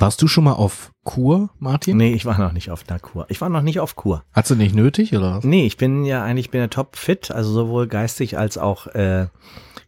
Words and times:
Warst 0.00 0.22
du 0.22 0.28
schon 0.28 0.44
mal 0.44 0.52
auf 0.52 0.92
Kur, 1.02 1.50
Martin? 1.58 1.96
Nee, 1.96 2.14
ich 2.14 2.24
war 2.24 2.38
noch 2.38 2.52
nicht 2.52 2.70
auf 2.70 2.84
einer 2.88 3.00
Kur. 3.00 3.26
Ich 3.30 3.40
war 3.40 3.48
noch 3.48 3.62
nicht 3.62 3.80
auf 3.80 3.96
Kur. 3.96 4.22
Hast 4.32 4.48
du 4.48 4.54
nicht 4.54 4.72
nötig, 4.72 5.12
oder 5.16 5.36
was? 5.36 5.44
Nee, 5.44 5.66
ich 5.66 5.76
bin 5.76 6.04
ja 6.04 6.22
eigentlich 6.22 6.50
bin 6.50 6.60
ja 6.60 6.68
top 6.68 6.94
fit, 6.96 7.32
also 7.32 7.50
sowohl 7.50 7.88
geistig 7.88 8.38
als 8.38 8.58
auch 8.58 8.86
äh, 8.88 9.26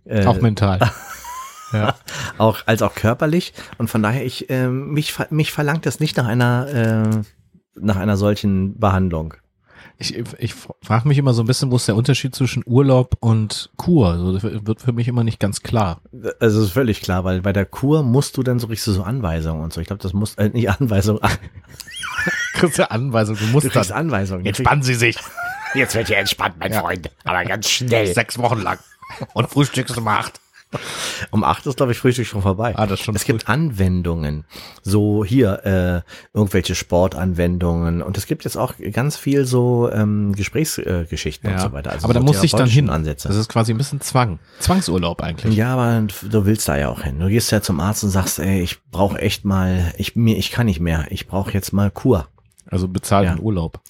äh, 0.05 0.27
Auch 0.27 0.41
mental. 0.41 0.81
ja. 1.73 1.95
auch 2.39 2.59
als 2.67 2.83
auch 2.83 2.97
körperlich 2.97 3.53
und 3.79 3.89
von 3.89 4.03
daher 4.03 4.27
ich 4.27 4.51
äh, 4.51 4.69
mich 4.69 5.15
mich 5.31 5.53
verlangt 5.53 5.87
das 5.87 6.01
nicht 6.01 6.17
nach 6.17 6.27
einer 6.27 6.67
äh, 6.69 7.23
nach 7.81 7.97
einer 7.97 8.17
solchen 8.17 8.81
Behandlung. 8.81 9.35
Ich, 10.01 10.17
ich 10.17 10.55
frage 10.55 11.07
mich 11.07 11.19
immer 11.19 11.35
so 11.35 11.43
ein 11.43 11.47
bisschen, 11.47 11.71
wo 11.71 11.77
ist 11.77 11.87
der 11.87 11.95
Unterschied 11.95 12.35
zwischen 12.35 12.63
Urlaub 12.67 13.17
und 13.21 13.71
Kur? 13.77 14.09
Also 14.09 14.33
das 14.33 14.43
wird 14.43 14.81
für 14.81 14.93
mich 14.93 15.07
immer 15.09 15.25
nicht 15.25 15.39
ganz 15.39 15.63
klar. 15.63 16.01
Also 16.41 16.63
ist 16.63 16.73
völlig 16.73 17.03
klar, 17.03 17.25
weil 17.25 17.43
bei 17.43 17.53
der 17.53 17.67
Kur 17.67 18.03
musst 18.03 18.37
du 18.37 18.43
dann 18.43 18.59
so 18.59 18.67
richtig 18.69 18.95
so 18.95 19.03
Anweisungen 19.03 19.63
und 19.63 19.73
so. 19.73 19.81
Ich 19.81 19.87
glaube, 19.87 20.03
das 20.03 20.15
muss 20.15 20.37
äh, 20.37 20.49
nicht 20.49 20.71
Anweisungen. 20.71 21.21
Kriegst 22.55 22.79
du 22.79 22.91
Anweisung, 22.91 23.37
du 23.37 23.45
musst 23.47 23.67
Du 23.67 23.71
kriegst 23.71 23.93
Anweisungen. 23.93 24.45
Entspannen 24.45 24.83
Sie 24.83 24.95
sich 24.95 25.17
Jetzt 25.75 25.95
wird 25.95 26.09
hier 26.09 26.19
entspannt, 26.19 26.57
mein 26.59 26.73
Freund. 26.73 27.11
Aber 27.25 27.45
ganz 27.45 27.69
schnell. 27.69 28.13
sechs 28.13 28.39
Wochen 28.39 28.61
lang 28.61 28.79
und 29.35 29.51
frühstückst 29.51 29.97
um 29.99 30.09
acht. 30.09 30.41
Um 31.31 31.45
acht 31.45 31.67
ist, 31.67 31.77
glaube 31.77 31.93
ich, 31.93 31.99
Frühstück 31.99 32.27
schon 32.27 32.43
vorbei. 32.43 32.73
Ah, 32.77 32.87
das 32.87 33.01
schon 33.01 33.15
es 33.15 33.25
gibt 33.25 33.49
Anwendungen. 33.49 34.45
So 34.83 35.25
hier, 35.25 36.05
äh, 36.05 36.37
irgendwelche 36.37 36.75
Sportanwendungen. 36.75 38.03
Und 38.03 38.17
es 38.17 38.27
gibt 38.27 38.45
jetzt 38.45 38.57
auch 38.57 38.75
ganz 38.93 39.17
viel 39.17 39.45
so 39.45 39.91
ähm, 39.93 40.33
Gesprächsgeschichten 40.35 41.03
äh, 41.03 41.07
Geschichten 41.07 41.47
und 41.49 41.61
so 41.61 41.73
weiter. 41.73 41.91
Also 41.91 42.05
aber 42.05 42.15
da 42.15 42.21
so 42.21 42.27
muss 42.27 42.43
ich 42.43 42.53
dann 42.53 42.69
hin. 42.69 42.91
Ansätze. 42.91 43.29
Das 43.29 43.37
ist 43.37 43.49
quasi 43.49 43.73
ein 43.73 43.79
bisschen 43.79 44.01
Zwang. 44.01 44.39
Zwangsurlaub 44.61 45.23
eigentlich. 45.23 45.55
ja, 45.55 45.75
aber 45.75 46.07
du 46.29 46.47
willst 46.47 46.69
da 46.69 46.77
ja 46.79 46.89
auch 46.89 47.03
hin. 47.03 47.19
Du 47.21 47.29
gehst 47.29 47.51
ja 47.53 47.61
zum 47.61 47.81
Arzt 47.81 48.03
und 48.05 48.11
sagst, 48.11 48.39
ey, 48.39 48.63
ich 48.63 48.83
brauche 48.91 49.19
echt 49.21 49.45
mal, 49.45 49.93
ich 49.99 50.17
mir, 50.17 50.37
ich 50.37 50.51
kann 50.51 50.67
nicht 50.67 50.81
mehr. 50.81 51.07
Ich 51.11 51.27
brauche 51.27 51.53
jetzt 51.53 51.73
mal 51.73 51.91
Kur. 51.91 52.29
Also 52.67 52.89
bezahlten 52.89 53.37
Ja. 53.37 53.43
Urlaub. 53.43 53.81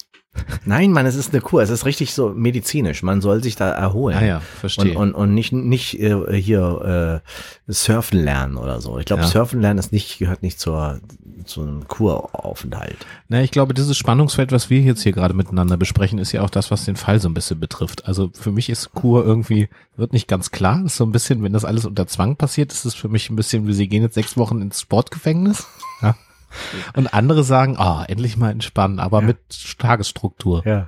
Nein, 0.63 0.91
Mann, 0.91 1.05
es 1.05 1.15
ist 1.15 1.33
eine 1.33 1.41
Kur. 1.41 1.61
Es 1.61 1.69
ist 1.69 1.85
richtig 1.85 2.13
so 2.13 2.29
medizinisch. 2.29 3.03
Man 3.03 3.19
soll 3.19 3.43
sich 3.43 3.55
da 3.57 3.69
erholen. 3.71 4.17
Ah 4.17 4.23
ja, 4.25 4.39
verstehe. 4.39 4.97
Und, 4.97 5.13
und, 5.13 5.15
und 5.15 5.33
nicht, 5.33 5.51
nicht 5.51 5.99
äh, 5.99 6.41
hier 6.41 7.21
äh, 7.67 7.71
surfen 7.71 8.23
lernen 8.23 8.55
oder 8.57 8.79
so. 8.79 8.97
Ich 8.97 9.05
glaube, 9.05 9.23
Ja. 9.23 9.27
surfen 9.27 9.59
lernen 9.59 9.79
ist 9.79 9.91
nicht, 9.91 10.19
gehört 10.19 10.41
nicht 10.41 10.59
zur, 10.59 11.01
zu 11.45 11.61
einem 11.63 11.87
Kuraufenthalt. 11.87 12.97
Na, 13.27 13.41
ich 13.41 13.51
glaube, 13.51 13.73
dieses 13.73 13.97
Spannungsfeld, 13.97 14.51
was 14.53 14.69
wir 14.69 14.79
jetzt 14.79 15.01
hier 15.03 15.11
gerade 15.11 15.33
miteinander 15.33 15.75
besprechen, 15.75 16.17
ist 16.19 16.31
ja 16.31 16.43
auch 16.43 16.49
das, 16.49 16.71
was 16.71 16.85
den 16.85 16.95
Fall 16.95 17.19
so 17.19 17.27
ein 17.27 17.33
bisschen 17.33 17.59
betrifft. 17.59 18.05
Also 18.07 18.29
für 18.33 18.51
mich 18.51 18.69
ist 18.69 18.93
Kur 18.93 19.25
irgendwie, 19.25 19.67
wird 19.97 20.13
nicht 20.13 20.29
ganz 20.29 20.51
klar. 20.51 20.81
Ist 20.85 20.95
so 20.95 21.03
ein 21.05 21.11
bisschen, 21.11 21.43
wenn 21.43 21.53
das 21.53 21.65
alles 21.65 21.85
unter 21.85 22.07
Zwang 22.07 22.37
passiert, 22.37 22.71
ist 22.71 22.85
es 22.85 22.95
für 22.95 23.09
mich 23.09 23.29
ein 23.29 23.35
bisschen, 23.35 23.67
wie 23.67 23.73
sie 23.73 23.87
gehen 23.89 24.03
jetzt 24.03 24.15
sechs 24.15 24.37
Wochen 24.37 24.61
ins 24.61 24.79
Sportgefängnis. 24.81 25.67
Ja. 26.01 26.15
Und 26.95 27.13
andere 27.13 27.43
sagen, 27.43 27.77
ah, 27.77 28.03
endlich 28.07 28.37
mal 28.37 28.51
entspannen, 28.51 28.99
aber 28.99 29.21
Ja. 29.21 29.27
mit 29.27 29.37
Tagesstruktur. 29.77 30.63
Ja. 30.65 30.87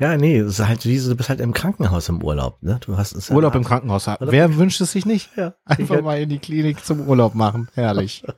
Ja, 0.00 0.16
nee, 0.16 0.38
es 0.38 0.60
ist 0.60 0.66
halt 0.68 0.84
wie 0.86 0.98
so, 0.98 1.10
du 1.10 1.16
bist 1.16 1.28
halt 1.28 1.40
im 1.40 1.52
Krankenhaus 1.52 2.08
im 2.08 2.22
Urlaub, 2.22 2.62
ne? 2.62 2.78
Du 2.86 2.96
hast 2.96 3.14
es 3.14 3.30
Urlaub 3.30 3.54
im 3.56 3.64
Krankenhaus. 3.64 4.06
Wer 4.20 4.56
wünscht 4.56 4.80
es 4.80 4.92
sich 4.92 5.04
nicht? 5.06 5.30
Ja. 5.36 5.54
Einfach 5.64 6.00
mal 6.02 6.20
in 6.20 6.28
die 6.28 6.38
Klinik 6.38 6.84
zum 6.84 7.00
Urlaub 7.08 7.34
machen. 7.34 7.68
Herrlich. 7.74 8.24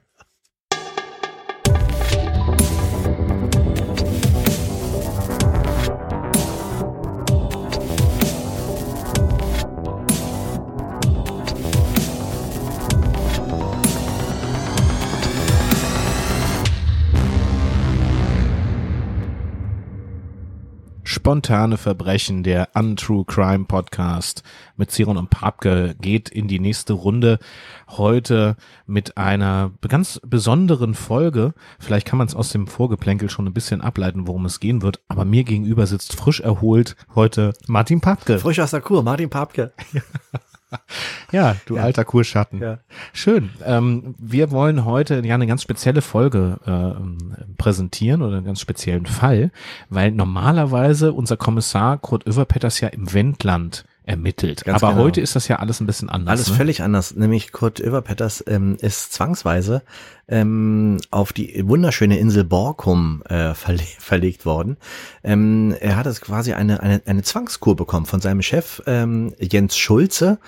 Spontane 21.30 21.76
Verbrechen, 21.76 22.42
der 22.42 22.70
Untrue 22.74 23.24
Crime 23.24 23.64
Podcast 23.64 24.42
mit 24.76 24.90
Siron 24.90 25.16
und 25.16 25.30
Papke 25.30 25.94
geht 26.00 26.28
in 26.28 26.48
die 26.48 26.58
nächste 26.58 26.92
Runde. 26.92 27.38
Heute 27.86 28.56
mit 28.88 29.16
einer 29.16 29.70
ganz 29.86 30.20
besonderen 30.26 30.94
Folge. 30.94 31.54
Vielleicht 31.78 32.08
kann 32.08 32.18
man 32.18 32.26
es 32.26 32.34
aus 32.34 32.48
dem 32.48 32.66
Vorgeplänkel 32.66 33.30
schon 33.30 33.46
ein 33.46 33.52
bisschen 33.52 33.80
ableiten, 33.80 34.26
worum 34.26 34.44
es 34.44 34.58
gehen 34.58 34.82
wird. 34.82 35.02
Aber 35.06 35.24
mir 35.24 35.44
gegenüber 35.44 35.86
sitzt 35.86 36.16
frisch 36.16 36.40
erholt 36.40 36.96
heute 37.14 37.52
Martin 37.68 38.00
Papke. 38.00 38.40
Frisch 38.40 38.58
aus 38.58 38.72
der 38.72 38.80
Kur, 38.80 39.04
Martin 39.04 39.30
Papke. 39.30 39.72
Ja, 41.32 41.56
du 41.66 41.76
alter 41.78 42.04
Kurschatten. 42.04 42.60
Ja. 42.60 42.78
Schön. 43.12 43.50
Ähm, 43.64 44.16
wir 44.18 44.50
wollen 44.50 44.84
heute 44.84 45.24
ja 45.24 45.34
eine 45.34 45.46
ganz 45.46 45.62
spezielle 45.62 46.02
Folge 46.02 46.58
äh, 46.66 47.54
präsentieren 47.56 48.22
oder 48.22 48.38
einen 48.38 48.46
ganz 48.46 48.60
speziellen 48.60 49.06
Fall, 49.06 49.52
weil 49.90 50.10
normalerweise 50.10 51.12
unser 51.12 51.36
Kommissar 51.36 51.98
Kurt 51.98 52.26
Överpetters 52.26 52.80
ja 52.80 52.88
im 52.88 53.12
Wendland 53.12 53.84
ermittelt. 54.04 54.64
Ganz 54.64 54.82
Aber 54.82 54.92
genau. 54.92 55.04
heute 55.04 55.20
ist 55.20 55.36
das 55.36 55.46
ja 55.46 55.56
alles 55.56 55.80
ein 55.80 55.86
bisschen 55.86 56.10
anders. 56.10 56.32
Alles 56.32 56.50
ne? 56.50 56.56
völlig 56.56 56.82
anders. 56.82 57.14
Nämlich 57.14 57.52
Kurt 57.52 57.78
Överpetters 57.78 58.42
ähm, 58.46 58.76
ist 58.80 59.12
zwangsweise 59.12 59.82
ähm, 60.30 60.98
auf 61.10 61.32
die 61.32 61.62
wunderschöne 61.66 62.18
Insel 62.18 62.44
Borkum 62.44 63.22
äh, 63.28 63.54
verle 63.54 63.82
verlegt 63.98 64.46
worden. 64.46 64.76
Ähm, 65.22 65.74
er 65.80 65.96
hat 65.96 66.06
es 66.06 66.20
quasi 66.20 66.52
eine, 66.52 66.80
eine, 66.80 67.02
eine 67.04 67.22
Zwangskur 67.22 67.76
bekommen 67.76 68.06
von 68.06 68.20
seinem 68.20 68.42
Chef 68.42 68.82
ähm, 68.86 69.34
Jens 69.38 69.76
Schulze, 69.76 70.38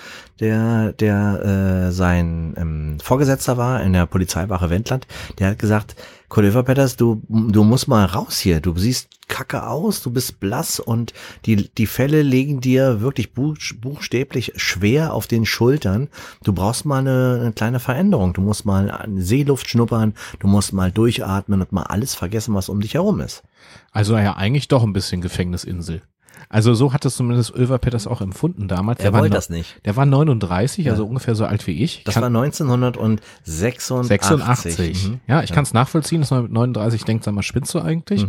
der, 0.41 0.93
der 0.93 1.89
äh, 1.89 1.93
sein 1.93 2.55
ähm, 2.57 2.99
Vorgesetzter 3.03 3.57
war 3.57 3.83
in 3.83 3.93
der 3.93 4.07
Polizeiwache 4.07 4.71
Wendland. 4.71 5.07
Der 5.39 5.51
hat 5.51 5.59
gesagt, 5.59 5.97
Kurt 6.33 6.47
Överpetters, 6.47 6.97
du, 6.97 7.21
du 7.29 7.63
musst 7.63 7.89
mal 7.89 8.07
raus 8.07 8.39
hier. 8.39 8.61
Du 8.61 8.75
siehst 8.79 9.09
kacke 9.29 9.67
aus, 9.67 10.03
du 10.03 10.11
bist 10.11 10.41
blass 10.41 10.81
und 10.81 11.13
die, 11.45 11.69
die 11.69 11.87
Fälle 11.87 12.23
legen 12.23 12.61
dir 12.61 13.03
wirklich 13.03 13.35
buch, 13.35 13.57
buchstäblich 13.81 14.53
schwer 14.57 15.13
auf 15.13 15.27
den 15.27 15.47
Schultern. 15.47 16.09
Du 16.43 16.53
brauchst 16.53 16.87
mal 16.87 17.01
eine, 17.01 17.39
eine 17.41 17.53
kleine 17.53 17.81
Veränderung. 17.81 18.33
Du 18.33 18.41
musst 18.41 18.65
mal 18.65 19.07
Seeluft 19.17 19.69
schnuppern, 19.73 20.15
du 20.39 20.47
musst 20.47 20.73
mal 20.73 20.93
durchatmen 20.93 21.61
und 21.61 21.73
mal 21.73 21.83
alles 21.83 22.15
vergessen, 22.15 22.55
was 22.55 22.69
um 22.69 22.81
dich 22.81 22.95
herum 22.95 23.21
ist. 23.21 23.43
Also 23.91 24.17
ja, 24.17 24.37
eigentlich 24.37 24.69
doch 24.69 24.85
ein 24.85 24.93
bisschen 24.93 25.21
Gefängnisinsel. 25.21 26.03
Also 26.49 26.75
so 26.75 26.93
hat 26.93 27.05
es 27.07 27.17
zumindest 27.17 27.55
Överpetters 27.55 28.07
auch 28.07 28.21
empfunden 28.21 28.69
damals. 28.69 29.01
Er 29.01 29.13
war 29.15 29.21
wollte 29.23 29.35
das 29.35 29.49
nicht. 29.49 29.81
Der 29.87 29.97
war 29.97 30.05
39, 30.05 30.91
also 30.91 31.07
ungefähr 31.07 31.35
so 31.35 31.47
alt 31.47 31.67
wie 31.67 31.83
ich. 31.83 32.05
Das 32.05 32.15
Kann- 32.15 32.23
war 32.23 32.31
1986. 32.31 34.09
86. 34.09 35.09
Mhm. 35.09 35.21
Ja, 35.27 35.43
ich 35.43 35.53
kann 35.53 35.63
es 35.65 35.73
nachvollziehen, 35.73 36.21
dass 36.21 36.31
man 36.31 36.43
mit 36.45 36.53
39 36.53 37.05
denkt, 37.05 37.25
sag 37.25 37.35
mal, 37.35 37.43
spinnst 37.43 37.75
du 37.75 37.81
eigentlich? 37.81 38.27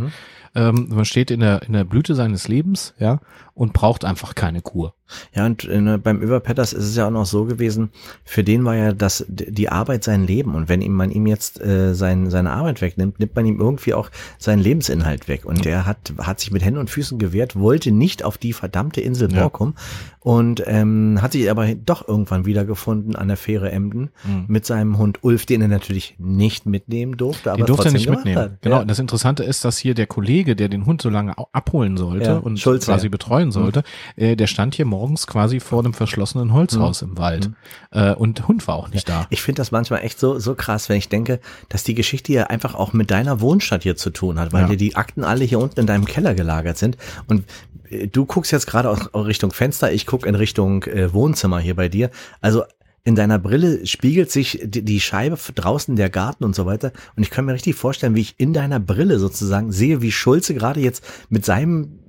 Ähm, 0.56 0.88
man 0.90 1.06
steht 1.06 1.32
in 1.32 1.40
der, 1.40 1.64
in 1.64 1.74
der 1.74 1.84
Blüte 1.84 2.14
seines 2.16 2.48
Lebens, 2.48 2.94
ja, 3.00 3.20
und 3.56 3.74
braucht 3.74 4.04
einfach 4.06 4.36
keine 4.36 4.62
Kur. 4.62 4.96
Ja, 5.36 5.46
und 5.46 5.66
äh, 5.66 5.98
beim 5.98 6.22
Überpetters 6.22 6.74
ist 6.74 6.86
es 6.86 6.96
ja 6.96 7.08
auch 7.08 7.12
noch 7.12 7.26
so 7.26 7.46
gewesen, 7.46 7.92
für 8.24 8.44
den 8.44 8.66
war 8.66 8.76
ja 8.76 8.94
das 8.94 9.26
die 9.28 9.70
Arbeit 9.70 10.04
sein 10.04 10.26
Leben. 10.26 10.56
Und 10.56 10.70
wenn 10.70 10.82
ihm 10.82 10.94
man 10.94 11.12
ihm 11.12 11.28
jetzt 11.28 11.62
äh, 11.62 11.94
sein, 11.94 12.30
seine 12.32 12.52
Arbeit 12.52 12.82
wegnimmt, 12.82 13.20
nimmt 13.20 13.36
man 13.36 13.46
ihm 13.46 13.60
irgendwie 13.60 13.94
auch 13.94 14.10
seinen 14.40 14.60
Lebensinhalt 14.60 15.28
weg. 15.28 15.46
Und 15.46 15.66
der 15.66 15.86
hat, 15.86 16.14
hat 16.18 16.40
sich 16.40 16.52
mit 16.52 16.64
Händen 16.64 16.80
und 16.80 16.90
Füßen 16.90 17.20
gewehrt, 17.20 17.56
wollte 17.56 17.92
nicht 17.92 18.24
auf 18.24 18.38
die 18.38 18.54
verdammte 18.54 19.02
Insel 19.02 19.32
Ja. 19.32 19.44
Borkum 19.44 19.76
und 20.20 20.64
ähm, 20.66 21.20
hat 21.22 21.34
sich 21.34 21.52
aber 21.52 21.76
doch 21.76 22.08
irgendwann 22.08 22.46
wiedergefunden 22.46 23.16
an 23.16 23.28
der 23.28 23.36
Fähre 23.38 23.72
Emden 23.72 24.10
mit 24.48 24.66
seinem 24.66 24.98
Hund 24.98 25.20
Ulf, 25.24 25.46
den 25.46 25.62
er 25.62 25.68
natürlich 25.68 26.16
nicht 26.18 26.66
mitnehmen 26.66 27.18
durfte, 27.18 27.52
aber 27.52 27.58
Den 27.58 27.66
durfte 27.66 27.90
er 27.90 27.92
nicht 27.92 28.10
mitnehmen. 28.10 28.38
Hat. 28.38 28.62
Genau. 28.62 28.78
Ja. 28.78 28.82
Und 28.82 28.88
das 28.88 29.00
Interessante 29.00 29.44
ist, 29.44 29.66
dass 29.66 29.78
hier 29.78 29.94
der 29.94 30.08
Kollege, 30.08 30.56
der 30.56 30.70
den 30.70 30.86
Hund 30.86 31.02
so 31.02 31.10
lange 31.10 31.34
abholen 31.52 31.98
sollte 31.98 32.26
Ja, 32.26 32.38
und 32.38 32.58
Schulze, 32.60 32.92
quasi 32.92 33.08
ja. 33.08 33.12
Betreuen 33.50 33.52
sollte, 33.52 33.84
äh, 34.16 34.36
der 34.36 34.48
stand 34.48 34.76
hier 34.76 34.86
morgens 34.86 35.28
quasi 35.28 35.60
vor 35.60 35.80
einem 35.80 35.94
verschlossenen 35.94 36.54
Holzhaus 36.54 37.02
im 37.02 37.18
Wald. 37.18 37.52
Äh, 37.92 38.14
und 38.14 38.48
Hund 38.48 38.68
war 38.68 38.76
auch 38.76 38.90
nicht 38.90 39.08
da. 39.10 39.28
Ich 39.30 39.42
finde 39.42 39.60
das 39.60 39.72
manchmal 39.72 40.04
echt 40.04 40.20
so, 40.20 40.40
so 40.40 40.56
krass, 40.56 40.90
wenn 40.90 40.98
ich 40.98 41.10
denke, 41.10 41.40
dass 41.70 41.84
die 41.84 41.94
Geschichte 41.94 42.34
ja 42.34 42.46
einfach 42.46 42.76
auch 42.76 42.94
mit 42.94 43.12
deiner 43.12 43.42
Wohnstadt 43.42 43.84
hier 43.84 43.96
zu 43.96 44.10
tun 44.10 44.40
hat, 44.40 44.54
weil 44.54 44.64
Ja. 44.64 44.68
dir 44.70 44.78
die 44.78 44.96
Akten 44.96 45.24
alle 45.24 45.44
hier 45.44 45.60
unten 45.60 45.80
in 45.80 45.88
deinem 45.88 46.06
Keller 46.06 46.34
gelagert 46.34 46.78
sind. 46.78 46.98
Und 47.28 47.46
äh, 47.90 48.08
du 48.08 48.26
guckst 48.26 48.52
jetzt 48.52 48.68
gerade 48.68 48.90
aus 48.90 49.10
Richtung 49.14 49.52
Fenster, 49.52 49.92
ich 49.92 50.06
guck 50.06 50.26
in 50.26 50.36
Richtung 50.36 50.84
äh, 50.84 51.14
Wohnzimmer 51.14 51.60
hier 51.60 51.76
bei 51.76 51.90
dir. 51.90 52.10
Also 52.42 52.64
in 53.06 53.16
deiner 53.16 53.38
Brille 53.38 53.86
spiegelt 53.86 54.32
sich 54.32 54.62
die, 54.64 54.82
die 54.82 55.02
Scheibe 55.02 55.38
draußen, 55.54 55.98
der 55.98 56.10
Garten 56.10 56.46
und 56.46 56.56
so 56.56 56.66
weiter. 56.66 56.94
Und 57.18 57.24
ich 57.24 57.32
kann 57.32 57.44
mir 57.44 57.52
richtig 57.54 57.76
vorstellen, 57.76 58.16
wie 58.16 58.22
ich 58.22 58.36
in 58.38 58.54
deiner 58.54 58.80
Brille 58.80 59.20
sozusagen 59.20 59.74
sehe, 59.74 60.02
wie 60.02 60.12
Schulze 60.12 60.54
gerade 60.54 60.80
jetzt 60.80 61.04
mit 61.30 61.44
seinem 61.44 62.00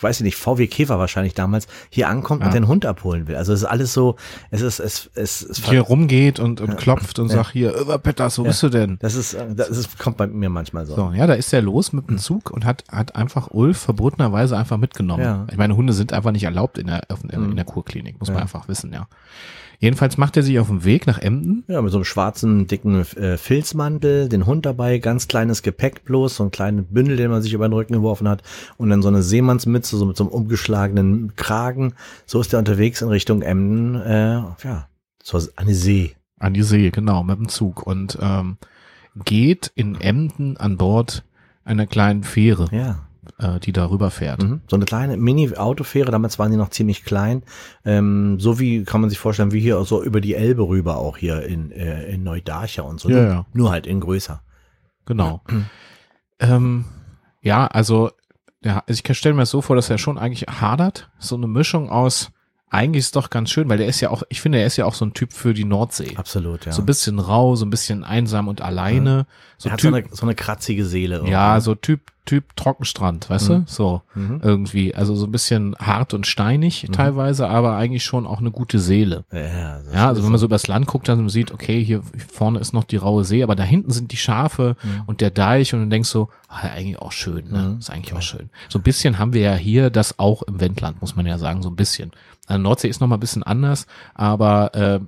weiß 0.00 0.20
ich 0.20 0.24
nicht, 0.24 0.36
VW 0.36 0.66
Käfer 0.66 0.98
wahrscheinlich 0.98 1.34
damals, 1.34 1.66
hier 1.90 2.08
ankommt 2.08 2.40
Ja. 2.42 2.46
und 2.48 2.54
den 2.54 2.68
Hund 2.68 2.86
abholen 2.86 3.28
will. 3.28 3.36
Also 3.36 3.52
es 3.52 3.60
ist 3.60 3.66
alles 3.66 3.92
so, 3.92 4.16
es 4.50 4.60
ist, 4.60 4.78
es, 4.80 5.10
es, 5.14 5.42
es 5.42 5.64
Hier 5.64 5.82
rumgeht 5.82 6.40
und, 6.40 6.60
und 6.60 6.76
klopft 6.76 7.18
und 7.18 7.28
Ja. 7.28 7.36
sagt 7.36 7.52
hier, 7.52 7.74
Överpetters, 7.74 8.38
wo 8.38 8.42
bist 8.44 8.62
du 8.62 8.68
denn? 8.68 8.98
das 9.00 9.14
ist, 9.14 9.34
äh, 9.34 9.54
das 9.54 9.68
ist, 9.70 9.98
kommt 9.98 10.16
bei 10.16 10.26
mir 10.26 10.50
manchmal 10.50 10.86
so. 10.86 10.94
So, 10.96 11.12
ja, 11.14 11.26
da 11.26 11.34
ist 11.34 11.52
er 11.52 11.62
los 11.62 11.92
mit 11.92 12.08
dem 12.08 12.18
Zug 12.18 12.50
und 12.50 12.64
hat, 12.64 12.84
hat 12.90 13.14
einfach 13.16 13.48
Ulf 13.50 13.78
verbotenerweise 13.78 14.56
einfach 14.56 14.76
mitgenommen. 14.78 15.22
Ja. 15.24 15.46
Ich 15.50 15.56
meine, 15.56 15.76
Hunde 15.76 15.92
sind 15.92 16.12
einfach 16.12 16.32
nicht 16.32 16.44
erlaubt 16.44 16.78
in 16.78 16.86
der, 16.88 17.02
in, 17.30 17.30
in 17.50 17.56
der 17.56 17.64
Kurklinik, 17.64 18.18
muss 18.20 18.30
man 18.30 18.42
einfach 18.42 18.68
wissen, 18.68 18.92
ja. 18.92 19.06
Jedenfalls 19.80 20.18
macht 20.18 20.36
er 20.36 20.42
sich 20.42 20.58
auf 20.58 20.68
den 20.68 20.84
Weg 20.84 21.06
nach 21.06 21.18
Emden. 21.18 21.64
Ja, 21.66 21.80
mit 21.80 21.90
so 21.90 21.96
einem 21.96 22.04
schwarzen, 22.04 22.66
dicken 22.66 23.00
äh, 23.00 23.38
Filzmantel, 23.38 24.28
den 24.28 24.44
Hund 24.44 24.66
dabei, 24.66 24.98
ganz 24.98 25.26
kleines 25.26 25.62
Gepäck 25.62 26.04
bloß, 26.04 26.36
so 26.36 26.44
ein 26.44 26.50
kleinen 26.50 26.84
Bündel, 26.84 27.16
den 27.16 27.30
man 27.30 27.40
sich 27.40 27.54
über 27.54 27.66
den 27.66 27.72
Rücken 27.72 27.94
geworfen 27.94 28.28
hat 28.28 28.42
und 28.76 28.90
dann 28.90 29.00
so 29.00 29.08
eine 29.08 29.22
Seemannsmütze, 29.22 29.96
so 29.96 30.04
mit 30.04 30.18
so 30.18 30.24
einem 30.24 30.32
umgeschlagenen 30.32 31.34
Kragen. 31.34 31.94
So 32.26 32.42
ist 32.42 32.52
er 32.52 32.58
unterwegs 32.58 33.00
in 33.00 33.08
Richtung 33.08 33.40
Emden, 33.40 33.94
äh, 33.94 34.42
ja, 34.62 34.88
zur, 35.18 35.48
an 35.56 35.66
die 35.66 35.74
See. 35.74 36.14
An 36.38 36.52
die 36.52 36.62
See, 36.62 36.90
genau, 36.90 37.24
mit 37.24 37.38
dem 37.38 37.48
Zug. 37.48 37.86
Und 37.86 38.18
ähm, 38.20 38.58
geht 39.24 39.72
in 39.74 39.98
Emden 39.98 40.58
an 40.58 40.76
Bord 40.76 41.24
einer 41.64 41.86
kleinen 41.86 42.22
Fähre, 42.22 42.68
Ja. 42.70 43.06
Äh, 43.38 43.60
die 43.60 43.72
da 43.72 43.90
rüberfährt. 43.90 44.42
Mhm. 44.42 44.60
So 44.68 44.76
eine 44.76 44.84
kleine 44.84 45.16
Mini-Autofähre, 45.16 46.10
damals 46.10 46.38
waren 46.38 46.50
die 46.50 46.56
noch 46.56 46.70
ziemlich 46.70 47.04
klein. 47.04 47.42
Ähm, 47.84 48.38
so 48.40 48.58
wie 48.58 48.84
kann 48.84 49.00
man 49.00 49.10
sich 49.10 49.18
vorstellen, 49.18 49.52
wie 49.52 49.60
hier 49.60 49.82
so 49.84 50.02
über 50.02 50.20
die 50.20 50.34
Elbe 50.34 50.68
rüber 50.68 50.96
auch 50.96 51.16
hier 51.16 51.42
in, 51.42 51.70
äh, 51.72 52.06
in 52.06 52.22
Neudarcher 52.22 52.84
und 52.84 53.00
so. 53.00 53.08
Ja, 53.08 53.16
nur, 53.16 53.24
ja. 53.26 53.46
nur 53.52 53.70
halt 53.70 53.86
in 53.86 54.00
größer. 54.00 54.42
Genau. 55.06 55.42
ähm, 56.40 56.84
ja, 57.42 57.66
also, 57.66 58.10
ja, 58.62 58.82
also 58.86 59.02
ich 59.04 59.16
stelle 59.16 59.34
mir 59.34 59.42
das 59.42 59.50
so 59.50 59.62
vor, 59.62 59.76
dass 59.76 59.90
er 59.90 59.98
schon 59.98 60.18
eigentlich 60.18 60.46
hadert. 60.48 61.10
So 61.18 61.36
eine 61.36 61.46
Mischung 61.46 61.90
aus, 61.90 62.32
eigentlich 62.70 63.00
ist 63.04 63.16
doch 63.16 63.30
ganz 63.30 63.50
schön, 63.50 63.68
weil 63.68 63.78
der 63.78 63.88
ist 63.88 64.00
ja 64.00 64.10
auch, 64.10 64.22
ich 64.28 64.40
finde, 64.40 64.58
er 64.58 64.66
ist 64.66 64.76
ja 64.76 64.84
auch 64.84 64.94
so 64.94 65.04
ein 65.04 65.12
Typ 65.12 65.32
für 65.32 65.52
die 65.52 65.64
Nordsee. 65.64 66.16
Absolut, 66.16 66.66
ja. 66.66 66.72
So 66.72 66.82
ein 66.82 66.86
bisschen 66.86 67.18
rau, 67.18 67.56
so 67.56 67.66
ein 67.66 67.70
bisschen 67.70 68.04
einsam 68.04 68.46
und 68.46 68.60
alleine. 68.60 69.26
So 69.58 69.68
er 69.68 69.72
hat 69.72 69.80
Typ, 69.80 69.90
so 69.90 69.96
eine, 69.96 70.06
so 70.12 70.22
eine 70.22 70.34
kratzige 70.36 70.84
Seele. 70.84 71.16
irgendwie. 71.16 71.32
ja, 71.32 71.60
so 71.60 71.74
Typ, 71.74 72.12
Typ 72.30 72.54
Trockenstrand, 72.54 73.28
weißt 73.28 73.48
du? 73.48 73.62
So 73.66 74.02
Mhm. 74.14 74.40
irgendwie. 74.44 74.94
Also 74.94 75.16
so 75.16 75.26
ein 75.26 75.32
bisschen 75.32 75.74
hart 75.80 76.14
und 76.14 76.28
steinig 76.28 76.86
teilweise, 76.92 77.48
aber 77.48 77.74
eigentlich 77.74 78.04
schon 78.04 78.24
auch 78.24 78.38
eine 78.38 78.52
gute 78.52 78.78
Seele. 78.78 79.24
Ja, 79.32 79.80
Ja, 79.92 80.06
also 80.06 80.22
wenn 80.22 80.30
man 80.30 80.38
so 80.38 80.46
übers 80.46 80.68
Land 80.68 80.86
guckt, 80.86 81.08
dann 81.08 81.28
sieht, 81.28 81.50
okay, 81.50 81.82
hier 81.84 82.02
vorne 82.32 82.60
ist 82.60 82.72
noch 82.72 82.84
die 82.84 82.98
raue 82.98 83.24
See, 83.24 83.42
aber 83.42 83.56
da 83.56 83.64
hinten 83.64 83.90
sind 83.90 84.12
die 84.12 84.16
Schafe 84.16 84.76
und 85.06 85.20
der 85.20 85.30
Deich 85.32 85.74
und 85.74 85.80
du 85.82 85.86
denkst 85.88 86.08
so, 86.08 86.28
ah, 86.48 86.68
eigentlich 86.68 87.00
auch 87.00 87.10
schön, 87.10 87.50
ne? 87.50 87.70
Mhm. 87.72 87.78
Ist 87.80 87.90
eigentlich 87.90 88.14
auch 88.14 88.22
schön. 88.22 88.48
So 88.68 88.78
ein 88.78 88.82
bisschen 88.82 89.18
haben 89.18 89.32
wir 89.32 89.40
ja 89.42 89.54
hier 89.56 89.90
das 89.90 90.20
auch 90.20 90.42
im 90.44 90.60
Wendland, 90.60 91.00
muss 91.00 91.16
man 91.16 91.26
ja 91.26 91.36
sagen, 91.36 91.62
so 91.62 91.68
ein 91.68 91.74
bisschen. 91.74 92.12
Also 92.46 92.62
Nordsee 92.62 92.86
ist 92.88 93.00
noch 93.00 93.08
mal 93.08 93.16
ein 93.16 93.20
bisschen 93.20 93.42
anders, 93.42 93.88
aber 94.14 94.72
äh, 94.76 95.00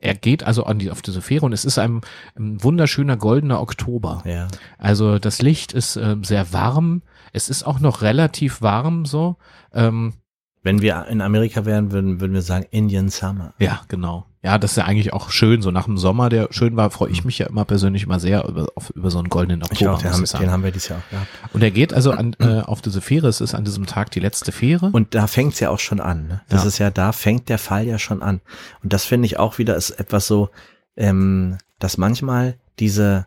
er 0.00 0.14
geht 0.14 0.44
also 0.44 0.64
an 0.64 0.78
die, 0.78 0.90
auf 0.90 1.02
diese 1.02 1.22
Fähre 1.22 1.46
und 1.46 1.52
es 1.52 1.64
ist 1.64 1.78
ein, 1.78 2.00
ein 2.36 2.62
wunderschöner 2.62 3.16
goldener 3.16 3.60
Oktober. 3.60 4.22
Ja. 4.24 4.48
Also 4.78 5.18
das 5.18 5.42
Licht 5.42 5.72
ist 5.72 5.96
ähm, 5.96 6.24
sehr 6.24 6.52
warm. 6.52 7.02
Es 7.32 7.48
ist 7.48 7.64
auch 7.64 7.80
noch 7.80 8.02
relativ 8.02 8.62
warm 8.62 9.04
so. 9.04 9.36
Ähm, 9.72 10.14
Wenn 10.62 10.80
wir 10.82 11.06
in 11.08 11.20
Amerika 11.20 11.64
wären, 11.64 11.92
würden, 11.92 12.20
würden 12.20 12.32
wir 12.32 12.42
sagen 12.42 12.66
Indian 12.70 13.08
Summer. 13.08 13.54
Ja, 13.58 13.82
genau. 13.88 14.26
Ja, 14.48 14.56
das 14.58 14.70
ist 14.72 14.76
ja 14.78 14.84
eigentlich 14.84 15.12
auch 15.12 15.30
schön. 15.30 15.60
So 15.60 15.70
nach 15.70 15.84
dem 15.84 15.98
Sommer, 15.98 16.30
der 16.30 16.48
schön 16.52 16.74
war, 16.74 16.90
freue 16.90 17.10
ich 17.10 17.22
mich 17.22 17.38
ja 17.38 17.46
immer 17.48 17.66
persönlich 17.66 18.04
immer 18.04 18.18
sehr 18.18 18.46
über, 18.48 18.66
auf, 18.76 18.88
über 18.90 19.10
so 19.10 19.18
einen 19.18 19.28
goldenen 19.28 19.60
Ich 19.60 19.70
Oktober. 19.86 19.92
auch, 19.92 20.00
den 20.00 20.12
haben, 20.12 20.24
ich 20.24 20.32
den 20.32 20.50
haben 20.50 20.64
wir 20.64 20.70
dieses 20.70 20.88
Jahr 20.88 21.00
auch 21.00 21.10
gehabt. 21.10 21.28
Und 21.52 21.62
er 21.62 21.70
geht 21.70 21.92
also 21.92 22.12
an, 22.12 22.34
äh, 22.40 22.60
auf 22.62 22.80
diese 22.80 23.02
Fähre. 23.02 23.28
Es 23.28 23.42
ist 23.42 23.54
an 23.54 23.64
diesem 23.64 23.84
Tag 23.84 24.10
die 24.12 24.20
letzte 24.20 24.50
Fähre. 24.50 24.88
Und 24.90 25.14
da 25.14 25.26
fängt's 25.26 25.60
ja 25.60 25.68
auch 25.68 25.78
schon 25.80 26.00
an. 26.00 26.26
Ne? 26.28 26.40
Das 26.48 26.62
Ja. 26.62 26.68
ist 26.68 26.78
ja, 26.78 26.90
da 26.90 27.12
fängt 27.12 27.50
der 27.50 27.58
Fall 27.58 27.86
ja 27.86 27.98
schon 27.98 28.22
an. 28.22 28.40
Und 28.82 28.94
das 28.94 29.04
finde 29.04 29.26
ich 29.26 29.38
auch 29.38 29.58
wieder 29.58 29.76
ist 29.76 29.90
etwas 29.90 30.26
so, 30.26 30.48
ähm, 30.96 31.58
dass 31.78 31.98
manchmal 31.98 32.54
diese 32.78 33.26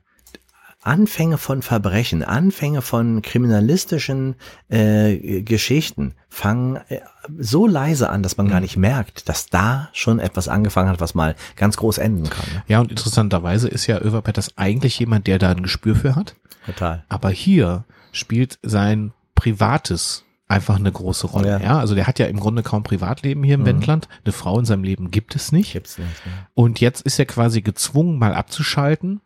Anfänge 0.81 1.37
von 1.37 1.61
Verbrechen, 1.61 2.23
Anfänge 2.23 2.81
von 2.81 3.21
kriminalistischen 3.21 4.35
äh, 4.69 5.41
Geschichten 5.43 6.15
fangen 6.27 6.77
äh, 6.89 7.01
so 7.37 7.67
leise 7.67 8.09
an, 8.09 8.23
dass 8.23 8.37
man 8.37 8.47
gar 8.47 8.59
nicht 8.59 8.77
merkt, 8.77 9.29
dass 9.29 9.45
da 9.45 9.89
schon 9.93 10.19
etwas 10.19 10.47
angefangen 10.47 10.89
hat, 10.89 10.99
was 10.99 11.13
mal 11.13 11.35
ganz 11.55 11.77
groß 11.77 11.99
enden 11.99 12.29
kann. 12.29 12.45
Ne? 12.53 12.63
ja, 12.67 12.79
und 12.79 12.89
interessanterweise 12.89 13.67
ist 13.67 13.85
ja 13.85 13.99
Överpetters 13.99 14.57
eigentlich 14.57 14.97
jemand, 14.97 15.27
der 15.27 15.37
da 15.37 15.51
ein 15.51 15.63
Gespür 15.63 15.95
für 15.95 16.15
hat. 16.15 16.35
Total. 16.65 17.03
Aber 17.09 17.29
hier 17.29 17.85
spielt 18.11 18.57
sein 18.63 19.13
Privates 19.35 20.25
einfach 20.47 20.75
eine 20.75 20.91
große 20.91 21.27
Rolle. 21.27 21.49
Ja. 21.49 21.59
Ja. 21.59 21.79
also 21.79 21.95
der 21.95 22.07
hat 22.07 22.19
ja 22.19 22.25
im 22.25 22.39
Grunde 22.39 22.61
kaum 22.61 22.83
Privatleben 22.83 23.43
hier 23.43 23.55
im 23.55 23.65
Wendland. 23.65 24.09
Eine 24.25 24.33
Frau 24.33 24.59
in 24.59 24.65
seinem 24.65 24.83
Leben 24.83 25.09
gibt 25.09 25.35
es 25.35 25.51
nicht. 25.51 25.73
Gibt's 25.73 25.97
nicht. 25.97 26.25
Ne? 26.25 26.31
Und 26.53 26.81
jetzt 26.81 27.01
ist 27.01 27.17
er 27.19 27.25
quasi 27.25 27.61
gezwungen, 27.61 28.19
mal 28.19 28.33
abzuschalten. 28.33 29.21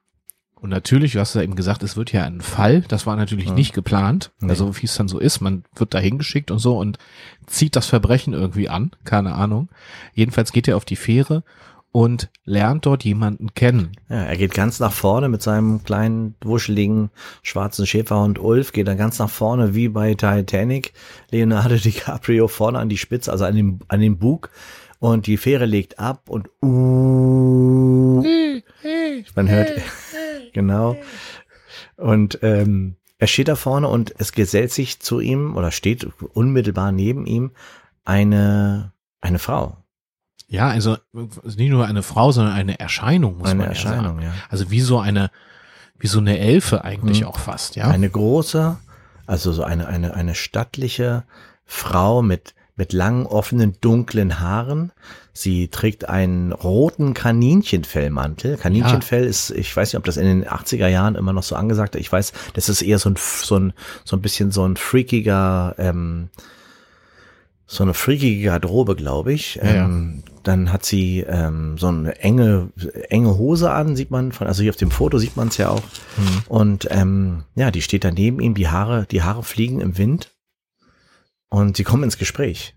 Und 0.65 0.71
natürlich, 0.71 1.11
du 1.11 1.19
hast 1.19 1.35
ja 1.35 1.43
eben 1.43 1.55
gesagt, 1.55 1.83
es 1.83 1.95
wird 1.95 2.11
ja 2.11 2.23
ein 2.23 2.41
Fall. 2.41 2.81
Das 2.87 3.05
war 3.05 3.15
natürlich 3.15 3.51
nicht 3.51 3.75
geplant. 3.75 4.31
Nee. 4.39 4.49
Also 4.49 4.75
wie 4.81 4.87
es 4.87 4.95
dann 4.95 5.07
so 5.07 5.19
ist, 5.19 5.39
man 5.39 5.63
wird 5.75 5.93
da 5.93 5.99
hingeschickt 5.99 6.49
und 6.49 6.57
so 6.57 6.79
und 6.79 6.97
zieht 7.45 7.75
das 7.75 7.85
Verbrechen 7.85 8.33
irgendwie 8.33 8.67
an. 8.67 8.89
Keine 9.03 9.35
Ahnung. 9.35 9.69
Jedenfalls 10.15 10.51
geht 10.51 10.67
er 10.67 10.75
auf 10.75 10.83
die 10.83 10.95
Fähre 10.95 11.43
und 11.91 12.31
lernt 12.45 12.87
dort 12.87 13.03
jemanden 13.03 13.53
kennen. 13.53 13.91
Ja, 14.09 14.23
er 14.23 14.37
geht 14.37 14.55
ganz 14.55 14.79
nach 14.79 14.91
vorne 14.91 15.29
mit 15.29 15.43
seinem 15.43 15.83
kleinen, 15.83 16.33
wuscheligen, 16.41 17.11
schwarzen 17.43 17.85
Schäferhund 17.85 18.39
Ulf, 18.39 18.71
geht 18.71 18.87
dann 18.87 18.97
ganz 18.97 19.19
nach 19.19 19.29
vorne, 19.29 19.75
wie 19.75 19.89
bei 19.89 20.15
Titanic. 20.15 20.93
Leonardo 21.29 21.75
DiCaprio 21.75 22.47
vorne 22.47 22.79
an 22.79 22.89
die 22.89 22.97
Spitze, 22.97 23.31
also 23.31 23.45
an 23.45 23.55
den, 23.55 23.79
an 23.87 24.01
den 24.01 24.17
Bug. 24.17 24.49
Und 24.97 25.27
die 25.27 25.37
Fähre 25.37 25.67
legt 25.67 25.99
ab 25.99 26.23
und 26.27 26.49
uh, 26.63 28.23
man 29.35 29.49
hört, 29.49 29.71
genau. 30.55 30.97
Und 31.97 32.39
ähm, 32.41 32.95
er 33.19 33.27
steht 33.27 33.47
da 33.47 33.55
vorne 33.55 33.87
und 33.87 34.13
es 34.17 34.31
gesellt 34.31 34.71
sich 34.71 34.99
zu 34.99 35.19
ihm 35.19 35.55
oder 35.55 35.71
steht 35.71 36.07
unmittelbar 36.33 36.91
neben 36.91 37.25
ihm 37.27 37.51
eine, 38.03 38.91
eine 39.21 39.39
Frau. 39.39 39.77
Ja, 40.47 40.67
also 40.69 40.97
nicht 41.13 41.69
nur 41.69 41.85
eine 41.85 42.03
Frau, 42.03 42.31
sondern 42.31 42.53
eine 42.53 42.79
Erscheinung, 42.79 43.37
muss 43.37 43.49
Eine 43.49 43.57
man 43.59 43.65
ja 43.67 43.69
Erscheinung, 43.71 44.15
sagen. 44.17 44.21
ja. 44.21 44.33
Also 44.49 44.69
wie 44.71 44.81
so 44.81 44.99
eine, 44.99 45.31
wie 45.97 46.07
so 46.07 46.19
eine 46.19 46.37
Elfe 46.37 46.83
eigentlich 46.83 47.21
Mhm. 47.21 47.27
auch 47.27 47.39
fast, 47.39 47.75
ja. 47.75 47.87
Eine 47.87 48.09
große, 48.09 48.77
also 49.25 49.51
so 49.53 49.63
eine, 49.63 49.87
eine, 49.87 50.13
eine 50.13 50.35
stattliche 50.35 51.23
Frau 51.65 52.21
mit, 52.21 52.53
mit 52.75 52.93
langen, 52.93 53.25
offenen, 53.25 53.75
dunklen 53.79 54.39
Haaren. 54.39 54.91
Sie 55.33 55.69
trägt 55.69 56.07
einen 56.09 56.51
roten 56.51 57.13
Kaninchenfellmantel. 57.13 58.57
Kaninchenfell 58.57 59.25
ist, 59.25 59.51
ich 59.51 59.75
weiß 59.75 59.89
nicht, 59.93 59.97
ob 59.97 60.05
das 60.05 60.17
in 60.17 60.25
den 60.25 60.45
80er 60.45 60.87
Jahren 60.87 61.15
immer 61.15 61.33
noch 61.33 61.43
so 61.43 61.55
angesagt 61.55 61.95
ist. 61.95 62.01
Ich 62.01 62.11
weiß, 62.11 62.33
das 62.53 62.69
ist 62.69 62.81
eher 62.81 62.99
so 62.99 63.09
ein, 63.09 63.15
so 63.17 63.57
ein, 63.57 63.73
so 64.03 64.15
ein 64.15 64.21
bisschen 64.21 64.51
so 64.51 64.65
ein 64.67 64.75
freakiger, 64.77 65.75
ähm, 65.77 66.29
so 67.67 67.83
eine 67.83 67.93
freakige 67.93 68.45
Garderobe, 68.45 68.95
glaube 68.95 69.33
ich. 69.33 69.55
Ja, 69.55 69.65
ja. 69.65 69.85
ähm, 69.85 70.23
Dann 70.43 70.71
hat 70.71 70.85
sie 70.85 71.21
ähm, 71.27 71.77
so 71.77 71.87
eine 71.87 72.19
enge, 72.19 72.69
enge 73.09 73.37
Hose 73.37 73.71
an, 73.71 73.95
sieht 73.95 74.11
man 74.11 74.31
von, 74.31 74.47
also 74.47 74.61
hier 74.61 74.71
auf 74.71 74.77
dem 74.77 74.91
Foto 74.91 75.17
sieht 75.17 75.35
man 75.35 75.47
es 75.47 75.57
ja 75.57 75.69
auch. 75.69 75.83
Mhm. 76.17 76.41
Und 76.47 76.87
ähm, 76.91 77.43
ja, 77.55 77.71
die 77.71 77.81
steht 77.81 78.03
da 78.03 78.11
neben 78.11 78.39
ihm, 78.39 78.53
die 78.53 78.67
Haare, 78.67 79.07
die 79.09 79.23
Haare 79.23 79.43
fliegen 79.43 79.81
im 79.81 79.97
Wind 79.97 80.34
und 81.55 81.77
sie 81.77 81.83
kommen 81.83 82.03
ins 82.03 82.17
Gespräch. 82.17 82.75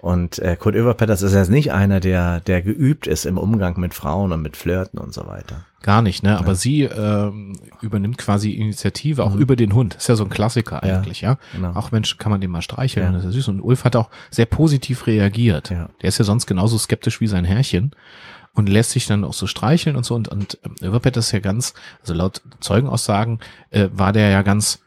Und 0.00 0.40
äh, 0.40 0.56
Kurt 0.56 0.74
Oeverpetters 0.74 1.22
ist 1.22 1.32
jetzt 1.32 1.50
nicht 1.50 1.72
einer, 1.72 2.00
der, 2.00 2.40
der 2.40 2.60
geübt 2.60 3.06
ist 3.06 3.24
im 3.24 3.38
Umgang 3.38 3.78
mit 3.78 3.94
Frauen 3.94 4.32
und 4.32 4.42
mit 4.42 4.56
Flirten 4.56 4.98
und 4.98 5.14
so 5.14 5.26
weiter. 5.28 5.64
Gar 5.82 6.02
nicht, 6.02 6.24
ne? 6.24 6.36
Aber 6.36 6.56
sie 6.56 6.82
ähm, 6.82 7.52
übernimmt 7.82 8.18
quasi 8.18 8.50
Initiative 8.50 9.22
auch 9.22 9.36
über 9.36 9.54
den 9.54 9.74
Hund. 9.74 9.94
Ist 9.94 10.08
ja 10.08 10.16
so 10.16 10.24
ein 10.24 10.30
Klassiker 10.30 10.80
Mhm. 10.82 10.88
Ja, 10.88 10.96
eigentlich, 10.96 11.20
ja. 11.20 11.38
genau. 11.52 11.72
Auch 11.74 11.92
Mensch, 11.92 12.18
kann 12.18 12.32
man 12.32 12.40
den 12.40 12.50
mal 12.50 12.62
streicheln, 12.62 13.06
Ja. 13.06 13.12
das 13.12 13.20
ist 13.20 13.26
ja 13.26 13.32
süß. 13.36 13.48
Und 13.48 13.60
Ulf 13.60 13.84
hat 13.84 13.94
auch 13.94 14.10
sehr 14.30 14.46
positiv 14.46 15.06
reagiert. 15.06 15.70
Ja. 15.70 15.88
Der 16.02 16.08
ist 16.08 16.18
ja 16.18 16.24
sonst 16.24 16.46
genauso 16.46 16.78
skeptisch 16.78 17.20
wie 17.20 17.28
sein 17.28 17.44
Herrchen 17.44 17.92
und 18.54 18.68
lässt 18.68 18.90
sich 18.90 19.06
dann 19.06 19.22
auch 19.22 19.34
so 19.34 19.46
streicheln 19.46 19.94
und 19.94 20.04
so. 20.04 20.16
Und, 20.16 20.26
und 20.26 20.58
ähm, 20.64 20.74
Överpet 20.82 21.16
ist 21.16 21.30
ja 21.30 21.38
ganz, 21.38 21.74
also 22.00 22.12
laut 22.14 22.42
Zeugenaussagen 22.58 23.38
äh, 23.70 23.88
war 23.92 24.12
der 24.12 24.30
ja 24.30 24.42
ganz 24.42 24.80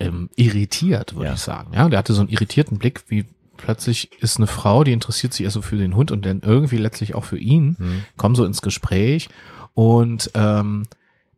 ähm, 0.00 0.30
irritiert, 0.36 1.14
würde 1.14 1.26
Ja. 1.28 1.34
ich 1.34 1.40
sagen. 1.40 1.72
Ja, 1.74 1.88
der 1.88 1.98
hatte 1.98 2.12
so 2.14 2.20
einen 2.20 2.30
irritierten 2.30 2.78
Blick, 2.78 3.04
wie 3.08 3.24
plötzlich 3.56 4.10
ist 4.20 4.36
eine 4.38 4.46
Frau, 4.46 4.84
die 4.84 4.92
interessiert 4.92 5.32
sich 5.32 5.46
also 5.46 5.62
für 5.62 5.76
den 5.76 5.96
Hund 5.96 6.10
und 6.10 6.24
dann 6.26 6.40
irgendwie 6.40 6.76
letztlich 6.78 7.14
auch 7.14 7.24
für 7.24 7.38
ihn, 7.38 7.76
Mhm. 7.78 8.04
kommen 8.16 8.34
so 8.34 8.44
ins 8.44 8.62
Gespräch 8.62 9.28
und 9.74 10.30
ähm, 10.34 10.84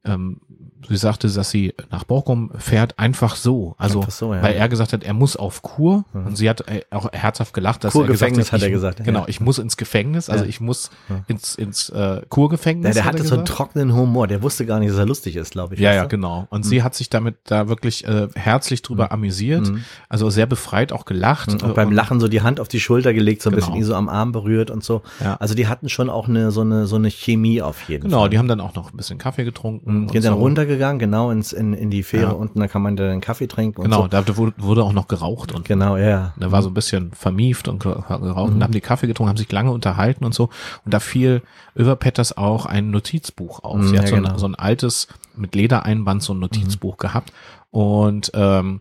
ähm, 0.05 0.41
sie 0.89 0.97
sagte, 0.97 1.29
dass 1.29 1.51
sie 1.51 1.75
nach 1.91 2.05
Borkum 2.05 2.51
fährt, 2.59 2.99
einfach 2.99 3.37
so. 3.37 3.75
Also, 3.79 4.01
Einfach 4.01 4.13
so, 4.13 4.35
ja. 4.35 4.43
weil 4.43 4.55
er 4.55 4.69
gesagt 4.69 4.93
hat, 4.93 5.03
er 5.05 5.13
muss 5.15 5.37
auf 5.37 5.63
Kur. 5.63 6.05
Und 6.13 6.37
sie 6.37 6.49
hat 6.49 6.67
äh, 6.69 6.83
auch 6.91 7.13
herzhaft 7.13 7.53
gelacht, 7.55 7.85
dass 7.85 7.95
er 7.95 8.01
gesagt 8.03 8.09
Kurgefängnis 8.19 8.53
hat 8.53 8.59
ich, 8.61 8.65
er 8.65 8.71
gesagt, 8.71 9.05
Genau, 9.05 9.21
ja. 9.21 9.25
ich 9.29 9.41
muss 9.41 9.59
ins 9.59 9.77
Gefängnis, 9.77 10.31
also 10.31 10.45
Ja. 10.45 10.49
ich 10.51 10.61
muss 10.61 10.91
ins, 11.27 11.55
ins 11.55 11.89
äh, 11.91 12.23
Kurgefängnis. 12.29 12.89
Ja, 12.89 12.93
der 12.95 13.05
hat 13.05 13.15
hatte 13.15 13.25
so 13.25 13.35
einen 13.35 13.45
trockenen 13.45 13.95
Humor, 13.95 14.27
der 14.29 14.43
wusste 14.43 14.67
gar 14.67 14.79
nicht, 14.79 14.91
dass 14.91 14.99
er 14.99 15.07
lustig 15.07 15.37
ist, 15.37 15.53
glaube 15.53 15.75
ich. 15.75 15.81
Ja, 15.81 15.93
ja, 15.95 16.03
du? 16.03 16.09
genau. 16.09 16.47
Und 16.51 16.65
sie 16.65 16.83
hat 16.83 16.95
sich 16.95 17.11
damit 17.11 17.37
da 17.45 17.69
wirklich 17.69 18.07
äh, 18.07 18.29
herzlich 18.35 18.83
drüber 18.83 19.11
amüsiert, 19.13 19.71
also 20.09 20.31
sehr 20.31 20.47
befreit 20.47 20.93
auch 20.93 21.05
gelacht. 21.05 21.51
Und 21.53 21.63
äh, 21.63 21.67
beim 21.75 21.89
und- 21.89 21.95
Lachen 21.95 22.21
so 22.21 22.29
die 22.29 22.43
Hand 22.43 22.61
auf 22.61 22.69
die 22.69 22.81
Schulter 22.81 23.13
gelegt, 23.13 23.43
so 23.43 23.51
ein 23.51 23.55
Genau. 23.55 23.67
bisschen 23.67 23.79
ihn 23.79 23.85
so 23.85 23.95
am 23.95 24.09
Arm 24.09 24.33
berührt 24.33 24.71
und 24.71 24.85
so. 24.85 25.03
Ja. 25.23 25.35
Also 25.37 25.55
die 25.55 25.67
hatten 25.67 25.89
schon 25.89 26.09
auch 26.11 26.29
eine 26.29 26.51
so 26.53 26.61
eine 26.61 26.87
so 26.87 26.97
eine 26.97 27.11
Chemie 27.11 27.61
auf 27.63 27.89
jeden 27.89 28.05
Genau, 28.05 28.21
Fall. 28.21 28.31
die 28.31 28.39
haben 28.39 28.49
dann 28.49 28.61
auch 28.61 28.75
noch 28.75 28.93
ein 28.93 28.97
bisschen 28.97 29.19
Kaffee 29.19 29.45
getrunken. 29.45 30.07
Die 30.07 30.13
sind 30.13 30.17
und 30.17 30.25
dann 30.25 30.35
so. 30.35 30.39
Runtergegangen, 30.69 30.99
genau 30.99 31.31
ins 31.31 31.53
in, 31.53 31.73
in 31.73 31.91
die 31.91 32.03
Fähre 32.03 32.25
Ja. 32.25 32.31
unten, 32.33 32.61
da 32.61 32.69
kann 32.69 32.83
man 32.83 32.97
dann 32.97 33.11
einen 33.11 33.21
Kaffee 33.21 33.47
trinken 33.47 33.79
und 33.81 33.85
Genau, 33.85 34.03
so. 34.03 34.09
da 34.09 34.37
wurde, 34.37 34.55
wurde 34.59 34.85
auch 34.85 34.93
noch 34.93 35.09
geraucht 35.09 35.53
und 35.53 35.65
Genau, 35.65 35.97
ja. 35.97 36.33
Der 36.37 36.53
war 36.53 36.63
so 36.63 36.69
ein 36.71 36.75
bisschen 36.75 37.13
vermieft 37.13 37.69
und 37.69 37.81
geraucht 37.81 38.21
Mhm. 38.21 38.57
und 38.57 38.63
haben 38.63 38.73
die 38.73 38.81
Kaffee 38.81 39.07
getrunken, 39.07 39.31
haben 39.31 39.37
sich 39.37 39.51
lange 39.51 39.71
unterhalten 39.71 40.25
und 40.25 40.35
so. 40.35 40.51
Und 40.85 40.95
da 40.95 41.01
fiel 41.01 41.43
über 41.75 41.97
Petters 41.97 42.37
auch 42.37 42.67
ein 42.67 42.91
Notizbuch 42.91 43.63
auf. 43.65 43.77
Mhm, 43.79 43.89
Sie 43.89 43.99
hat 43.99 44.05
ja, 44.05 44.11
so, 44.11 44.17
ein, 44.17 44.23
genau. 44.25 44.39
so 44.39 44.47
ein 44.47 44.55
altes, 44.55 45.09
mit 45.37 45.55
Ledereinband 45.55 46.23
so 46.23 46.35
ein 46.35 46.39
Notizbuch 46.39 46.95
Mhm. 46.95 46.99
gehabt. 46.99 47.33
Und 47.71 48.31
ähm, 48.35 48.81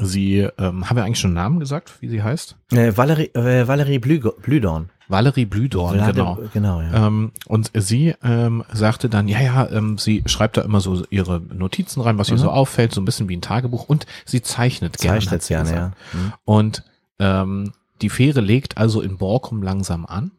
sie, 0.00 0.48
ähm, 0.58 0.88
haben 0.88 0.96
wir 0.96 1.04
eigentlich 1.04 1.18
schon 1.20 1.30
einen 1.30 1.36
Namen 1.36 1.60
gesagt, 1.60 1.92
wie 2.00 2.08
sie 2.08 2.22
heißt? 2.22 2.56
Äh, 2.72 2.96
Valerie, 2.96 3.30
äh, 3.34 3.66
Valerie 3.66 3.98
Blü 3.98 4.20
Blüdorn. 4.42 4.90
Valerie 5.08 5.46
Blüdorn, 5.46 5.96
Vlade- 5.96 6.12
genau. 6.12 6.38
Genau, 6.52 6.80
ja. 6.82 7.06
Ähm, 7.06 7.32
und 7.46 7.70
sie 7.74 8.14
ähm, 8.22 8.62
sagte 8.72 9.08
dann, 9.08 9.26
ja, 9.26 9.40
ja, 9.40 9.68
ähm, 9.70 9.96
sie 9.96 10.22
schreibt 10.26 10.58
da 10.58 10.62
immer 10.62 10.80
so 10.80 11.02
ihre 11.08 11.40
Notizen 11.40 12.02
rein, 12.02 12.18
was 12.18 12.28
ihr 12.30 12.36
so 12.36 12.50
auffällt, 12.50 12.92
so 12.92 13.00
ein 13.00 13.06
bisschen 13.06 13.28
wie 13.30 13.36
ein 13.36 13.40
Tagebuch 13.40 13.88
und 13.88 14.04
sie 14.26 14.42
zeichnet 14.42 14.98
gerne. 14.98 15.16
Mhm. 15.16 15.20
Zeichnet 15.22 15.46
gerne, 15.46 15.72
ja. 15.72 15.92
Mhm. 16.12 16.32
Und 16.44 16.82
ähm, 17.20 17.72
die 18.02 18.10
Fähre 18.10 18.40
legt 18.42 18.76
also 18.76 19.00
in 19.00 19.16
Borkum 19.16 19.62
langsam 19.62 20.04
an. 20.04 20.30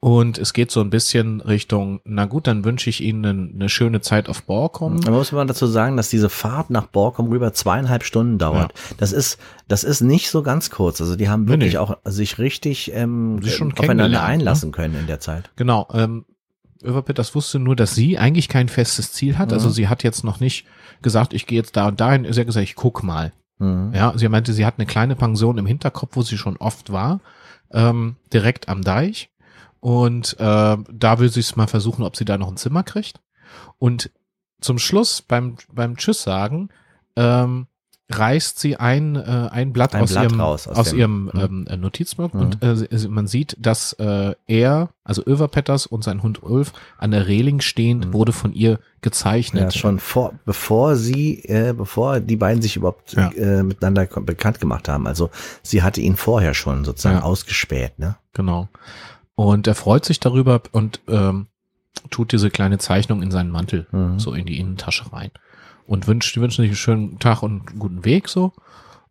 Und 0.00 0.38
es 0.38 0.52
geht 0.52 0.70
so 0.70 0.80
ein 0.80 0.90
bisschen 0.90 1.40
Richtung, 1.40 2.00
na 2.04 2.26
gut, 2.26 2.46
dann 2.46 2.64
wünsche 2.64 2.88
ich 2.88 3.00
Ihnen 3.00 3.24
eine, 3.26 3.50
eine 3.52 3.68
schöne 3.68 4.00
Zeit 4.00 4.28
auf 4.28 4.44
Borkum. 4.44 5.00
Da 5.00 5.10
muss 5.10 5.32
man 5.32 5.48
dazu 5.48 5.66
sagen, 5.66 5.96
dass 5.96 6.08
diese 6.08 6.28
Fahrt 6.28 6.70
nach 6.70 6.86
Borkum 6.86 7.28
rüber 7.30 7.52
zweieinhalb 7.52 8.04
Stunden 8.04 8.38
dauert. 8.38 8.72
Das 8.98 9.10
ist, 9.10 9.38
das 9.66 9.82
ist 9.82 10.00
nicht 10.00 10.30
so 10.30 10.44
ganz 10.44 10.70
kurz. 10.70 11.00
Also 11.00 11.16
die 11.16 11.28
haben 11.28 11.44
Nee, 11.46 11.50
wirklich 11.50 11.72
nee. 11.72 11.78
auch 11.78 11.96
sich 12.04 12.38
richtig 12.38 12.92
ähm, 12.94 13.42
Sich 13.42 13.56
schon 13.56 13.72
aufeinander 13.72 14.04
kennengelernt, 14.04 14.28
ne? 14.28 14.32
einlassen 14.34 14.70
können 14.70 14.94
in 15.00 15.06
der 15.08 15.18
Zeit. 15.18 15.50
Genau. 15.56 15.88
Ähm, 15.92 16.24
Överpit, 16.80 17.18
das 17.18 17.34
wusste 17.34 17.58
nur, 17.58 17.74
dass 17.74 17.96
sie 17.96 18.18
eigentlich 18.18 18.48
kein 18.48 18.68
festes 18.68 19.10
Ziel 19.12 19.36
hat. 19.36 19.52
Also 19.52 19.68
sie 19.68 19.88
hat 19.88 20.04
jetzt 20.04 20.22
noch 20.22 20.38
nicht 20.38 20.64
gesagt, 21.02 21.34
ich 21.34 21.48
gehe 21.48 21.58
jetzt 21.58 21.76
da 21.76 21.88
und 21.88 21.98
dahin. 22.00 22.24
Sie 22.32 22.38
hat 22.38 22.46
gesagt, 22.46 22.62
ich 22.62 22.76
guck 22.76 23.02
mal. 23.02 23.32
Mhm. 23.58 23.90
Ja, 23.92 24.12
sie 24.16 24.28
meinte, 24.28 24.52
sie 24.52 24.64
hat 24.64 24.74
eine 24.78 24.86
kleine 24.86 25.16
Pension 25.16 25.58
im 25.58 25.66
Hinterkopf, 25.66 26.14
wo 26.14 26.22
sie 26.22 26.38
schon 26.38 26.56
oft 26.58 26.92
war, 26.92 27.18
ähm, 27.72 28.14
direkt 28.32 28.68
am 28.68 28.82
Deich. 28.82 29.28
Und 29.80 30.36
äh, 30.40 30.76
da 30.92 31.18
will 31.18 31.28
sie 31.30 31.40
es 31.40 31.56
mal 31.56 31.66
versuchen, 31.68 32.02
ob 32.04 32.16
sie 32.16 32.24
da 32.24 32.36
noch 32.38 32.48
ein 32.48 32.56
Zimmer 32.56 32.82
kriegt. 32.82 33.20
Und 33.78 34.10
zum 34.60 34.78
Schluss 34.78 35.22
beim 35.22 35.56
beim 35.72 35.96
Tschüss 35.96 36.22
sagen 36.22 36.68
ähm, 37.16 37.66
reißt 38.10 38.58
sie 38.58 38.76
ein 38.76 39.16
ein, 39.16 39.16
äh, 39.16 39.48
ein 39.50 39.72
Blatt 39.72 39.94
Ein 39.94 40.02
aus 40.02 40.12
Blatt 40.12 40.24
ihrem 40.30 40.40
raus 40.40 40.66
aus 40.66 40.78
aus 40.78 40.92
ihrem 40.94 41.24
Mhm. 41.26 41.30
ähm, 41.40 41.66
äh, 41.68 41.76
Notizblock 41.76 42.34
und 42.34 42.62
äh, 42.64 42.74
sie- 42.74 43.08
man 43.08 43.26
sieht, 43.26 43.54
dass 43.60 43.92
äh, 43.94 44.34
er, 44.46 44.88
also 45.04 45.22
Överpetters 45.26 45.86
und 45.86 46.02
sein 46.02 46.22
Hund 46.22 46.42
Ulf 46.42 46.72
an 46.96 47.10
der 47.10 47.26
Reling 47.28 47.60
stehend 47.60 48.12
wurde 48.14 48.32
von 48.32 48.52
ihr 48.54 48.80
gezeichnet. 49.02 49.62
Mhm. 49.64 49.70
Ja, 49.70 49.78
schon 49.78 49.98
vor, 50.00 50.32
bevor 50.46 50.96
sie, 50.96 51.44
äh, 51.44 51.72
bevor 51.76 52.18
die 52.20 52.36
beiden 52.36 52.62
sich 52.62 52.76
überhaupt 52.76 53.12
Ja. 53.12 53.30
äh, 53.32 53.62
miteinander 53.62 54.06
bekannt 54.06 54.58
gemacht 54.58 54.88
haben. 54.88 55.06
Also 55.06 55.30
sie 55.62 55.82
hatte 55.82 56.00
ihn 56.00 56.16
vorher 56.16 56.54
schon 56.54 56.84
sozusagen 56.86 57.18
Ja. 57.18 57.22
ausgespäht, 57.24 57.98
ne? 57.98 58.16
Genau. 58.32 58.68
Und 59.38 59.68
er 59.68 59.76
freut 59.76 60.04
sich 60.04 60.18
darüber 60.18 60.60
und 60.72 61.00
ähm, 61.06 61.46
tut 62.10 62.32
diese 62.32 62.50
kleine 62.50 62.78
Zeichnung 62.78 63.22
in 63.22 63.30
seinen 63.30 63.52
Mantel, 63.52 63.86
Mhm. 63.92 64.18
so 64.18 64.32
in 64.32 64.46
die 64.46 64.58
Innentasche 64.58 65.12
rein. 65.12 65.30
Und 65.86 66.08
wünscht, 66.08 66.34
die 66.34 66.40
wünschen 66.40 66.62
sich 66.62 66.70
einen 66.70 66.76
schönen 66.76 67.18
Tag 67.20 67.44
und 67.44 67.68
einen 67.68 67.78
guten 67.78 68.04
Weg 68.04 68.28
so. 68.28 68.52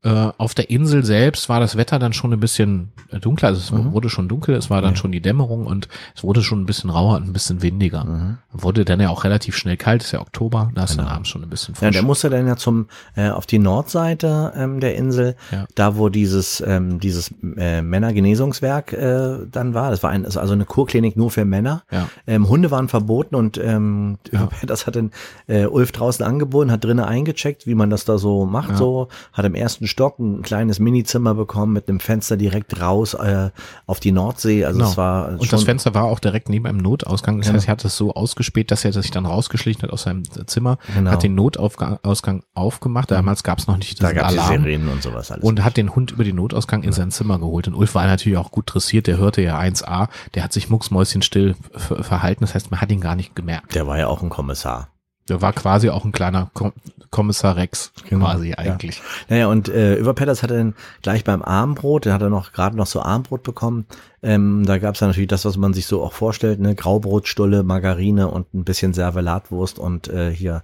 Äh, 0.04 0.30
auf 0.38 0.54
der 0.54 0.70
Insel 0.70 1.04
selbst 1.04 1.50
war 1.50 1.60
das 1.60 1.76
Wetter 1.78 1.98
dann 2.00 2.14
schon 2.14 2.32
ein 2.34 2.40
bisschen 2.40 2.92
äh, 3.12 3.20
dunkler, 3.20 3.50
also 3.50 3.60
es 3.60 3.72
Mhm. 3.72 3.94
wurde 3.94 4.10
schon 4.10 4.28
dunkel, 4.28 4.56
es 4.56 4.70
war 4.70 4.82
dann 4.82 4.96
schon 4.96 5.12
die 5.12 5.22
Dämmerung 5.22 5.66
und 5.66 5.88
es 6.16 6.24
wurde 6.24 6.44
schon 6.44 6.62
ein 6.62 6.66
bisschen 6.66 6.90
rauer 6.90 7.16
und 7.18 7.24
ein 7.28 7.34
bisschen 7.34 7.62
windiger. 7.62 8.04
Mhm. 8.06 8.38
Wurde 8.54 8.86
dann 8.86 9.00
ja 9.00 9.10
auch 9.10 9.24
relativ 9.24 9.56
schnell 9.56 9.78
kalt, 9.78 10.04
ist 10.04 10.12
ja 10.12 10.22
Oktober, 10.22 10.72
da 10.76 10.84
ist 10.84 10.98
dann 10.98 11.08
abends 11.08 11.30
schon 11.30 11.44
ein 11.44 11.50
bisschen 11.50 11.74
Genau. 11.74 11.86
Ja, 11.86 11.88
frisch. 11.88 11.96
der 11.98 12.04
musste 12.06 12.30
dann 12.30 12.48
ja 12.48 12.56
zum 12.58 12.88
äh, 13.16 13.30
auf 13.30 13.46
die 13.46 13.60
Nordseite 13.60 14.54
ähm, 14.56 14.80
der 14.80 14.96
Insel, 14.96 15.36
Ja. 15.52 15.66
da 15.76 15.98
wo 15.98 16.10
dieses 16.10 16.62
ähm, 16.66 17.00
dieses 17.00 17.34
äh, 17.58 17.82
Männergenesungswerk 17.82 18.94
äh, 18.94 19.46
dann 19.52 19.74
war. 19.74 19.92
Das 19.92 20.04
war 20.04 20.10
ein, 20.12 20.26
also 20.26 20.40
eine 20.40 20.66
Kurklinik 20.66 21.16
nur 21.18 21.32
für 21.32 21.46
Männer. 21.46 21.84
Ja. 21.92 22.10
Ähm, 22.28 22.48
Hunde 22.50 22.72
waren 22.72 22.88
verboten 22.88 23.36
und 23.36 23.58
ähm, 23.58 24.18
das 24.66 24.86
hat 24.88 24.96
dann 24.96 25.12
äh, 25.48 25.66
Ulf 25.66 25.92
draußen 25.92 26.26
angeboten, 26.26 26.72
hat 26.72 26.84
drinnen 26.84 27.04
eingecheckt, 27.06 27.68
wie 27.68 27.76
man 27.76 27.90
das 27.90 28.06
da 28.06 28.18
so 28.18 28.46
macht. 28.46 28.78
So 28.78 29.08
hat 29.34 29.46
im 29.46 29.56
ersten 29.56 29.87
Stock 29.88 30.20
ein 30.20 30.42
kleines 30.42 30.80
Minizimmer 30.80 31.34
bekommen 31.34 31.74
mit 31.74 31.88
einem 31.90 32.00
Fenster 32.00 32.38
direkt 32.38 32.80
raus 32.82 33.14
äh, 33.14 33.50
auf 33.86 34.00
die 34.00 34.12
Nordsee. 34.12 34.66
Also 34.66 34.78
Genau. 34.80 34.90
es 34.92 34.98
war 34.98 35.30
und 35.40 35.52
das 35.54 35.64
Fenster 35.64 35.94
war 35.94 36.04
auch 36.06 36.20
direkt 36.20 36.50
neben 36.50 36.66
einem 36.68 36.78
Notausgang. 36.80 37.38
Das 37.38 37.48
Genau. 37.48 37.58
heißt, 37.58 37.68
er 37.68 37.72
hat 37.72 37.86
es 37.86 37.96
so 37.98 38.14
ausgespäht, 38.14 38.72
dass 38.72 38.86
er 38.86 38.94
sich 38.94 39.12
dann 39.12 39.26
rausgeschlichen 39.26 39.82
hat 39.84 39.92
aus 39.92 40.04
seinem 40.04 40.24
Zimmer, 40.48 40.78
Genau. 40.94 41.12
hat 41.12 41.24
den 41.24 41.36
Notausgang 41.36 42.44
aufgemacht. 42.54 43.12
Damals 43.12 43.44
gab 43.44 43.60
es 43.60 43.68
noch 43.68 43.78
nicht 43.78 44.02
da 44.02 44.10
diesen 44.10 44.22
gab 44.22 44.32
es 44.32 44.38
Alarm. 44.38 44.64
Sirenen 44.64 44.90
und 44.90 45.02
sowas 45.04 45.32
alles. 45.32 45.44
Und 45.44 45.64
hat 45.64 45.78
den 45.78 45.96
Hund 45.96 46.12
über 46.12 46.24
den 46.24 46.36
Notausgang 46.36 46.84
in 46.84 46.92
sein 46.92 47.12
Zimmer 47.12 47.40
geholt. 47.40 47.68
Und 47.68 47.76
Ulf 47.76 47.96
war 47.96 48.06
natürlich 48.06 48.38
auch 48.38 48.52
gut 48.52 48.74
dressiert, 48.74 49.08
der 49.08 49.18
hörte 49.18 49.42
ja 49.42 49.58
1a, 49.60 50.10
der 50.36 50.44
hat 50.44 50.54
sich 50.54 50.70
mucksmäuschenstill 50.70 51.56
ver- 51.76 52.04
verhalten. 52.04 52.42
Das 52.42 52.56
heißt, 52.56 52.72
man 52.72 52.82
hat 52.82 52.92
ihn 52.92 53.02
gar 53.02 53.16
nicht 53.16 53.36
gemerkt. 53.36 53.76
der 53.76 53.88
war 53.88 53.98
ja 53.98 54.08
auch 54.08 54.22
ein 54.24 54.30
Kommissar. 54.30 54.90
Der 55.30 55.42
war 55.42 55.54
quasi 55.54 55.90
auch 55.90 56.06
ein 56.06 56.12
kleiner 56.12 56.50
Kom 56.54 56.74
Kommissar 57.10 57.56
Rex, 57.56 57.94
Genau. 58.10 58.26
quasi 58.26 58.54
eigentlich. 58.54 59.02
Naja, 59.30 59.48
und 59.48 59.70
äh, 59.70 59.96
Überpetters 59.96 60.44
hat 60.44 60.52
dann 60.52 60.76
gleich 61.02 61.24
beim 61.24 61.42
Abendbrot, 61.42 62.04
der 62.04 62.14
hat 62.14 62.22
er 62.22 62.30
noch 62.30 62.52
gerade 62.52 62.76
noch 62.76 62.86
so 62.86 63.02
Abendbrot 63.02 63.44
bekommen. 63.44 63.86
Ähm, 64.22 64.66
da 64.66 64.78
gab's 64.78 65.00
dann 65.00 65.10
natürlich 65.10 65.30
das, 65.30 65.46
was 65.46 65.56
man 65.56 65.74
sich 65.74 65.86
so 65.86 66.04
auch 66.04 66.12
vorstellt, 66.12 66.60
ne? 66.60 66.76
Graubrotstulle, 66.76 67.64
Margarine 67.64 68.28
und 68.28 68.54
ein 68.54 68.66
bisschen 68.66 68.94
Servelatwurst 68.94 69.80
und 69.80 70.10
äh, 70.10 70.32
hier 70.32 70.64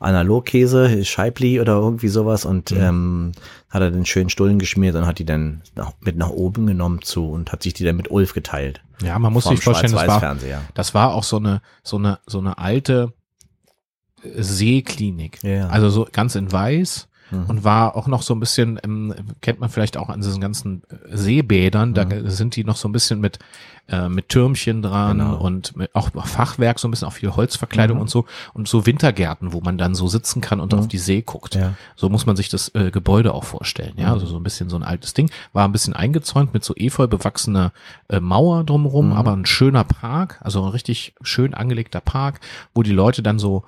Analogkäse, 0.00 1.04
Scheibli 1.04 1.60
oder 1.60 1.74
irgendwie 1.74 2.08
sowas. 2.08 2.44
Und 2.44 2.72
ähm, 2.72 3.32
hat 3.70 3.82
er 3.82 3.90
den 3.90 4.06
schönen 4.06 4.30
Stullen 4.30 4.58
geschmiert 4.58 4.96
und 4.96 5.06
hat 5.06 5.18
die 5.18 5.24
dann 5.24 5.62
nach, 5.74 5.92
mit 6.00 6.16
nach 6.16 6.30
oben 6.30 6.66
genommen 6.66 7.02
zu 7.02 7.30
und 7.30 7.52
hat 7.52 7.62
sich 7.62 7.74
die 7.74 7.84
dann 7.84 7.96
mit 7.96 8.10
Ulf 8.10 8.32
geteilt. 8.34 8.80
Ja, 9.02 9.18
man 9.18 9.32
muss 9.32 9.44
sich 9.44 9.62
vorstellen, 9.62 9.92
das 9.92 10.08
war, 10.08 10.36
das 10.74 10.94
war 10.94 11.14
auch 11.14 11.24
so 11.24 11.36
eine, 11.36 11.60
so 11.82 11.96
eine, 11.96 12.18
so 12.26 12.38
eine 12.38 12.58
alte 12.58 13.12
Seeklinik. 14.22 15.42
Ja. 15.42 15.68
Also 15.68 15.90
so 15.90 16.06
ganz 16.10 16.34
in 16.34 16.50
weiß. 16.50 17.08
Mhm. 17.32 17.44
Und 17.46 17.64
war 17.64 17.96
auch 17.96 18.06
noch 18.06 18.22
so 18.22 18.32
ein 18.36 18.38
bisschen, 18.38 18.78
ähm, 18.84 19.12
kennt 19.40 19.58
man 19.58 19.68
vielleicht 19.68 19.96
auch 19.96 20.10
an 20.10 20.20
diesen 20.20 20.40
ganzen 20.40 20.84
äh, 21.10 21.16
Seebädern, 21.16 21.92
da 21.92 22.06
sind 22.30 22.54
die 22.54 22.62
noch 22.62 22.76
so 22.76 22.88
ein 22.88 22.92
bisschen 22.92 23.20
mit, 23.20 23.40
äh, 23.88 24.08
mit 24.08 24.28
Türmchen 24.28 24.80
dran 24.80 25.16
Mhm. 25.16 25.22
Genau. 25.24 25.40
und 25.40 25.76
mit, 25.76 25.92
auch 25.92 26.10
Fachwerk, 26.24 26.78
so 26.78 26.86
ein 26.86 26.92
bisschen 26.92 27.08
auch 27.08 27.12
viel 27.12 27.34
Holzverkleidung 27.34 27.96
Mhm. 27.96 28.02
und 28.02 28.10
so 28.10 28.26
und 28.54 28.68
so 28.68 28.86
Wintergärten, 28.86 29.52
wo 29.52 29.60
man 29.60 29.76
dann 29.76 29.96
so 29.96 30.06
sitzen 30.06 30.40
kann 30.40 30.60
und 30.60 30.72
auf 30.72 30.86
die 30.86 30.98
See 30.98 31.22
guckt. 31.22 31.56
Ja. 31.56 31.74
So 31.96 32.08
muss 32.10 32.26
man 32.26 32.36
sich 32.36 32.48
das 32.48 32.72
äh, 32.76 32.92
Gebäude 32.92 33.34
auch 33.34 33.42
vorstellen. 33.42 33.94
Ja, 33.96 34.12
also 34.12 34.24
so 34.26 34.36
ein 34.36 34.44
bisschen 34.44 34.70
so 34.70 34.76
ein 34.76 34.84
altes 34.84 35.12
Ding. 35.12 35.28
War 35.52 35.66
ein 35.66 35.72
bisschen 35.72 35.94
eingezäunt 35.94 36.54
mit 36.54 36.62
so 36.62 36.74
efeu 36.76 37.08
bewachsener 37.08 37.72
äh, 38.08 38.20
Mauer 38.20 38.62
drumherum, 38.62 39.12
aber 39.12 39.32
ein 39.32 39.46
schöner 39.46 39.82
Park, 39.82 40.38
also 40.44 40.62
ein 40.62 40.68
richtig 40.70 41.16
schön 41.22 41.54
angelegter 41.54 42.00
Park, 42.00 42.38
wo 42.72 42.84
die 42.84 42.92
Leute 42.92 43.20
dann 43.24 43.40
so 43.40 43.64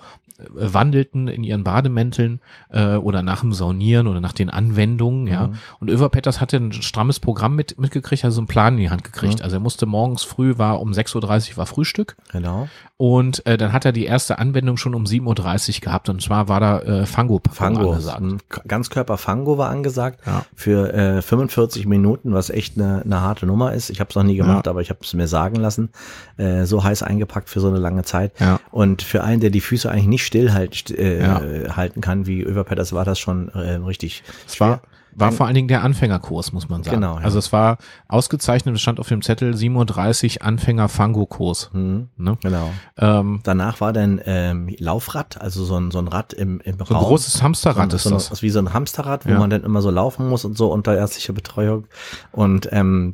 wandelten 0.50 1.28
in 1.28 1.42
ihren 1.42 1.64
Bademänteln 1.64 2.40
äh, 2.70 2.94
oder 2.94 3.22
nach 3.22 3.40
dem 3.40 3.52
Saunieren 3.52 4.06
oder 4.06 4.20
nach 4.20 4.32
den 4.32 4.50
Anwendungen, 4.50 5.26
ja. 5.26 5.50
Und 5.80 5.90
Över 5.90 6.08
Petters 6.08 6.40
hatte 6.40 6.58
ein 6.58 6.72
strammes 6.72 7.18
Programm 7.18 7.56
mit, 7.56 7.78
mitgekriegt, 7.78 8.24
also 8.24 8.40
einen 8.40 8.46
Plan 8.46 8.74
in 8.74 8.80
die 8.80 8.90
Hand 8.90 9.04
gekriegt. 9.04 9.42
Also 9.42 9.56
er 9.56 9.60
musste 9.60 9.86
morgens 9.86 10.22
früh, 10.22 10.58
war 10.58 10.80
um 10.80 10.92
6.30 10.92 11.50
Uhr 11.52 11.56
war 11.56 11.66
Frühstück 11.66 12.16
Genau. 12.32 12.68
Und 13.00 13.46
äh, 13.46 13.56
dann 13.56 13.72
hat 13.72 13.84
er 13.84 13.92
die 13.92 14.04
erste 14.06 14.38
Anwendung 14.40 14.76
schon 14.76 14.92
um 14.94 15.04
7.30 15.04 15.76
Uhr 15.76 15.80
gehabt 15.82 16.08
und 16.08 16.20
zwar 16.20 16.48
war 16.48 16.58
da 16.58 16.80
äh, 16.80 17.06
Fango 17.06 17.40
Fango. 17.50 17.92
angesagt. 17.92 18.22
Ganzkörper 18.66 19.16
Fango 19.16 19.56
war 19.56 19.70
angesagt 19.70 20.18
Ja. 20.26 20.44
für 20.56 20.92
äh, 20.92 21.22
45 21.22 21.86
Minuten, 21.86 22.34
was 22.34 22.50
echt 22.50 22.76
eine, 22.76 23.02
eine 23.04 23.20
harte 23.20 23.46
Nummer 23.46 23.72
ist. 23.72 23.88
Ich 23.90 24.00
habe 24.00 24.10
es 24.10 24.16
noch 24.16 24.24
nie 24.24 24.36
gemacht, 24.36 24.66
aber 24.66 24.80
ich 24.82 24.90
habe 24.90 24.98
es 25.02 25.14
mir 25.14 25.28
sagen 25.28 25.56
lassen. 25.56 25.90
Äh, 26.38 26.64
so 26.64 26.82
heiß 26.82 27.04
eingepackt 27.04 27.48
für 27.48 27.60
so 27.60 27.68
eine 27.68 27.78
lange 27.78 28.02
Zeit. 28.02 28.32
Ja. 28.40 28.58
Und 28.72 29.02
für 29.02 29.22
einen, 29.22 29.40
der 29.40 29.50
die 29.50 29.60
Füße 29.60 29.88
eigentlich 29.90 30.06
nicht 30.08 30.26
still 30.26 30.52
halt, 30.52 30.90
äh, 30.90 31.20
Ja. 31.22 31.40
äh, 31.40 31.70
halten 31.70 32.00
kann, 32.00 32.26
wie 32.26 32.42
Överpetters, 32.42 32.92
war 32.92 33.04
das 33.04 33.20
schon 33.20 33.48
äh, 33.50 33.74
richtig 33.76 34.24
Es 34.46 34.58
war, 34.60 34.82
war 35.20 35.32
vor 35.32 35.46
allen 35.46 35.54
Dingen 35.54 35.68
der 35.68 35.82
Anfängerkurs, 35.82 36.52
muss 36.52 36.68
man 36.68 36.82
sagen. 36.82 36.96
Genau, 36.96 37.18
ja. 37.18 37.24
Also 37.24 37.38
es 37.38 37.52
war 37.52 37.78
ausgezeichnet, 38.08 38.74
es 38.74 38.80
stand 38.80 39.00
auf 39.00 39.08
dem 39.08 39.22
Zettel 39.22 39.56
37 39.56 40.42
Anfänger-Fango-Kurs. 40.42 41.70
Mhm. 41.72 42.08
Ne? 42.16 42.38
Genau. 42.42 42.70
Ähm, 42.98 43.40
Danach 43.44 43.80
war 43.80 43.92
dann 43.92 44.20
ähm, 44.24 44.74
Laufrad, 44.78 45.40
also 45.40 45.64
so 45.64 45.76
ein, 45.78 45.90
so 45.90 45.98
ein 45.98 46.08
Rad 46.08 46.32
im, 46.32 46.60
im 46.60 46.78
so 46.78 46.84
Raum. 46.84 46.96
ein 46.98 47.04
großes 47.04 47.42
Hamsterrad 47.42 47.90
so, 47.92 47.96
ist 47.96 48.02
so 48.04 48.10
das. 48.10 48.28
das. 48.30 48.42
Wie 48.42 48.50
so 48.50 48.58
ein 48.58 48.72
Hamsterrad, 48.72 49.26
wo 49.26 49.30
Ja. 49.30 49.38
man 49.38 49.50
dann 49.50 49.62
immer 49.64 49.82
so 49.82 49.90
laufen 49.90 50.28
muss 50.28 50.44
und 50.44 50.56
so 50.56 50.72
unter 50.72 50.96
ärztlicher 50.96 51.32
Betreuung. 51.32 51.86
Und 52.32 52.68
ähm, 52.72 53.12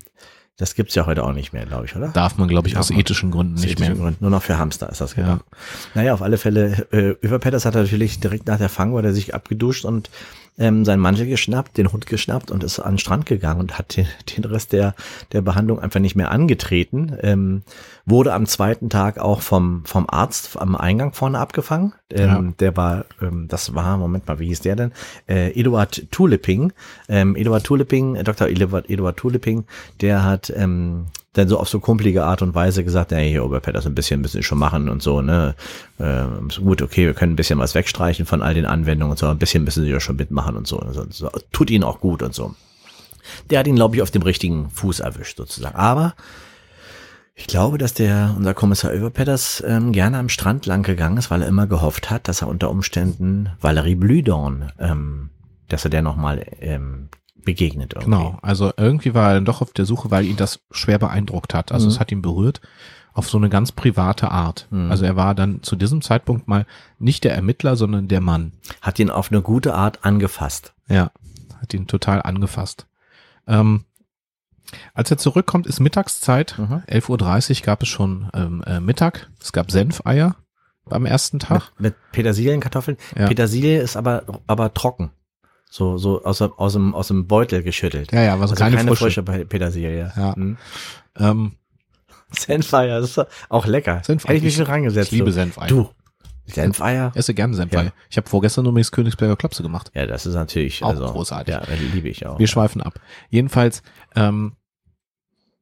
das 0.56 0.76
gibt's 0.76 0.94
ja 0.94 1.04
heute 1.06 1.24
auch 1.24 1.32
nicht 1.32 1.52
mehr, 1.52 1.66
glaube 1.66 1.86
ich, 1.86 1.96
oder? 1.96 2.08
Darf 2.08 2.38
man, 2.38 2.46
glaube 2.46 2.68
ich, 2.68 2.74
Darf 2.74 2.82
aus 2.82 2.90
man. 2.90 3.00
ethischen 3.00 3.32
Gründen 3.32 3.54
Aus 3.54 3.62
nicht 3.62 3.72
ethischen 3.72 3.94
mehr. 3.94 4.02
Gründen. 4.02 4.18
Nur 4.22 4.30
noch 4.30 4.42
für 4.42 4.56
Hamster 4.56 4.88
ist 4.88 5.00
das 5.00 5.16
Ja. 5.16 5.22
gedacht. 5.24 5.44
Naja, 5.94 6.14
auf 6.14 6.22
alle 6.22 6.36
Fälle, 6.38 6.86
äh, 6.92 7.16
Überpetters 7.20 7.64
hat 7.64 7.74
er 7.74 7.82
natürlich 7.82 8.20
direkt 8.20 8.46
nach 8.46 8.58
der 8.58 8.68
Fang, 8.68 8.94
war 8.94 9.02
er 9.02 9.12
sich 9.12 9.34
abgeduscht 9.34 9.84
und 9.84 10.10
ähm, 10.58 10.84
seinen 10.84 11.00
Mantel 11.00 11.26
geschnappt, 11.26 11.76
den 11.76 11.92
Hund 11.92 12.06
geschnappt 12.06 12.50
und 12.50 12.62
ist 12.62 12.78
an 12.78 12.94
den 12.94 12.98
Strand 12.98 13.26
gegangen 13.26 13.60
und 13.60 13.78
hat 13.78 13.96
den, 13.96 14.06
den 14.36 14.44
Rest 14.44 14.72
der, 14.72 14.94
der 15.32 15.42
Behandlung 15.42 15.80
einfach 15.80 16.00
nicht 16.00 16.16
mehr 16.16 16.30
angetreten. 16.30 17.16
Ähm, 17.22 17.62
wurde 18.06 18.32
am 18.34 18.46
zweiten 18.46 18.90
Tag 18.90 19.18
auch 19.18 19.40
vom, 19.40 19.84
vom 19.84 20.06
Arzt 20.08 20.56
am 20.60 20.76
Eingang 20.76 21.12
vorne 21.12 21.38
abgefangen. 21.38 21.94
Ähm, 22.10 22.28
Ja. 22.28 22.52
Der 22.60 22.76
war, 22.76 23.04
ähm, 23.20 23.48
das 23.48 23.74
war, 23.74 23.96
Moment 23.96 24.26
mal, 24.26 24.38
wie 24.38 24.46
hieß 24.46 24.60
der 24.60 24.76
denn? 24.76 24.92
Äh, 25.26 25.58
Eduard 25.58 26.10
Tulipping. 26.10 26.72
Ähm, 27.08 27.34
Eduard 27.36 27.64
Tulipping, 27.64 28.16
äh, 28.16 28.24
Dr. 28.24 28.48
Eduard, 28.48 28.88
Eduard 28.88 29.16
Tulipping, 29.16 29.64
der 30.00 30.24
hat 30.24 30.52
ähm, 30.54 31.06
dann 31.34 31.48
so 31.48 31.58
auf 31.58 31.68
so 31.68 31.80
kumpelige 31.80 32.24
Art 32.24 32.42
und 32.42 32.54
Weise 32.54 32.84
gesagt, 32.84 33.12
ja, 33.12 33.18
hier 33.18 33.44
Oberpetters 33.44 33.86
ein 33.86 33.94
bisschen 33.94 34.20
müssen 34.20 34.36
wir 34.36 34.42
schon 34.42 34.58
machen 34.58 34.88
und 34.88 35.02
so, 35.02 35.20
ne? 35.20 35.54
Ähm, 36.00 36.48
gut, 36.62 36.80
okay, 36.80 37.06
wir 37.06 37.14
können 37.14 37.34
ein 37.34 37.36
bisschen 37.36 37.58
was 37.58 37.74
wegstreichen 37.74 38.24
von 38.24 38.40
all 38.40 38.54
den 38.54 38.66
Anwendungen 38.66 39.10
und 39.12 39.18
so, 39.18 39.26
ein 39.26 39.38
bisschen 39.38 39.64
müssen 39.64 39.84
sie 39.84 39.90
ja 39.90 40.00
schon 40.00 40.16
mitmachen 40.16 40.56
und 40.56 40.66
so. 40.66 40.78
Und 40.78 40.94
so, 40.94 41.04
so. 41.10 41.30
Tut 41.52 41.70
ihnen 41.70 41.84
auch 41.84 42.00
gut 42.00 42.22
und 42.22 42.34
so. 42.34 42.54
Der 43.50 43.58
hat 43.58 43.66
ihn, 43.66 43.74
glaube 43.74 43.96
ich, 43.96 44.02
auf 44.02 44.10
dem 44.10 44.22
richtigen 44.22 44.70
Fuß 44.70 45.00
erwischt, 45.00 45.36
sozusagen. 45.38 45.74
Aber 45.74 46.14
ich 47.34 47.48
glaube, 47.48 47.78
dass 47.78 47.94
der, 47.94 48.34
unser 48.36 48.54
Kommissar 48.54 48.92
Overpetters 48.92 49.62
ähm, 49.66 49.90
gerne 49.90 50.18
am 50.18 50.28
Strand 50.28 50.66
lang 50.66 50.84
gegangen 50.84 51.16
ist, 51.16 51.32
weil 51.32 51.42
er 51.42 51.48
immer 51.48 51.66
gehofft 51.66 52.10
hat, 52.10 52.28
dass 52.28 52.42
er 52.42 52.48
unter 52.48 52.70
Umständen 52.70 53.50
Valerie 53.60 53.96
Blüdorn, 53.96 54.70
ähm, 54.78 55.30
dass 55.68 55.84
er 55.84 55.90
der 55.90 56.02
nochmal 56.02 56.46
ähm, 56.60 57.08
begegnet 57.44 57.94
irgendwie. 57.94 58.10
Genau, 58.10 58.38
also 58.42 58.72
irgendwie 58.76 59.14
war 59.14 59.28
er 59.28 59.34
dann 59.34 59.44
doch 59.44 59.60
auf 59.62 59.72
der 59.72 59.84
Suche, 59.86 60.10
weil 60.10 60.24
ihn 60.24 60.36
das 60.36 60.60
schwer 60.70 60.98
beeindruckt 60.98 61.54
hat. 61.54 61.72
Also 61.72 61.86
Mhm. 61.86 61.92
es 61.92 62.00
hat 62.00 62.12
ihn 62.12 62.22
berührt 62.22 62.60
auf 63.12 63.28
so 63.30 63.38
eine 63.38 63.48
ganz 63.48 63.70
private 63.72 64.30
Art. 64.30 64.66
Mhm. 64.70 64.90
Also 64.90 65.04
er 65.04 65.14
war 65.16 65.34
dann 65.34 65.62
zu 65.62 65.76
diesem 65.76 66.02
Zeitpunkt 66.02 66.48
mal 66.48 66.66
nicht 66.98 67.22
der 67.24 67.34
Ermittler, 67.34 67.76
sondern 67.76 68.08
der 68.08 68.20
Mann. 68.20 68.52
Hat 68.82 68.98
ihn 68.98 69.10
auf 69.10 69.30
eine 69.30 69.40
gute 69.42 69.74
Art 69.74 70.04
angefasst. 70.04 70.74
Ja, 70.88 71.10
hat 71.60 71.72
ihn 71.74 71.86
total 71.86 72.22
angefasst. 72.22 72.86
Ähm, 73.46 73.84
als 74.94 75.10
er 75.10 75.18
zurückkommt, 75.18 75.66
ist 75.66 75.78
Mittagszeit. 75.78 76.58
Mhm. 76.58 76.82
11.30 76.88 77.60
Uhr 77.60 77.66
gab 77.66 77.82
es 77.82 77.88
schon 77.88 78.28
ähm, 78.34 78.62
äh, 78.66 78.80
Mittag. 78.80 79.30
Es 79.40 79.52
gab 79.52 79.70
Senfeier 79.70 80.36
beim 80.86 81.06
ersten 81.06 81.38
Tag. 81.38 81.70
Mit, 81.78 81.94
mit 81.94 82.12
Petersilienkartoffeln. 82.12 82.96
Ja. 83.16 83.28
Petersilie 83.28 83.80
ist 83.80 83.96
aber, 83.96 84.24
aber 84.46 84.74
trocken. 84.74 85.10
So, 85.76 85.98
so 85.98 86.22
aus, 86.22 86.38
dem- 86.38 86.52
aus, 86.52 86.74
dem, 86.74 86.94
aus 86.94 87.08
dem 87.08 87.26
Beutel 87.26 87.64
geschüttelt. 87.64 88.12
Ja, 88.12 88.22
ja, 88.22 88.38
war 88.38 88.46
so 88.46 88.52
also 88.52 88.62
keine, 88.62 88.76
keine 88.76 88.90
frische. 88.90 89.04
frische 89.06 89.22
Pe- 89.24 89.44
Petersilie. 89.44 90.12
Ja. 90.16 90.32
Mhm. 90.36 90.56
Ähm, 91.18 91.52
Senfeier, 92.30 93.00
das 93.00 93.16
ist 93.16 93.26
auch 93.48 93.66
lecker. 93.66 94.00
Senfeier. 94.04 94.28
Hätte 94.28 94.36
ich 94.38 94.42
mich 94.44 94.52
Ich- 94.52 94.56
schon 94.58 94.66
rangesetzt. 94.66 95.06
ich 95.12 95.18
liebe 95.18 95.32
so. 95.32 95.40
Senfeier. 95.40 95.66
Du, 95.68 95.88
Senfeier? 96.46 97.10
Esse 97.16 97.34
gerne 97.34 97.54
Senfeier. 97.54 97.84
Ja. 97.86 97.92
Ich 98.08 98.16
habe 98.16 98.28
vorgestern 98.28 98.66
übrigens 98.66 98.92
Königsberger 98.92 99.34
Klopse 99.36 99.62
gemacht. 99.64 99.90
Ja, 99.94 100.06
das 100.06 100.26
ist 100.26 100.34
natürlich 100.34 100.82
Auch 100.84 100.90
also, 100.90 101.06
großartig. 101.06 101.52
Ja, 101.54 101.62
liebe 101.92 102.08
ich 102.08 102.24
auch. 102.26 102.38
Wir 102.38 102.46
schweifen 102.46 102.80
ab. 102.80 103.00
Jedenfalls, 103.30 103.82
ähm, 104.14 104.54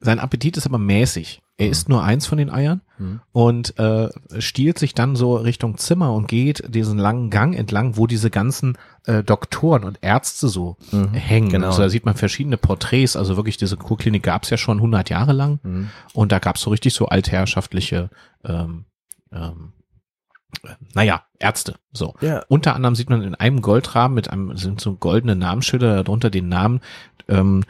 sein 0.00 0.18
Appetit 0.18 0.56
ist 0.56 0.66
aber 0.66 0.78
mäßig. 0.78 1.40
Er 1.58 1.68
isst 1.68 1.88
nur 1.88 2.02
eins 2.02 2.26
von 2.26 2.38
den 2.38 2.50
Eiern 2.50 2.80
Mhm. 2.98 3.20
und 3.32 3.78
äh, 3.78 4.08
stiehlt 4.40 4.78
sich 4.78 4.94
dann 4.94 5.16
so 5.16 5.36
Richtung 5.36 5.76
Zimmer 5.76 6.12
und 6.12 6.26
geht 6.28 6.62
diesen 6.74 6.98
langen 6.98 7.30
Gang 7.30 7.54
entlang, 7.54 7.96
wo 7.96 8.06
diese 8.06 8.30
ganzen 8.30 8.78
äh, 9.06 9.22
Doktoren 9.22 9.84
und 9.84 9.98
Ärzte 10.00 10.48
so 10.48 10.76
Mhm. 10.92 11.12
hängen. 11.12 11.48
Genau. 11.50 11.66
Also 11.68 11.82
da 11.82 11.88
sieht 11.88 12.04
man 12.06 12.14
verschiedene 12.14 12.56
Porträts. 12.56 13.16
Also 13.16 13.36
wirklich, 13.36 13.58
diese 13.58 13.76
Kurklinik 13.76 14.22
gab 14.22 14.44
es 14.44 14.50
ja 14.50 14.56
schon 14.56 14.80
100 14.80 15.10
Jahre 15.10 15.32
lang 15.32 15.60
Mhm. 15.62 15.90
und 16.14 16.32
da 16.32 16.38
gab 16.38 16.56
es 16.56 16.62
so 16.62 16.70
richtig 16.70 16.94
so 16.94 17.06
altherrschaftliche, 17.06 18.08
ähm, 18.44 18.86
ähm, 19.30 19.72
äh, 20.64 20.68
naja, 20.94 21.22
Ärzte. 21.38 21.74
So. 21.92 22.14
Ja, 22.22 22.42
Unter 22.48 22.74
anderem 22.74 22.94
sieht 22.94 23.10
man 23.10 23.22
in 23.22 23.34
einem 23.34 23.60
Goldrahmen 23.62 24.14
mit 24.14 24.30
einem, 24.30 24.56
sind 24.56 24.80
so 24.80 24.94
goldene 24.94 25.36
Namensschilder, 25.36 26.02
darunter 26.04 26.30
den 26.30 26.48
Namen 26.48 26.80
ähm, 27.28 27.62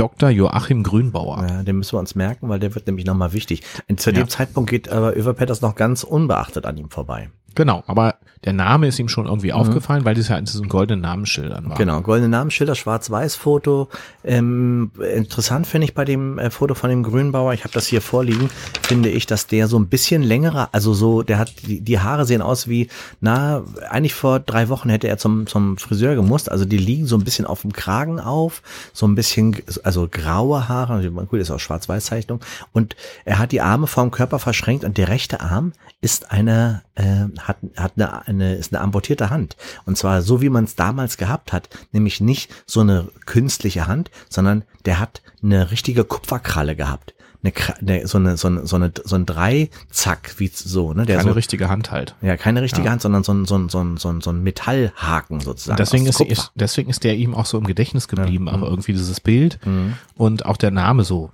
Dr. 0.00 0.30
Joachim 0.30 0.82
Grünbauer. 0.82 1.46
ja, 1.48 1.62
den 1.62 1.76
müssen 1.76 1.92
wir 1.94 2.00
uns 2.00 2.14
merken, 2.14 2.48
weil 2.48 2.58
der 2.58 2.74
wird 2.74 2.86
nämlich 2.86 3.04
nochmal 3.06 3.32
wichtig. 3.32 3.62
Zu 3.96 4.10
Ja. 4.10 4.16
dem 4.16 4.28
Zeitpunkt 4.28 4.70
geht 4.70 4.88
aber 4.88 5.16
Överpetters 5.16 5.60
noch 5.60 5.74
ganz 5.74 6.04
unbeachtet 6.04 6.64
an 6.66 6.76
ihm 6.78 6.90
vorbei. 6.90 7.30
Genau, 7.54 7.82
aber 7.86 8.16
der 8.44 8.54
Name 8.54 8.86
ist 8.86 8.98
ihm 8.98 9.08
schon 9.08 9.26
irgendwie 9.26 9.52
aufgefallen, 9.52 10.06
weil 10.06 10.14
das 10.14 10.28
ja 10.28 10.38
in 10.38 10.46
diesen 10.46 10.68
goldenen 10.68 11.02
Namensschildern 11.02 11.64
war. 11.64 11.72
Mhm. 11.72 11.78
Genau, 11.78 12.00
goldene 12.00 12.30
Namensschilder, 12.30 12.74
Schwarz-Weiß-Foto. 12.74 13.88
Ähm, 14.24 14.92
interessant 15.14 15.66
finde 15.66 15.84
ich 15.84 15.94
bei 15.94 16.06
dem 16.06 16.38
äh, 16.38 16.50
Foto 16.50 16.74
von 16.74 16.88
dem 16.88 17.02
Grünbauer, 17.02 17.52
ich 17.52 17.64
habe 17.64 17.74
das 17.74 17.86
hier 17.86 18.00
vorliegen, 18.00 18.48
finde 18.80 19.10
ich, 19.10 19.26
dass 19.26 19.46
der 19.46 19.68
so 19.68 19.78
ein 19.78 19.88
bisschen 19.88 20.22
längerer, 20.22 20.70
also 20.72 20.94
so, 20.94 21.22
der 21.22 21.38
hat, 21.38 21.52
die, 21.66 21.82
die 21.82 21.98
Haare 21.98 22.24
sehen 22.24 22.40
aus 22.40 22.66
wie, 22.66 22.88
na, 23.20 23.62
eigentlich 23.90 24.14
vor 24.14 24.40
drei 24.40 24.70
Wochen 24.70 24.88
hätte 24.88 25.08
er 25.08 25.18
zum, 25.18 25.46
zum 25.46 25.76
Friseur 25.76 26.14
gemusst, 26.14 26.50
also 26.50 26.64
die 26.64 26.78
liegen 26.78 27.06
so 27.06 27.16
ein 27.16 27.24
bisschen 27.24 27.44
auf 27.44 27.60
dem 27.60 27.74
Kragen 27.74 28.20
auf, 28.20 28.62
so 28.94 29.06
ein 29.06 29.14
bisschen, 29.14 29.56
also 29.82 30.08
graue 30.10 30.66
Haare, 30.66 30.94
also 30.94 31.10
gut, 31.10 31.40
ist 31.40 31.50
auch 31.50 31.60
Schwarz-Weiß-Zeichnung, 31.60 32.40
und 32.72 32.96
er 33.26 33.38
hat 33.38 33.52
die 33.52 33.60
Arme 33.60 33.86
vom 33.86 34.10
Körper 34.10 34.38
verschränkt 34.38 34.84
und 34.84 34.96
der 34.96 35.08
rechte 35.08 35.42
Arm 35.42 35.72
ist 36.00 36.32
eine, 36.32 36.82
äh, 36.94 37.26
hat, 37.48 37.58
hat 37.76 37.92
eine, 37.96 38.26
eine, 38.26 38.54
ist 38.54 38.72
eine 38.72 38.82
amputierte 38.82 39.30
Hand. 39.30 39.56
Und 39.86 39.96
zwar 39.98 40.22
so, 40.22 40.40
wie 40.42 40.50
man 40.50 40.64
es 40.64 40.76
damals 40.76 41.16
gehabt 41.16 41.52
hat, 41.52 41.68
nämlich 41.92 42.20
nicht 42.20 42.50
so 42.66 42.80
eine 42.80 43.08
künstliche 43.26 43.86
Hand, 43.86 44.10
sondern 44.28 44.64
der 44.84 44.98
hat 44.98 45.22
eine 45.42 45.70
richtige 45.70 46.04
Kupferkralle 46.04 46.76
gehabt. 46.76 47.14
Eine, 47.42 47.54
eine, 47.80 48.06
so 48.06 48.18
eine, 48.18 48.36
so 48.36 48.48
eine, 48.48 48.66
so 48.66 48.76
eine, 48.76 48.92
so 49.02 49.16
ein 49.16 49.24
Dreizack, 49.24 50.34
wie 50.38 50.48
so, 50.48 50.92
ne, 50.92 51.06
der 51.06 51.16
Keine 51.16 51.30
so, 51.30 51.34
richtige 51.34 51.68
Hand 51.70 51.90
halt. 51.90 52.14
ja, 52.20 52.36
keine 52.36 52.60
richtige 52.62 52.84
Ja. 52.86 52.92
Hand, 52.92 53.00
sondern 53.02 53.24
so 53.24 53.32
ein, 53.32 53.46
so 53.46 53.56
ein, 53.56 53.68
so 53.70 53.80
ein, 53.82 53.96
so 53.96 54.08
ein, 54.10 54.20
so 54.20 54.30
ein 54.30 54.42
Metallhaken 54.42 55.40
sozusagen. 55.40 55.78
Deswegen 55.78 56.06
ist, 56.06 56.20
ist, 56.20 56.52
deswegen 56.54 56.90
ist 56.90 57.02
der 57.04 57.16
ihm 57.16 57.34
auch 57.34 57.46
so 57.46 57.56
im 57.56 57.66
Gedächtnis 57.66 58.08
geblieben, 58.08 58.46
Ja. 58.46 58.52
aber 58.52 58.68
irgendwie 58.68 58.92
dieses 58.92 59.20
Bild 59.20 59.58
Mhm. 59.64 59.94
und 60.16 60.44
auch 60.44 60.56
der 60.58 60.70
Name 60.70 61.04
so. 61.04 61.30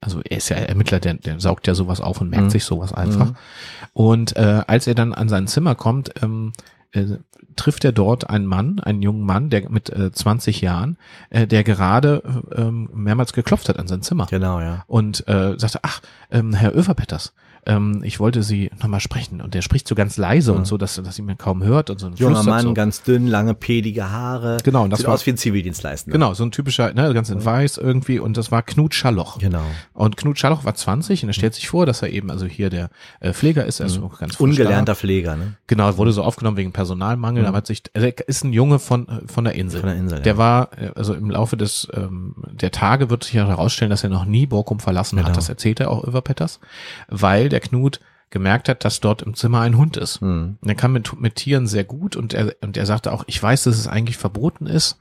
Also 0.00 0.20
er 0.24 0.36
ist 0.38 0.48
ja 0.48 0.56
Ermittler, 0.56 1.00
der, 1.00 1.14
der 1.14 1.40
saugt 1.40 1.66
ja 1.66 1.74
sowas 1.74 2.00
auf 2.00 2.20
und 2.20 2.30
merkt 2.30 2.46
Mhm. 2.46 2.50
sich 2.50 2.64
sowas 2.64 2.92
einfach. 2.92 3.32
Und 3.92 4.36
äh, 4.36 4.62
als 4.66 4.86
er 4.86 4.94
dann 4.94 5.12
an 5.14 5.28
sein 5.28 5.46
Zimmer 5.46 5.74
kommt, 5.74 6.10
ähm, 6.22 6.52
äh, 6.92 7.04
trifft 7.56 7.84
er 7.84 7.92
dort 7.92 8.30
einen 8.30 8.46
Mann, 8.46 8.80
einen 8.80 9.02
jungen 9.02 9.24
Mann, 9.24 9.50
der 9.50 9.68
mit 9.70 9.90
äh, 9.90 10.10
20 10.12 10.60
Jahren, 10.60 10.96
äh, 11.30 11.46
der 11.46 11.62
gerade 11.64 12.22
äh, 12.54 12.70
mehrmals 12.70 13.32
geklopft 13.32 13.68
hat 13.68 13.78
an 13.78 13.86
sein 13.88 14.02
Zimmer 14.02 14.26
Genau, 14.30 14.60
ja. 14.60 14.84
und 14.86 15.26
äh, 15.28 15.54
sagte, 15.58 15.80
ach, 15.82 16.00
ähm, 16.30 16.52
Herr 16.54 16.74
Överpetters, 16.74 17.32
ähm, 17.66 18.00
ich 18.04 18.20
wollte 18.20 18.42
Sie 18.42 18.70
nochmal 18.80 19.00
sprechen. 19.00 19.40
Und 19.40 19.54
der 19.54 19.62
spricht 19.62 19.86
so 19.88 19.94
ganz 19.94 20.16
leise 20.16 20.52
und 20.52 20.66
so, 20.66 20.76
dass, 20.78 20.94
dass 20.96 21.18
ihn 21.18 21.26
mir 21.26 21.36
kaum 21.36 21.62
hört 21.62 21.90
und 21.90 21.98
so. 22.00 22.06
und 22.06 22.18
Junger 22.18 22.42
Mann, 22.42 22.62
so. 22.62 22.74
ganz 22.74 23.02
dünn, 23.02 23.26
lange, 23.26 23.54
pedige 23.54 24.10
Haare. 24.10 24.56
Genau, 24.64 24.84
und 24.84 24.90
das 24.90 25.00
Sieht 25.00 25.06
war- 25.06 25.14
aus 25.14 25.26
wie 25.26 25.30
ein 25.30 25.36
Zivildienstleister. 25.36 26.10
Genau, 26.10 26.34
so 26.34 26.44
ein 26.44 26.50
typischer, 26.50 26.92
ne, 26.94 27.12
ganz 27.14 27.28
in 27.30 27.44
weiß 27.44 27.76
irgendwie 27.78 28.18
und 28.18 28.36
das 28.36 28.50
war 28.50 28.62
Knut 28.62 28.94
Scharloch. 28.94 29.38
Genau. 29.38 29.62
Und 29.92 30.16
Knut 30.16 30.38
Scharloch 30.38 30.64
war 30.64 30.74
20 30.74 31.22
und 31.22 31.30
er 31.30 31.32
stellt 31.34 31.54
sich 31.54 31.68
vor, 31.68 31.86
dass 31.86 32.02
er 32.02 32.10
eben 32.10 32.30
also 32.30 32.46
hier 32.46 32.70
der 32.70 32.90
äh, 33.20 33.32
Pfleger 33.32 33.64
ist, 33.66 33.80
er 33.80 33.86
ist 33.86 33.94
so 33.94 34.08
ganz 34.08 34.40
Ungelernter. 34.40 34.94
Pfleger, 34.94 35.36
ne? 35.36 35.54
Genau, 35.66 35.96
wurde 35.98 36.12
so 36.12 36.22
aufgenommen 36.22 36.56
wegen 36.56 36.72
Personalmangel, 36.72 37.46
aber 37.46 37.58
hat 37.58 37.66
sich, 37.66 37.82
also 37.94 38.06
er 38.06 38.28
ist 38.28 38.42
ein 38.44 38.52
Junge 38.52 38.78
von, 38.78 39.06
äh, 39.08 39.20
von 39.26 39.44
der 39.44 39.54
Insel. 39.54 39.80
Von 39.80 39.88
der 39.90 39.98
Insel, 39.98 40.20
Der 40.20 40.32
ja. 40.32 40.38
war, 40.38 40.70
äh, 40.78 40.90
also 40.96 41.14
im 41.14 41.30
Laufe 41.30 41.56
des, 41.56 41.88
ähm, 41.94 42.34
der 42.50 42.70
Tage 42.70 43.10
wird 43.10 43.24
sich 43.24 43.34
ja 43.34 43.46
herausstellen, 43.46 43.90
dass 43.90 44.02
er 44.02 44.10
noch 44.10 44.24
nie 44.24 44.46
Borkum 44.46 44.80
verlassen 44.80 45.16
Genau. 45.16 45.28
hat. 45.28 45.36
Das 45.36 45.48
erzählt 45.48 45.80
er 45.80 45.90
auch 45.90 46.04
über 46.04 46.22
Petters, 46.22 46.60
weil 47.08 47.49
der 47.50 47.60
Knut 47.60 48.00
gemerkt 48.30 48.68
hat, 48.68 48.84
dass 48.84 49.00
dort 49.00 49.22
im 49.22 49.34
Zimmer 49.34 49.60
ein 49.60 49.76
Hund 49.76 49.96
ist. 49.96 50.22
Mhm. 50.22 50.58
Und 50.60 50.68
er 50.68 50.74
kann 50.74 50.92
mit, 50.92 51.20
mit 51.20 51.34
Tieren 51.36 51.66
sehr 51.66 51.84
gut 51.84 52.16
und 52.16 52.32
er, 52.32 52.54
und 52.62 52.76
er 52.76 52.86
sagte 52.86 53.12
auch, 53.12 53.24
ich 53.26 53.42
weiß, 53.42 53.64
dass 53.64 53.76
es 53.76 53.88
eigentlich 53.88 54.16
verboten 54.16 54.66
ist, 54.66 54.98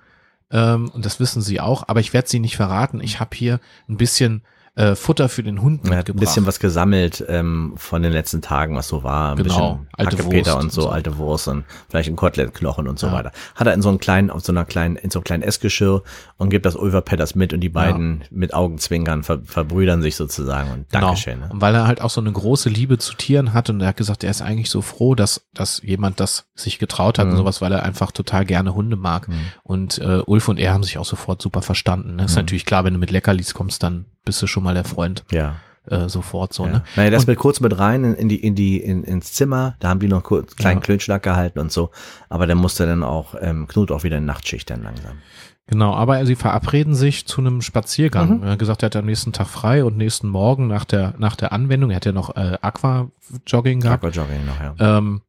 ähm, 0.52 0.90
und 0.90 1.06
das 1.06 1.20
wissen 1.20 1.42
sie 1.42 1.60
auch, 1.60 1.88
aber 1.88 2.00
ich 2.00 2.14
werde 2.14 2.28
sie 2.28 2.40
nicht 2.40 2.58
verraten. 2.58 3.02
Ich 3.02 3.20
habe 3.20 3.36
hier 3.36 3.60
ein 3.88 3.98
bisschen 3.98 4.42
äh, 4.80 4.96
Futter 4.96 5.30
für 5.30 5.44
den 5.44 5.62
Hund 5.62 5.82
hat 5.84 5.92
ein 5.92 5.98
mitgebracht. 5.98 6.20
bisschen 6.22 6.46
was 6.46 6.60
gesammelt 6.60 7.24
ähm, 7.28 7.74
von 7.76 8.02
den 8.02 8.12
letzten 8.14 8.42
Tagen, 8.42 8.76
was 8.76 8.88
so 8.88 9.04
war. 9.04 9.32
Ein 9.34 9.38
Genau, 9.38 9.74
bisschen 9.76 9.88
alte 9.98 10.18
Hackepeter 10.18 10.54
Wurst 10.54 10.64
und 10.64 10.72
so, 10.72 10.82
und 10.82 10.86
so. 10.88 10.90
alte 10.90 11.18
Wurst 11.18 11.48
und 11.48 11.66
vielleicht 11.90 12.10
ein 12.10 12.16
Kotelettknochen 12.16 12.88
und 12.88 12.98
so 12.98 13.08
Ja. 13.08 13.14
weiter. 13.14 13.32
Hat 13.56 13.68
er 13.68 13.74
in 13.74 13.82
so 13.82 13.90
einem 13.90 14.00
kleinen, 14.00 14.30
auf 14.30 14.42
so 14.44 14.52
einer 14.52 14.66
kleinen, 14.66 14.96
in 14.96 15.10
so 15.12 15.20
einem 15.20 15.24
kleinen 15.26 15.44
Essgeschirr 15.44 16.04
und 16.38 16.50
gibt 16.50 16.66
das 16.66 16.76
Ulver 16.76 17.02
Petters 17.02 17.36
mit 17.36 17.54
und 17.54 17.60
die 17.62 17.70
beiden 17.70 18.24
mit 18.32 18.54
Augenzwinkern 18.54 19.24
ver, 19.24 19.40
verbrüdern 19.44 20.02
sich 20.02 20.16
sozusagen 20.16 20.72
und 20.72 20.90
Genau. 20.90 21.08
Dankeschön. 21.08 21.40
Ne? 21.42 21.50
Und 21.52 21.62
weil 21.62 21.76
er 21.76 21.86
halt 21.88 22.02
auch 22.02 22.10
so 22.10 22.22
eine 22.22 22.32
große 22.32 22.70
Liebe 22.70 22.98
zu 22.98 23.14
Tieren 23.16 23.54
hat 23.54 23.70
und 23.70 23.82
er 23.82 23.88
hat 23.90 23.98
gesagt, 23.98 24.24
er 24.24 24.32
ist 24.32 24.42
eigentlich 24.42 24.70
so 24.70 24.82
froh, 24.82 25.14
dass, 25.16 25.48
dass 25.54 25.82
jemand 25.84 26.20
das 26.20 26.46
sich 26.56 26.80
getraut 26.80 27.20
hat 27.20 27.26
Mhm. 27.28 27.32
und 27.34 27.38
sowas, 27.38 27.62
weil 27.62 27.72
er 27.72 27.84
einfach 27.84 28.12
total 28.12 28.46
gerne 28.46 28.74
Hunde 28.74 28.96
mag. 28.96 29.28
Und 29.64 29.98
äh, 30.00 30.22
Ulf 30.26 30.48
und 30.48 30.58
er 30.58 30.74
haben 30.74 30.84
sich 30.84 30.98
auch 30.98 31.06
sofort 31.06 31.42
super 31.42 31.62
verstanden. 31.62 32.16
Ne? 32.16 32.24
Ist 32.26 32.32
Mhm. 32.32 32.38
natürlich 32.44 32.66
klar, 32.66 32.84
wenn 32.86 32.94
du 32.94 33.00
mit 33.00 33.12
Leckerlis 33.12 33.54
kommst, 33.54 33.84
dann 33.84 34.06
bist 34.26 34.42
du 34.42 34.48
schon 34.48 34.64
mal 34.64 34.69
der 34.76 34.84
Freund 34.86 35.24
Ja. 35.32 35.56
äh, 35.88 36.08
sofort 36.10 36.54
so. 36.54 36.66
Ja. 36.66 36.72
Ne? 36.72 36.84
Naja, 36.96 37.10
das 37.10 37.24
Und- 37.24 37.30
mit 37.30 37.40
kurz 37.40 37.60
mit 37.60 37.78
rein 37.80 38.04
in, 38.14 38.30
die, 38.30 38.36
in 38.44 38.56
die, 38.56 38.78
in, 38.78 39.04
ins 39.04 39.34
Zimmer, 39.34 39.76
da 39.80 39.90
haben 39.90 40.00
die 40.00 40.08
noch 40.08 40.24
kurz 40.24 40.56
kleinen 40.56 40.78
Ja. 40.80 40.84
Klönschlag 40.84 41.24
gehalten 41.24 41.60
und 41.60 41.72
so. 41.72 41.92
Aber 42.30 42.46
dann 42.48 42.58
musste 42.58 42.86
dann 42.86 43.04
auch 43.04 43.36
ähm, 43.40 43.68
Knut 43.68 43.92
auch 43.92 44.04
wieder 44.04 44.18
in 44.18 44.26
Nachtschicht 44.26 44.70
dann 44.70 44.84
langsam. 44.84 45.18
Genau, 45.68 45.94
aber 45.94 46.26
sie 46.26 46.36
verabreden 46.36 46.96
sich 46.96 47.28
zu 47.28 47.42
einem 47.42 47.62
Spaziergang. 47.62 48.38
Mhm. 48.40 48.44
Er 48.44 48.52
hat 48.54 48.60
gesagt, 48.60 48.82
er 48.82 48.88
hat 48.88 48.96
am 48.96 49.06
nächsten 49.06 49.34
Tag 49.34 49.46
frei 49.48 49.84
und 49.86 49.98
nächsten 49.98 50.28
Morgen 50.28 50.66
nach 50.66 50.84
der, 50.84 51.14
nach 51.20 51.36
der 51.36 51.52
Anwendung, 51.52 51.92
er 51.92 51.98
hat 51.98 52.06
ja 52.06 52.12
noch 52.12 52.36
äh, 52.36 52.58
Aqua-Jogging 52.60 53.80
gehabt, 53.82 54.04
Aquajogging 54.04 54.46
noch, 54.48 54.60
ja. 54.60 54.98
ähm, 54.98 55.22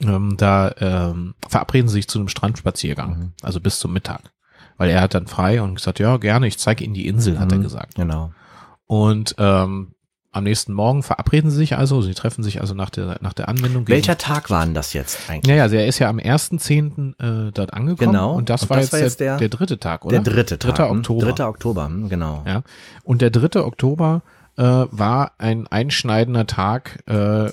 ähm, 0.00 0.34
da 0.36 0.74
ähm, 0.78 1.34
verabreden 1.48 1.88
sie 1.88 1.94
sich 1.94 2.08
zu 2.08 2.18
einem 2.18 2.28
Strandspaziergang, 2.28 3.10
Mhm. 3.18 3.32
also 3.42 3.60
bis 3.60 3.78
zum 3.78 3.92
Mittag. 3.94 4.20
Weil 4.76 4.90
er 4.90 5.00
hat 5.00 5.14
dann 5.14 5.26
frei 5.26 5.62
und 5.62 5.76
gesagt, 5.76 6.00
ja, 6.00 6.18
gerne, 6.18 6.46
ich 6.48 6.58
zeige 6.58 6.84
Ihnen 6.84 6.92
die 6.94 7.06
Insel, 7.06 7.38
hat 7.38 7.50
er 7.50 7.58
Mhm. 7.58 7.62
gesagt. 7.62 7.94
Genau. 7.94 8.32
Und 8.86 9.34
ähm, 9.38 9.92
am 10.32 10.44
nächsten 10.44 10.74
Morgen 10.74 11.02
verabreden 11.02 11.50
sie 11.50 11.56
sich 11.56 11.76
also, 11.78 12.02
sie 12.02 12.12
treffen 12.12 12.44
sich 12.44 12.60
also 12.60 12.74
nach 12.74 12.90
der, 12.90 13.16
nach 13.22 13.32
der 13.32 13.48
Anwendung. 13.48 13.88
Welcher 13.88 14.18
Tag 14.18 14.50
war 14.50 14.64
denn 14.64 14.74
das 14.74 14.92
jetzt 14.92 15.30
eigentlich? 15.30 15.48
Ja, 15.48 15.56
ja, 15.56 15.62
also 15.62 15.76
er 15.76 15.86
ist 15.86 15.98
ja 15.98 16.08
am 16.10 16.18
1.10. 16.18 17.48
Äh, 17.48 17.52
dort 17.52 17.72
angekommen. 17.72 18.12
Genau. 18.12 18.34
Und 18.34 18.50
das, 18.50 18.62
Und 18.64 18.70
war, 18.70 18.76
das 18.76 18.84
jetzt 18.86 18.92
war 18.92 19.00
jetzt 19.00 19.20
der, 19.20 19.36
der- 19.38 19.48
dritte 19.48 19.78
Tag, 19.80 20.04
oder? 20.04 20.20
Der 20.20 20.32
dritte 20.32 20.58
Tag. 20.58 20.74
3. 20.74 20.88
hm? 20.90 20.98
Oktober. 20.98 21.32
3. 21.32 21.44
Oktober, 21.46 21.86
hm, 21.86 22.08
genau. 22.10 22.42
Ja. 22.46 22.62
Und 23.02 23.22
der 23.22 23.30
3. 23.30 23.60
Oktober 23.60 24.22
äh, 24.58 24.62
war 24.62 25.32
ein 25.38 25.66
einschneidender 25.68 26.46
Tag 26.46 27.02
äh, 27.06 27.50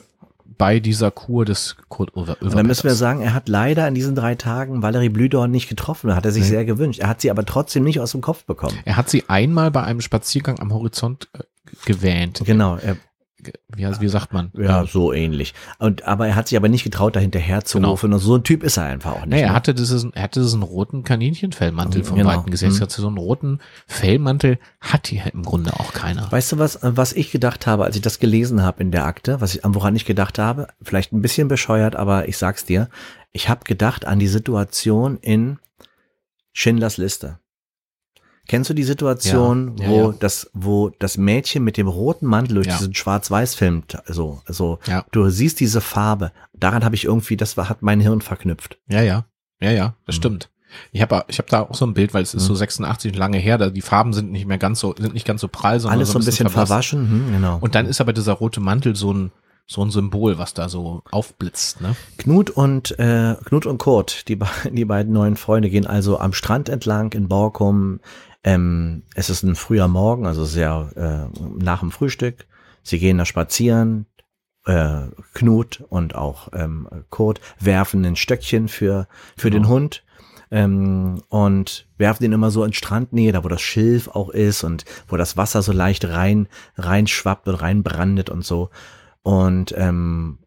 bei 0.57 0.79
dieser 0.79 1.11
Kur 1.11 1.45
des 1.45 1.77
Kurt 1.89 2.15
Over 2.15 2.37
Und 2.41 2.55
dann 2.55 2.65
müssen 2.65 2.83
wir 2.83 2.95
sagen, 2.95 3.21
er 3.21 3.33
hat 3.33 3.49
leider 3.49 3.87
in 3.87 3.95
diesen 3.95 4.15
drei 4.15 4.35
Tagen 4.35 4.81
Valerie 4.81 5.09
Blühdorn 5.09 5.51
nicht 5.51 5.69
getroffen. 5.69 6.15
Hat 6.15 6.25
er 6.25 6.31
sich 6.31 6.45
sehr 6.45 6.65
gewünscht. 6.65 6.99
Er 6.99 7.09
hat 7.09 7.21
sie 7.21 7.31
aber 7.31 7.45
trotzdem 7.45 7.83
nicht 7.83 7.99
aus 7.99 8.11
dem 8.11 8.21
Kopf 8.21 8.45
bekommen. 8.45 8.77
Er 8.85 8.97
hat 8.97 9.09
sie 9.09 9.23
einmal 9.29 9.71
bei 9.71 9.83
einem 9.83 10.01
Spaziergang 10.01 10.59
am 10.59 10.73
Horizont 10.73 11.29
äh, 11.33 11.43
gewähnt. 11.85 12.41
Genau. 12.45 12.77
Er, 12.77 12.97
Wie, 13.75 13.86
wie 13.86 14.08
sagt 14.08 14.34
man? 14.34 14.51
ja, 14.58 14.86
so 14.86 15.13
ähnlich. 15.13 15.53
Und, 15.79 16.03
aber 16.03 16.27
er 16.27 16.36
hat 16.36 16.47
sich 16.47 16.58
aber 16.58 16.69
nicht 16.69 16.84
getraut, 16.84 17.15
dahinter 17.15 17.39
herzurufen. 17.39 18.13
Und 18.13 18.19
so 18.19 18.36
ein 18.36 18.43
Typ 18.43 18.63
ist 18.63 18.77
er 18.77 18.86
einfach 18.86 19.13
auch 19.13 19.25
nicht. 19.25 19.29
Nee, 19.29 19.41
er 19.41 19.49
ne? 19.49 19.53
hatte 19.56 19.73
diesen, 19.73 20.13
er 20.13 20.23
hatte 20.23 20.41
diesen 20.41 20.63
roten 20.63 21.03
Kaninchenfellmantel 21.03 22.03
vom 22.03 22.17
Genau. 22.17 22.29
Weiten 22.29 22.51
gesehen. 22.51 22.71
Mhm. 22.73 22.86
So 22.89 23.08
einen 23.08 23.17
roten 23.17 23.60
Fellmantel 23.88 24.60
hat 24.79 25.08
hier 25.08 25.34
im 25.34 25.43
Grunde 25.43 25.73
auch 25.73 25.93
keiner. 25.93 26.32
Weißt 26.32 26.51
du 26.51 26.60
was, 26.60 26.79
was 26.82 27.13
ich 27.13 27.32
gedacht 27.32 27.67
habe, 27.67 27.86
als 27.86 27.95
ich 27.95 28.01
das 28.01 28.19
gelesen 28.19 28.62
habe 28.63 28.82
in 28.82 28.91
der 28.91 29.06
Akte, 29.06 29.41
was 29.41 29.56
ich, 29.56 29.62
woran 29.63 29.95
ich 29.95 30.06
gedacht 30.06 30.39
habe? 30.39 30.67
Vielleicht 30.82 31.12
ein 31.13 31.21
bisschen 31.21 31.47
bescheuert, 31.47 31.95
aber 31.95 32.27
ich 32.27 32.38
sag's 32.38 32.65
dir. 32.65 32.89
Ich 33.32 33.49
habe 33.49 33.63
gedacht 33.63 34.06
an 34.06 34.19
die 34.19 34.27
Situation 34.27 35.17
in 35.17 35.60
Schindlers 36.53 36.97
Liste. 36.97 37.39
Kennst 38.47 38.69
du 38.69 38.73
die 38.73 38.84
Situation, 38.84 39.75
Ja, 39.77 39.86
ja, 39.86 39.89
wo 39.89 40.12
ja. 40.12 40.15
das, 40.19 40.49
wo 40.53 40.89
das 40.99 41.17
Mädchen 41.17 41.63
mit 41.63 41.77
dem 41.77 41.88
roten 41.88 42.25
Mantel 42.25 42.56
durch 42.56 42.67
diesen 42.67 42.93
Schwarz-Weiß-Film, 42.93 43.84
so, 44.08 44.41
so, 44.47 44.79
Ja. 44.86 45.06
du 45.12 45.29
siehst 45.29 45.60
diese 45.62 45.79
Farbe. 45.82 46.32
Daran 46.53 46.84
habe 46.84 46.95
ich 46.95 47.06
irgendwie, 47.06 47.38
das 47.38 47.56
war, 47.56 47.69
hat 47.69 47.82
mein 47.82 48.01
Hirn 48.01 48.21
verknüpft. 48.21 48.77
Ja, 48.89 49.01
ja. 49.01 49.25
Ja, 49.62 49.71
ja, 49.71 49.88
Mhm. 49.89 49.93
das 50.08 50.15
stimmt. 50.15 50.49
Ich 50.91 51.01
habe 51.01 51.23
ich 51.27 51.38
hab 51.38 51.47
da 51.47 51.62
auch 51.62 51.75
so 51.75 51.86
ein 51.86 51.93
Bild, 51.93 52.13
weil 52.15 52.23
es 52.23 52.34
ist 52.34 52.45
so 52.45 52.56
86 52.56 53.15
lange 53.15 53.38
her, 53.38 53.58
da 53.60 53.69
die 53.69 53.82
Farben 53.82 54.12
sind 54.12 54.32
nicht 54.32 54.47
mehr 54.47 54.58
ganz 54.58 54.79
so, 54.79 54.95
sind 54.97 55.13
nicht 55.13 55.25
ganz 55.27 55.39
so 55.39 55.47
prall, 55.47 55.79
sondern 55.79 55.99
Alles 55.99 56.12
so 56.12 56.17
ein 56.19 56.25
bisschen 56.25 56.49
verblasst. 56.49 56.89
verwaschen, 56.89 57.10
hm, 57.27 57.32
genau. 57.34 57.58
Und 57.62 57.75
dann 57.75 57.86
ist 57.86 58.01
aber 58.01 58.12
dieser 58.12 58.34
rote 58.34 58.60
Mantel 58.60 58.95
so 58.95 59.13
ein, 59.13 59.32
so 59.67 59.84
ein 59.86 59.91
Symbol, 59.91 60.38
was 60.39 60.53
da 60.56 60.67
so 60.69 61.03
aufblitzt, 61.12 61.79
ne? 61.79 61.95
Knut 62.17 62.49
und 62.49 62.97
äh, 62.99 63.36
Knut 63.45 63.65
und 63.67 63.77
Kurt, 63.77 64.27
die, 64.27 64.36
be- 64.36 64.47
die 64.71 64.84
beiden 64.84 65.13
neuen 65.13 65.38
Freunde, 65.38 65.69
gehen 65.69 65.86
also 65.88 66.19
am 66.19 66.34
Strand 66.34 66.67
entlang 66.69 67.13
in 67.13 67.27
Borkum. 67.29 67.99
Ähm, 68.43 69.03
es 69.15 69.29
ist 69.29 69.43
ein 69.43 69.56
früher 69.56 69.88
Morgen, 69.88 70.25
also 70.25 70.45
sehr 70.45 70.91
äh, 70.95 71.39
nach 71.63 71.79
dem 71.79 71.91
Frühstück. 71.91 72.45
Sie 72.84 72.99
gehen 72.99 73.17
da 73.17 73.25
spazieren. 73.25 74.06
Äh, 74.65 75.08
Knut 75.34 75.84
und 75.89 76.15
auch 76.15 76.49
ähm, 76.53 76.88
Kurt 77.10 77.41
werfen 77.60 78.06
ein 78.06 78.15
Stöckchen 78.15 78.69
für 78.69 79.10
für 79.36 79.49
den 79.49 79.67
Hund 79.67 80.06
ähm, 80.51 81.21
und 81.27 81.88
werfen 81.97 82.23
den 82.23 82.32
immer 82.32 82.49
so 82.49 82.63
in 82.63 82.71
Strandnähe, 82.71 83.34
da 83.34 83.43
wo 83.43 83.49
das 83.49 83.62
Schilf 83.62 84.08
auch 84.08 84.29
ist 84.29 84.63
und 84.63 84.86
wo 85.08 85.17
das 85.17 85.36
Wasser 85.36 85.63
so 85.63 85.73
leicht 85.73 86.06
rein 86.06 86.47
reinschwappt 86.77 87.47
und 87.47 87.56
reinbrandet 87.56 88.29
und 88.29 88.45
so. 88.45 88.69
Und 89.23 89.73
ähm, 89.75 90.38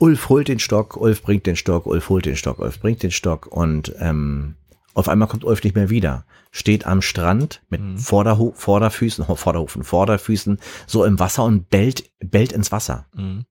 Ulf 0.00 0.28
holt 0.28 0.48
den 0.48 0.58
Stock, 0.58 0.96
Ulf 0.96 1.22
bringt 1.22 1.46
den 1.46 1.56
Stock, 1.56 1.86
Ulf 1.86 2.08
holt 2.08 2.26
den 2.26 2.36
Stock, 2.36 2.58
Ulf 2.58 2.80
bringt 2.80 3.02
den 3.02 3.12
Stock 3.12 3.46
und 3.46 3.94
ähm, 4.00 4.56
auf 4.96 5.10
einmal 5.10 5.28
kommt 5.28 5.44
Ulf 5.44 5.62
nicht 5.62 5.76
mehr 5.76 5.90
wieder. 5.90 6.24
Steht 6.50 6.86
am 6.86 7.02
Strand 7.02 7.60
mit 7.68 8.00
Vorderhu 8.00 8.52
Vorderfüßen, 8.54 9.26
oh, 9.28 9.34
Vorderhufen, 9.36 9.84
Vorderfüßen 9.84 10.58
so 10.86 11.04
im 11.04 11.18
Wasser 11.18 11.44
und 11.44 11.68
bellt, 11.68 12.10
bellt 12.18 12.52
ins 12.52 12.72
Wasser. 12.72 13.06
Mhm. 13.14 13.44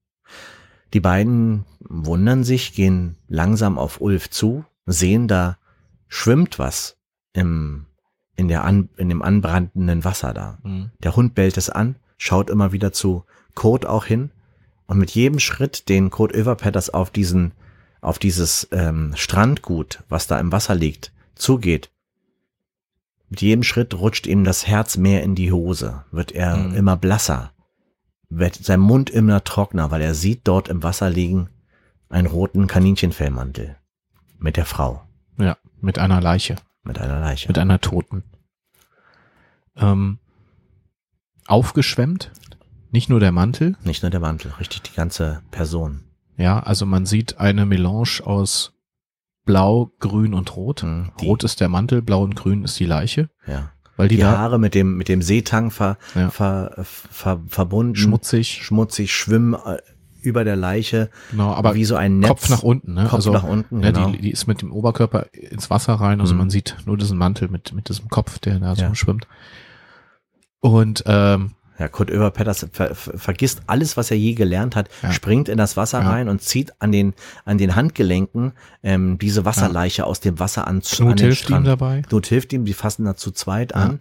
Die 0.94 1.00
beiden 1.00 1.66
wundern 1.80 2.44
sich, 2.44 2.74
gehen 2.74 3.18
langsam 3.28 3.78
auf 3.78 4.02
Ulf 4.02 4.32
zu, 4.32 4.66
sehen 4.88 5.28
da 5.28 5.58
schwimmt 6.08 6.58
was 6.58 6.98
im, 7.34 7.86
in 8.36 8.48
der 8.48 8.64
an, 8.64 8.90
in 8.98 9.10
dem 9.10 9.22
anbrandenden 9.22 10.04
Wasser 10.04 10.34
da. 10.34 10.58
Mhm. 10.64 10.90
Der 11.04 11.16
Hund 11.16 11.36
bellt 11.36 11.58
es 11.58 11.70
an, 11.70 11.96
schaut 12.18 12.50
immer 12.50 12.72
wieder 12.72 12.92
zu 12.92 13.24
Kurt 13.54 13.86
auch 13.86 14.06
hin 14.06 14.32
und 14.88 14.98
mit 14.98 15.12
jedem 15.12 15.38
Schritt, 15.38 15.90
den 15.90 16.10
Kurt 16.10 16.34
Överpetters 16.34 16.90
auf 16.90 17.12
diesen, 17.12 17.52
auf 18.02 18.18
dieses 18.18 18.68
ähm, 18.72 19.14
Strandgut, 19.16 20.04
was 20.10 20.26
da 20.26 20.40
im 20.40 20.52
Wasser 20.52 20.74
liegt, 20.74 21.12
zugeht, 21.36 21.92
mit 23.30 23.42
jedem 23.42 23.64
Schritt 23.64 23.94
rutscht 23.94 24.28
ihm 24.28 24.44
das 24.44 24.68
Herz 24.68 24.98
mehr 24.98 25.24
in 25.24 25.36
die 25.36 25.52
Hose, 25.52 26.04
wird 26.12 26.32
er 26.32 26.56
Mhm. 26.58 26.76
immer 26.76 26.96
blasser, 26.98 27.52
wird 28.30 28.56
sein 28.56 28.80
Mund 28.80 29.10
immer 29.10 29.44
trockener, 29.44 29.92
weil 29.92 30.02
er 30.02 30.14
sieht 30.16 30.42
dort 30.48 30.68
im 30.70 30.84
Wasser 30.84 31.10
liegen 31.10 31.50
einen 32.10 32.28
roten 32.28 32.68
Kaninchenfellmantel 32.68 33.78
mit 34.38 34.58
der 34.58 34.66
Frau, 34.66 35.04
Ja, 35.38 35.58
mit 35.82 35.98
einer 36.00 36.22
Leiche, 36.22 36.56
mit 36.84 37.00
einer 37.00 37.20
Leiche. 37.20 37.48
mit 37.48 37.58
einer 37.58 37.82
Toten. 37.82 38.24
Ähm, 39.76 40.20
aufgeschwemmt, 41.48 42.32
nicht 42.92 43.10
nur 43.10 43.20
der 43.20 43.32
Mantel, 43.32 43.76
Nicht 43.84 44.04
nur 44.04 44.12
der 44.12 44.20
Mantel, 44.20 44.52
richtig 44.60 44.84
die 44.84 44.94
ganze 44.96 45.42
Person. 45.52 46.04
ja, 46.38 46.60
also 46.62 46.86
man 46.86 47.06
sieht 47.06 47.40
eine 47.40 47.66
Melange 47.66 48.22
aus 48.24 48.74
Blau, 49.46 49.92
Grün 50.00 50.34
und 50.34 50.56
Rot. 50.56 50.84
Mhm, 50.84 51.12
Rot 51.22 51.44
ist 51.44 51.62
der 51.62 51.70
Mantel, 51.70 52.02
Blau 52.02 52.24
und 52.24 52.36
Grün 52.36 52.64
ist 52.64 52.80
die 52.80 52.86
Leiche, 52.86 53.30
Ja. 53.48 53.72
weil 53.96 54.08
die, 54.08 54.18
Die, 54.18 54.26
Haare 54.26 54.60
mit 54.60 54.74
dem, 54.76 54.98
mit 54.98 55.08
dem 55.08 55.22
Seetang 55.22 55.72
ver, 55.72 55.98
Ja. 56.16 56.30
ver, 56.30 56.72
ver, 56.84 57.42
verbunden. 57.48 57.96
schmutzig, 57.96 58.62
schmutzig 58.64 59.14
schwimmen 59.14 59.54
äh, 59.54 59.78
über 60.22 60.44
der 60.44 60.56
Leiche, 60.56 61.12
genau, 61.30 61.54
aber 61.54 61.76
wie 61.76 61.86
so 61.86 61.96
ein 61.96 62.18
Netz. 62.18 62.30
Kopf 62.30 62.50
nach 62.50 62.64
unten, 62.64 62.96
ne? 62.96 63.04
Kopf 63.04 63.14
also, 63.14 63.32
nach 63.32 63.44
unten, 63.44 63.84
ja, 63.84 63.92
genau. 63.92 64.10
die, 64.10 64.22
die 64.22 64.32
ist 64.32 64.48
mit 64.48 64.64
dem 64.64 64.72
Oberkörper 64.72 65.28
ins 65.34 65.70
Wasser 65.70 65.94
rein, 65.94 66.20
also 66.20 66.34
Mhm. 66.34 66.40
man 66.40 66.50
sieht 66.50 66.78
nur 66.86 66.98
diesen 66.98 67.18
Mantel 67.20 67.48
mit, 67.48 67.74
mit 67.74 67.88
diesem 67.90 68.10
Kopf, 68.10 68.40
der 68.40 68.60
da 68.60 68.74
Ja. 68.74 68.88
so 68.90 68.96
schwimmt. 68.96 69.28
Und 70.62 71.04
ähm, 71.06 71.52
Ja, 71.78 71.88
Kurt 71.90 72.10
Oeverpetters 72.10 72.68
ver, 72.72 72.96
ver, 72.96 73.18
vergisst 73.18 73.62
alles, 73.68 73.98
was 73.98 74.10
er 74.10 74.18
je 74.18 74.34
gelernt 74.34 74.76
hat, 74.78 74.88
Ja. 75.04 75.12
springt 75.12 75.50
in 75.50 75.58
das 75.58 75.76
Wasser 75.76 76.00
Ja. 76.02 76.10
rein 76.10 76.30
und 76.30 76.42
zieht 76.42 76.74
an 76.80 76.92
den, 76.94 77.14
an 77.44 77.58
den 77.58 77.76
Handgelenken 77.76 78.54
ähm, 78.82 79.18
diese 79.18 79.44
Wasserleiche 79.44 80.06
aus 80.06 80.20
dem 80.22 80.40
Wasser 80.40 80.68
an, 80.68 80.78
an 80.78 80.82
Knut 80.84 81.20
den 81.20 81.26
hilft 81.28 81.44
ihm 81.44 81.48
Strand. 81.48 81.68
dabei. 81.68 82.02
Knut 82.04 82.28
hilft 82.28 82.54
ihm, 82.54 82.64
die 82.66 82.74
fassen 82.74 83.04
da 83.06 83.16
zu 83.18 83.32
zweit 83.32 83.72
Ja. 83.72 83.78
an 83.82 84.00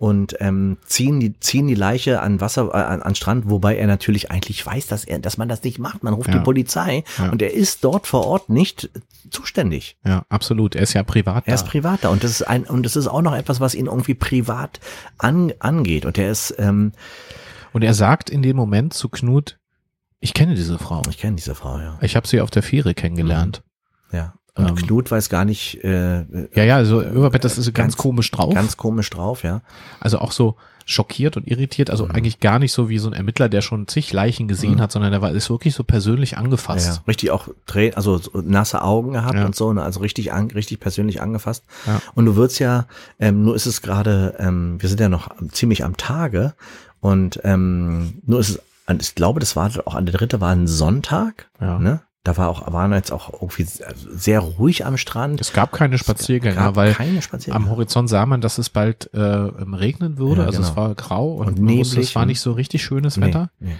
und 0.00 0.34
ähm, 0.40 0.78
ziehen 0.86 1.20
die 1.20 1.38
ziehen 1.40 1.66
die 1.66 1.74
Leiche 1.74 2.22
an 2.22 2.40
Wasser 2.40 2.70
äh, 2.72 2.78
an, 2.78 3.02
an 3.02 3.14
Strand, 3.14 3.50
wobei 3.50 3.76
er 3.76 3.86
natürlich 3.86 4.30
eigentlich 4.30 4.64
weiß, 4.64 4.86
dass 4.86 5.04
er, 5.04 5.18
dass 5.18 5.36
man 5.36 5.46
das 5.50 5.62
nicht 5.62 5.78
macht. 5.78 6.02
Man 6.02 6.14
ruft 6.14 6.30
Ja. 6.30 6.38
die 6.38 6.42
Polizei 6.44 7.04
Ja. 7.18 7.28
und 7.30 7.42
er 7.42 7.52
ist 7.52 7.84
dort 7.84 8.06
vor 8.06 8.26
Ort 8.26 8.48
nicht 8.48 8.88
zuständig. 9.30 9.98
Ja, 10.02 10.24
absolut. 10.30 10.74
Er 10.74 10.82
ist 10.84 10.94
ja 10.94 11.02
privat 11.02 11.46
Er 11.46 11.50
da. 11.50 11.54
ist 11.54 11.66
privat 11.66 12.02
da 12.02 12.08
und 12.08 12.24
das 12.24 12.30
ist 12.30 12.42
ein 12.42 12.64
und 12.64 12.84
das 12.84 12.96
ist 12.96 13.08
auch 13.08 13.20
noch 13.20 13.34
etwas, 13.36 13.60
was 13.60 13.74
ihn 13.74 13.86
irgendwie 13.86 14.14
privat 14.14 14.80
an, 15.18 15.52
angeht 15.58 16.06
und 16.06 16.16
er 16.16 16.30
ist 16.30 16.54
ähm, 16.58 16.92
Und 17.74 17.82
er 17.84 17.92
sagt 17.94 18.30
in 18.30 18.40
dem 18.40 18.56
Moment 18.56 18.94
zu 18.94 19.10
Knut, 19.10 19.58
ich 20.18 20.32
kenne 20.32 20.54
diese 20.54 20.78
Frau. 20.78 21.02
ich 21.10 21.18
kenne 21.18 21.36
diese 21.36 21.54
Frau 21.54 21.78
ja 21.78 21.98
Ich 22.00 22.16
habe 22.16 22.26
sie 22.26 22.40
auf 22.40 22.50
der 22.50 22.62
Fähre 22.62 22.94
kennengelernt. 22.94 23.62
ja 24.12 24.32
und 24.56 24.68
Ähm. 24.68 24.74
Knut 24.76 25.10
weiß 25.10 25.28
gar 25.28 25.44
nicht 25.44 25.82
äh, 25.84 26.20
Ja, 26.54 26.64
ja, 26.64 26.76
also 26.76 27.02
Überbett, 27.02 27.44
das 27.44 27.58
ist 27.58 27.66
ganz, 27.66 27.76
Ganz- 27.94 27.96
komisch 27.96 28.30
drauf. 28.30 28.52
ganz 28.54 28.76
komisch 28.76 29.10
drauf 29.10 29.42
ja 29.42 29.62
also 30.00 30.18
auch 30.18 30.32
so, 30.32 30.56
schockiert 30.86 31.36
und 31.36 31.46
irritiert, 31.46 31.88
also 31.88 32.06
Mhm. 32.06 32.10
eigentlich 32.12 32.40
gar 32.40 32.58
nicht 32.58 32.72
so 32.72 32.88
wie 32.88 32.98
so 32.98 33.08
ein 33.08 33.12
Ermittler, 33.12 33.48
der 33.48 33.60
schon 33.60 33.86
zig 33.86 34.12
Leichen 34.12 34.48
gesehen 34.48 34.76
Mhm. 34.76 34.80
hat, 34.80 34.90
sondern 34.90 35.12
der 35.12 35.22
war 35.22 35.30
ist 35.30 35.48
wirklich 35.48 35.72
so 35.74 35.84
persönlich 35.84 36.36
angefasst. 36.36 36.96
Ja, 36.96 37.02
richtig 37.06 37.30
auch 37.30 37.46
dreh, 37.66 37.92
also 37.92 38.18
so 38.18 38.40
nasse 38.40 38.82
Augen 38.82 39.12
gehabt 39.12 39.36
Ja. 39.36 39.44
und 39.46 39.54
so, 39.54 39.72
ne, 39.72 39.84
also 39.84 40.00
richtig 40.00 40.32
an, 40.32 40.50
richtig 40.50 40.80
persönlich 40.80 41.22
angefasst. 41.22 41.64
Ja. 41.86 42.00
Und 42.16 42.24
du 42.26 42.34
wirst 42.34 42.58
ja, 42.58 42.86
ähm, 43.20 43.44
nur 43.44 43.54
ist 43.54 43.66
es 43.66 43.82
gerade, 43.82 44.34
ähm, 44.40 44.82
wir 44.82 44.88
sind 44.88 44.98
ja 45.00 45.08
noch 45.08 45.28
ziemlich 45.52 45.84
am 45.84 45.96
Tage 45.96 46.54
und 46.98 47.38
ähm, 47.44 48.14
nur 48.26 48.40
ist 48.40 48.48
es, 48.48 48.60
ich 49.00 49.14
glaube, 49.14 49.38
das 49.38 49.54
war 49.54 49.70
auch 49.84 49.94
an 49.94 50.06
der 50.06 50.14
dritte 50.16 50.40
war 50.40 50.50
ein 50.50 50.66
Sonntag, 50.66 51.50
Ja. 51.60 51.78
ne? 51.78 52.00
Da 52.22 52.36
war 52.36 52.48
auch, 52.48 52.70
waren 52.70 52.92
jetzt 52.92 53.12
auch 53.12 53.32
irgendwie 53.32 53.64
sehr 53.64 54.40
ruhig 54.40 54.84
am 54.84 54.98
Strand. 54.98 55.40
Es 55.40 55.54
gab 55.54 55.72
keine 55.72 55.96
Spaziergänger, 55.96 56.54
gab 56.56 56.76
weil 56.76 56.92
keine 56.92 57.22
Spaziergänger. 57.22 57.64
am 57.64 57.70
Horizont 57.70 58.10
sah 58.10 58.26
man, 58.26 58.42
dass 58.42 58.58
es 58.58 58.68
bald 58.68 59.06
äh, 59.14 59.18
regnen 59.20 60.18
würde. 60.18 60.42
Ja, 60.42 60.46
also 60.48 60.60
es 60.60 60.68
genau. 60.74 60.80
war 60.88 60.94
grau 60.94 61.32
und, 61.32 61.46
Und 61.48 61.58
neblig 61.60 61.96
es 61.96 62.14
war 62.14 62.26
nicht 62.26 62.40
so 62.40 62.52
richtig 62.52 62.82
schönes 62.84 63.16
Nee, 63.16 63.26
Wetter. 63.28 63.50
nee. 63.58 63.74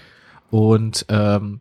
Und 0.48 1.04
ähm, 1.10 1.60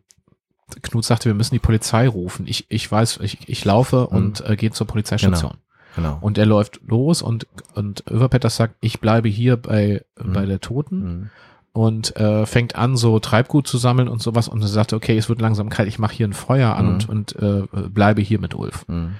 Knut 0.82 1.04
sagte, 1.04 1.26
wir 1.28 1.34
müssen 1.34 1.54
die 1.54 1.58
Polizei 1.58 2.08
rufen. 2.08 2.46
Ich, 2.46 2.64
ich 2.70 2.90
weiß, 2.90 3.18
ich, 3.22 3.48
ich 3.48 3.64
laufe 3.64 4.06
und 4.06 4.40
äh, 4.48 4.56
gehe 4.56 4.70
zur 4.70 4.86
Polizeistation. 4.86 5.58
Genau. 5.96 6.18
Und 6.20 6.38
er 6.38 6.46
läuft 6.46 6.80
los 6.86 7.20
und, 7.20 7.46
und 7.74 8.04
Överpetters 8.08 8.56
sagt, 8.56 8.76
ich 8.80 9.00
bleibe 9.00 9.28
hier 9.28 9.56
bei, 9.56 10.02
Mhm. 10.22 10.32
bei 10.32 10.46
der 10.46 10.60
Toten 10.60 10.98
Mhm. 10.98 11.30
Und 11.72 12.16
äh, 12.16 12.46
fängt 12.46 12.74
an, 12.76 12.96
so 12.96 13.18
Treibgut 13.20 13.66
zu 13.66 13.78
sammeln 13.78 14.08
und 14.08 14.20
sowas. 14.22 14.48
Und 14.48 14.62
sagte, 14.62 14.96
okay, 14.96 15.16
es 15.16 15.28
wird 15.28 15.40
langsam 15.40 15.68
kalt, 15.68 15.88
ich 15.88 15.98
mache 15.98 16.14
hier 16.14 16.26
ein 16.26 16.32
Feuer 16.32 16.74
an 16.76 16.86
Mhm. 16.86 16.92
und, 16.92 17.08
und 17.08 17.36
äh, 17.36 17.88
bleibe 17.88 18.22
hier 18.22 18.40
mit 18.40 18.54
Ulf. 18.54 18.86
Mhm. 18.88 19.16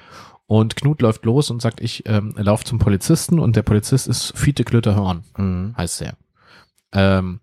Und 0.47 0.75
Knut 0.75 1.01
läuft 1.01 1.25
los 1.25 1.51
und 1.51 1.63
sagt, 1.63 1.81
ich 1.81 2.09
ähm, 2.09 2.35
laufe 2.37 2.65
zum 2.65 2.81
Polizisten 2.81 3.39
und 3.39 3.55
der 3.55 3.63
Polizist 3.63 4.09
ist 4.09 4.37
Fiete 4.37 4.65
Klöterhorn, 4.65 5.23
Mhm. 5.37 5.75
heißt 5.77 6.03
er. 6.03 6.15
Ähm, 6.93 7.41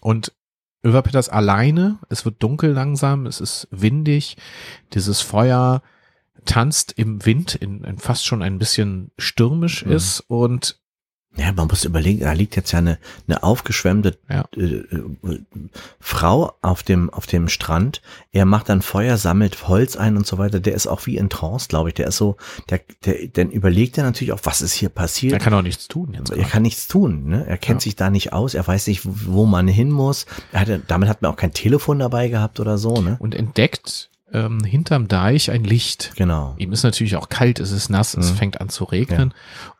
und 0.00 0.32
Överpetters 0.84 1.28
alleine, 1.28 1.98
es 2.08 2.24
wird 2.24 2.42
dunkel 2.42 2.72
langsam, 2.72 3.26
es 3.26 3.40
ist 3.40 3.68
windig, 3.70 4.36
dieses 4.94 5.20
Feuer 5.20 5.82
tanzt 6.44 6.92
im 6.98 7.24
Wind, 7.24 7.54
in, 7.54 7.84
in 7.84 7.98
fast 7.98 8.26
schon 8.26 8.42
ein 8.42 8.58
bisschen 8.58 9.10
stürmisch 9.18 9.84
Mhm. 9.86 9.92
ist 9.92 10.20
und 10.28 10.80
Ja, 11.36 11.50
man 11.52 11.66
muss 11.68 11.84
überlegen, 11.86 12.20
da 12.20 12.32
liegt 12.32 12.56
jetzt 12.56 12.72
ja 12.72 12.78
eine, 12.80 12.98
eine 13.26 13.42
aufgeschwemmte 13.42 14.18
Ja. 14.28 14.44
äh, 14.54 14.64
äh, 14.64 15.40
Frau 15.98 16.52
auf 16.60 16.82
dem, 16.82 17.08
auf 17.10 17.26
dem 17.26 17.48
Strand. 17.48 18.02
Er 18.32 18.44
macht 18.44 18.68
dann 18.68 18.82
Feuer, 18.82 19.16
sammelt 19.16 19.66
Holz 19.66 19.96
ein 19.96 20.16
und 20.16 20.26
so 20.26 20.36
weiter. 20.38 20.60
Der 20.60 20.74
ist 20.74 20.86
auch 20.86 21.06
wie 21.06 21.16
in 21.16 21.30
Trance, 21.30 21.68
glaube 21.68 21.88
ich. 21.88 21.94
Der 21.94 22.08
ist 22.08 22.18
so, 22.18 22.36
der, 22.68 22.80
der, 23.06 23.28
dann 23.28 23.50
überlegt 23.50 23.96
er 23.98 24.04
natürlich 24.04 24.32
auch, 24.32 24.40
was 24.42 24.60
ist 24.60 24.72
hier 24.74 24.88
er 24.88 24.92
passiert. 24.94 25.40
kann 25.40 25.54
auch 25.54 25.62
nichts 25.62 25.88
tun 25.88 26.14
jetzt. 26.14 26.30
Er 26.30 26.44
kann 26.44 26.62
nichts 26.62 26.86
tun, 26.86 27.24
ne? 27.28 27.46
Er 27.46 27.56
kennt 27.58 27.80
Ja. 27.80 27.84
sich 27.84 27.96
da 27.96 28.10
nicht 28.10 28.32
aus, 28.32 28.54
er 28.54 28.66
weiß 28.66 28.86
nicht, 28.88 29.06
wo, 29.06 29.42
wo 29.42 29.46
man 29.46 29.68
hin 29.68 29.90
muss. 29.90 30.26
Er 30.52 30.60
hatte, 30.60 30.82
damit 30.86 31.08
hat 31.08 31.22
man 31.22 31.30
auch 31.32 31.36
kein 31.36 31.52
Telefon 31.52 31.98
dabei 31.98 32.28
gehabt 32.28 32.60
oder 32.60 32.76
so, 32.78 33.00
ne? 33.00 33.16
Und 33.20 33.34
entdeckt 33.34 34.10
ähm, 34.32 34.64
hinterm 34.64 35.08
Deich 35.08 35.50
ein 35.50 35.64
Licht. 35.64 36.12
Genau. 36.16 36.54
Ihm 36.58 36.72
ist 36.72 36.82
natürlich 36.82 37.16
auch 37.16 37.28
kalt, 37.28 37.60
es 37.60 37.70
ist 37.70 37.88
nass, 37.90 38.14
es 38.14 38.32
Mhm. 38.32 38.36
fängt 38.36 38.60
an 38.60 38.68
zu 38.68 38.84
regnen. 38.84 39.34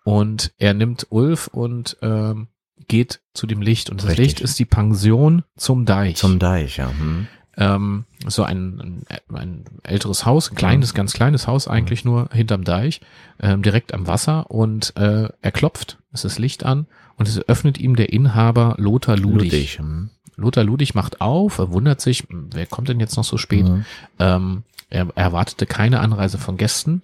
Und 0.04 0.52
er 0.58 0.74
nimmt 0.74 1.06
Ulf 1.10 1.48
und 1.48 1.96
ähm, 2.02 2.48
geht 2.88 3.20
zu 3.34 3.46
dem 3.46 3.62
Licht. 3.62 3.90
Und 3.90 4.00
das 4.02 4.10
Richtig. 4.10 4.26
Licht 4.26 4.40
ist 4.40 4.58
die 4.58 4.64
Pension 4.64 5.42
zum 5.56 5.84
Deich. 5.86 6.16
Zum 6.16 6.38
Deich, 6.38 6.76
ja. 6.78 6.90
Hm. 6.90 7.26
ähm, 7.56 8.04
so 8.26 8.42
ein, 8.44 8.80
ein, 8.80 9.36
ein 9.36 9.64
älteres 9.82 10.24
Haus, 10.26 10.50
ein 10.50 10.56
kleines, 10.56 10.94
ganz 10.94 11.12
kleines 11.12 11.46
Haus 11.46 11.68
eigentlich 11.68 12.04
nur 12.04 12.28
hinterm 12.32 12.64
Deich, 12.64 13.00
ähm, 13.40 13.62
direkt 13.62 13.94
am 13.94 14.06
Wasser. 14.06 14.50
Und 14.50 14.96
äh, 14.96 15.28
er 15.40 15.52
klopft, 15.52 15.98
es 16.12 16.24
ist 16.24 16.38
Licht 16.38 16.64
an 16.64 16.86
und 17.16 17.28
es 17.28 17.46
öffnet 17.48 17.78
ihm 17.78 17.94
der 17.96 18.12
Inhaber 18.12 18.74
Lothar 18.78 19.16
Ludig. 19.16 19.52
Ludwig. 19.52 19.78
Hm. 19.78 20.10
Lothar 20.36 20.64
Ludig 20.64 20.94
macht 20.94 21.20
auf, 21.20 21.58
er 21.58 21.72
wundert 21.72 22.00
sich, 22.00 22.24
hm, 22.28 22.50
wer 22.52 22.66
kommt 22.66 22.88
denn 22.88 23.00
jetzt 23.00 23.16
noch 23.16 23.24
so 23.24 23.36
spät? 23.36 23.68
Mhm. 23.68 23.84
Ähm, 24.18 24.62
er, 24.90 25.08
er 25.14 25.24
erwartete 25.24 25.66
keine 25.66 26.00
Anreise 26.00 26.38
von 26.38 26.56
Gästen 26.56 27.02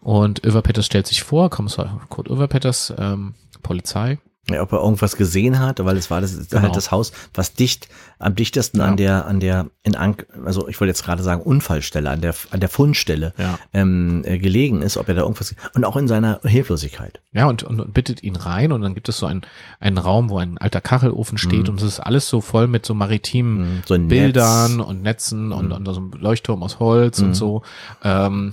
und 0.00 0.44
Överpetters 0.44 0.86
stellt 0.86 1.06
sich 1.06 1.22
vor, 1.22 1.50
Kommissar 1.50 2.00
Kurt 2.08 2.28
Överpetters, 2.28 2.92
ähm, 2.98 3.34
Polizei. 3.62 4.18
Ja, 4.50 4.62
ob 4.62 4.72
er 4.72 4.78
irgendwas 4.80 5.16
gesehen 5.16 5.58
hat, 5.58 5.84
weil 5.84 5.96
es 5.98 6.10
war 6.10 6.20
das 6.22 6.48
Genau. 6.48 6.62
halt 6.62 6.76
das 6.76 6.90
Haus, 6.90 7.12
was 7.34 7.52
dicht 7.52 7.88
am 8.18 8.34
dichtesten 8.34 8.78
Ja. 8.78 8.86
an 8.86 8.96
der 8.96 9.26
an 9.26 9.40
der 9.40 9.66
in 9.82 9.94
Ank 9.94 10.26
also 10.44 10.66
ich 10.68 10.80
wollte 10.80 10.90
jetzt 10.90 11.04
gerade 11.04 11.22
sagen 11.22 11.42
Unfallstelle 11.42 12.08
an 12.10 12.20
der 12.20 12.34
an 12.50 12.60
der 12.60 12.68
Fundstelle 12.68 13.34
Ja. 13.38 13.58
ähm, 13.74 14.22
äh, 14.24 14.38
gelegen 14.38 14.80
ist, 14.82 14.96
ob 14.96 15.06
er 15.08 15.14
da 15.14 15.20
irgendwas 15.22 15.54
und 15.74 15.84
auch 15.84 15.96
in 15.96 16.08
seiner 16.08 16.40
Hilflosigkeit. 16.44 17.20
Ja, 17.32 17.46
und, 17.46 17.62
und, 17.62 17.78
und 17.78 17.92
bittet 17.94 18.22
ihn 18.22 18.36
rein 18.36 18.72
und 18.72 18.80
dann 18.80 18.94
gibt 18.94 19.08
es 19.10 19.18
so 19.18 19.26
einen, 19.26 19.42
einen 19.80 19.98
Raum, 19.98 20.30
wo 20.30 20.38
ein 20.38 20.56
alter 20.58 20.80
Kachelofen 20.80 21.36
steht 21.38 21.64
Mhm. 21.64 21.68
und 21.74 21.76
es 21.82 21.86
ist 21.86 22.00
alles 22.00 22.28
so 22.28 22.40
voll 22.40 22.66
mit 22.66 22.86
so 22.86 22.94
maritimen 22.94 23.58
Mhm, 23.76 23.82
so 23.86 23.98
Bildern 23.98 24.76
Netz. 24.78 24.86
und 24.86 25.02
Netzen 25.02 25.52
und, 25.52 25.66
Mhm. 25.66 25.72
und 25.72 25.86
so 25.86 25.96
einem 26.00 26.10
Leuchtturm 26.18 26.62
aus 26.62 26.78
Holz 26.80 27.20
Mhm. 27.20 27.26
und 27.28 27.34
so. 27.34 27.62
Ähm, 28.02 28.52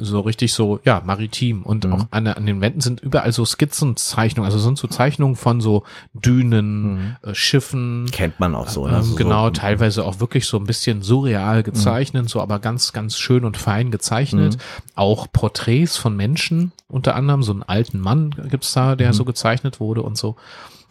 so 0.00 0.20
richtig 0.20 0.52
so, 0.52 0.80
ja, 0.84 1.02
maritim. 1.04 1.62
Und 1.62 1.84
Mhm. 1.84 1.92
auch 1.92 2.06
an, 2.10 2.26
an 2.26 2.46
den 2.46 2.60
Wänden 2.60 2.80
sind 2.80 3.00
überall 3.00 3.32
so 3.32 3.44
Skizzenzeichnungen, 3.44 4.46
also 4.50 4.58
sind 4.58 4.78
so 4.78 4.88
Zeichnungen 4.88 5.36
von 5.36 5.60
so 5.60 5.84
Dünen, 6.14 7.16
äh, 7.22 7.34
Schiffen. 7.34 8.06
Kennt 8.12 8.40
man 8.40 8.54
auch 8.54 8.68
so. 8.68 8.86
ne? 8.86 8.98
Ähm, 8.98 9.16
genau, 9.16 9.46
so, 9.46 9.50
teilweise 9.50 10.04
auch 10.04 10.20
wirklich 10.20 10.46
so 10.46 10.56
ein 10.56 10.64
bisschen 10.64 11.02
surreal 11.02 11.62
gezeichnet, 11.62 12.28
so 12.28 12.40
aber 12.40 12.58
ganz, 12.58 12.92
ganz 12.92 13.16
schön 13.18 13.44
und 13.44 13.56
fein 13.56 13.90
gezeichnet. 13.90 14.56
Mhm. 14.56 14.60
Auch 14.94 15.26
Porträts 15.32 15.96
von 15.96 16.16
Menschen, 16.16 16.72
unter 16.88 17.14
anderem 17.16 17.42
so 17.42 17.52
einen 17.52 17.62
alten 17.62 18.00
Mann 18.00 18.30
gibt's 18.48 18.72
da, 18.72 18.96
der 18.96 19.08
Mhm. 19.08 19.12
so 19.14 19.24
gezeichnet 19.24 19.80
wurde 19.80 20.02
und 20.02 20.16
so. 20.16 20.36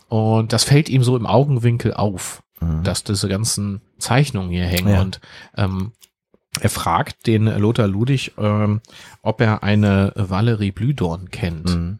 Und 0.08 0.54
das 0.54 0.63
fällt 0.63 0.89
ihm 0.89 1.04
so 1.04 1.15
im 1.15 1.26
Augenwinkel 1.26 1.94
auf, 1.94 2.42
Mhm. 2.62 2.84
dass 2.84 3.04
diese 3.04 3.30
ganzen 3.30 3.82
Zeichnungen 4.00 4.50
hier 4.50 4.65
hängen. 4.65 4.89
Ja. 4.89 5.02
Und 5.02 5.20
ähm, 5.56 5.92
er 6.60 6.70
fragt 6.70 7.28
den 7.28 7.46
Lothar 7.46 7.88
Ludig, 7.88 8.34
ähm, 8.38 8.82
ob 9.22 9.42
er 9.42 9.64
eine 9.64 10.12
Valerie 10.16 10.72
Blühdorn 10.72 11.30
kennt. 11.30 11.76
Mhm. 11.76 12.00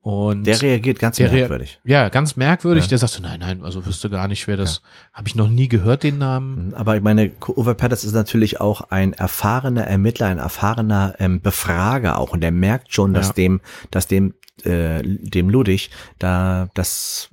Und 0.00 0.48
Der 0.48 0.60
reagiert 0.60 0.98
ganz 0.98 1.16
Der 1.18 1.30
merkwürdig. 1.30 1.78
ja, 1.84 2.08
ganz 2.08 2.34
merkwürdig. 2.34 2.84
Ja. 2.84 2.88
Der 2.88 2.98
sagte, 2.98 3.22
nein, 3.22 3.38
nein, 3.38 3.62
also 3.62 3.86
wüsste 3.86 4.10
gar 4.10 4.26
nicht, 4.26 4.48
wer 4.48 4.56
das, 4.56 4.82
habe 5.12 5.28
ich 5.28 5.36
noch 5.36 5.48
nie 5.48 5.68
gehört, 5.68 6.02
den 6.02 6.18
Namen. 6.18 6.68
Mhm. 6.68 6.74
Aber 6.74 6.96
ich 6.96 7.02
meine, 7.02 7.30
Uwe 7.48 7.76
Petters 7.76 8.02
ist 8.02 8.12
natürlich 8.12 8.60
auch 8.60 8.80
ein 8.90 9.12
erfahrener 9.12 9.84
Ermittler, 9.84 10.26
ein 10.26 10.38
erfahrener 10.38 11.14
ähm, 11.20 11.40
Befrager 11.40 12.18
auch. 12.18 12.30
Und 12.32 12.42
er 12.42 12.50
merkt 12.50 12.92
schon, 12.92 13.14
dass 13.14 13.28
Ja. 13.28 13.32
dem, 13.34 13.60
dass 13.92 14.08
dem, 14.08 14.34
äh, 14.64 15.02
dem 15.04 15.48
Ludwig 15.48 15.90
da, 16.18 16.68
das, 16.74 17.30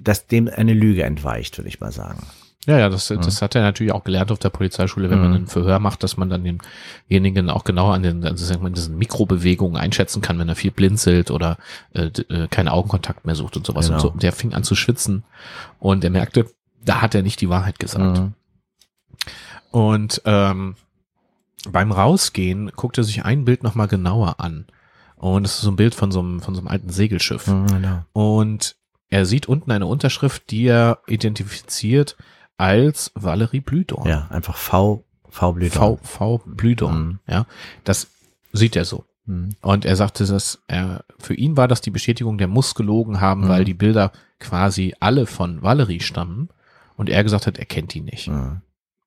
dass 0.00 0.26
dem 0.26 0.48
eine 0.48 0.74
Lüge 0.74 1.04
entweicht, 1.04 1.56
würde 1.58 1.68
ich 1.68 1.78
mal 1.78 1.92
sagen. 1.92 2.26
Ja, 2.66 2.78
ja, 2.78 2.88
das, 2.88 3.08
das 3.08 3.42
hat 3.42 3.56
er 3.56 3.62
natürlich 3.62 3.92
auch 3.92 4.04
gelernt 4.04 4.30
auf 4.30 4.38
der 4.38 4.50
Polizeischule, 4.50 5.10
wenn 5.10 5.18
man 5.20 5.30
Mhm. 5.30 5.36
ein 5.36 5.46
Verhör 5.48 5.80
macht, 5.80 6.04
dass 6.04 6.16
man 6.16 6.30
dann 6.30 6.44
denjenigen 7.08 7.50
auch 7.50 7.64
genau 7.64 7.90
an 7.90 8.04
den, 8.04 8.24
also 8.24 8.44
sagen 8.44 8.62
wir, 8.62 8.70
diesen 8.70 8.96
Mikrobewegungen 8.98 9.76
einschätzen 9.76 10.22
kann, 10.22 10.38
wenn 10.38 10.48
er 10.48 10.54
viel 10.54 10.70
blinzelt 10.70 11.32
oder 11.32 11.58
äh, 11.92 12.04
äh, 12.28 12.46
keinen 12.48 12.68
Augenkontakt 12.68 13.24
mehr 13.26 13.34
sucht 13.34 13.56
und 13.56 13.66
sowas. 13.66 13.86
Genau. 13.86 13.96
Und 13.96 14.00
so. 14.00 14.10
Der 14.10 14.32
fing 14.32 14.54
an 14.54 14.62
zu 14.62 14.76
schwitzen 14.76 15.24
und 15.80 16.04
er 16.04 16.10
merkte, 16.10 16.46
da 16.84 17.02
hat 17.02 17.16
er 17.16 17.22
nicht 17.22 17.40
die 17.40 17.48
Wahrheit 17.48 17.80
gesagt. 17.80 18.18
Mhm. 18.20 18.34
Und 19.72 20.22
ähm, 20.24 20.76
beim 21.68 21.92
Rausgehen 21.92 22.70
guckt 22.76 22.98
er 22.98 23.04
sich 23.04 23.24
ein 23.24 23.44
Bild 23.44 23.62
nochmal 23.64 23.88
genauer 23.88 24.38
an. 24.38 24.66
Und 25.16 25.44
es 25.46 25.54
ist 25.54 25.62
so 25.62 25.70
ein 25.70 25.76
Bild 25.76 25.94
von 25.94 26.10
so 26.12 26.20
einem, 26.20 26.40
von 26.40 26.54
so 26.54 26.60
einem 26.60 26.68
alten 26.68 26.90
Segelschiff. 26.90 27.46
Mhm, 27.46 27.66
genau. 27.66 28.04
Und 28.12 28.76
er 29.08 29.26
sieht 29.26 29.46
unten 29.46 29.70
eine 29.70 29.86
Unterschrift, 29.86 30.50
die 30.50 30.66
er 30.66 30.98
identifiziert 31.06 32.16
als 32.58 33.10
Valerie 33.14 33.60
Blühdorn. 33.60 34.08
Ja, 34.08 34.28
einfach 34.30 34.56
V, 34.56 35.04
V 35.28 35.52
blüht. 35.52 35.72
V, 35.74 35.98
V 36.02 36.38
Blühdorn. 36.46 37.04
Mhm. 37.06 37.18
Ja, 37.26 37.46
das 37.84 38.08
sieht 38.52 38.76
er 38.76 38.84
so. 38.84 39.04
Mhm. 39.26 39.50
Und 39.62 39.84
er 39.84 39.96
sagte, 39.96 40.26
dass 40.26 40.62
er, 40.68 41.04
für 41.18 41.34
ihn 41.34 41.56
war 41.56 41.68
das 41.68 41.80
die 41.80 41.90
Bestätigung, 41.90 42.38
der 42.38 42.48
muss 42.48 42.74
gelogen 42.74 43.20
haben, 43.20 43.42
Mhm. 43.44 43.48
weil 43.48 43.64
die 43.64 43.74
Bilder 43.74 44.12
quasi 44.40 44.94
alle 45.00 45.26
von 45.26 45.62
Valerie 45.62 46.00
stammen. 46.00 46.48
Und 46.96 47.08
er 47.08 47.22
gesagt 47.24 47.46
hat, 47.46 47.58
er 47.58 47.64
kennt 47.64 47.94
die 47.94 48.00
nicht. 48.00 48.28
Mhm. 48.28 48.60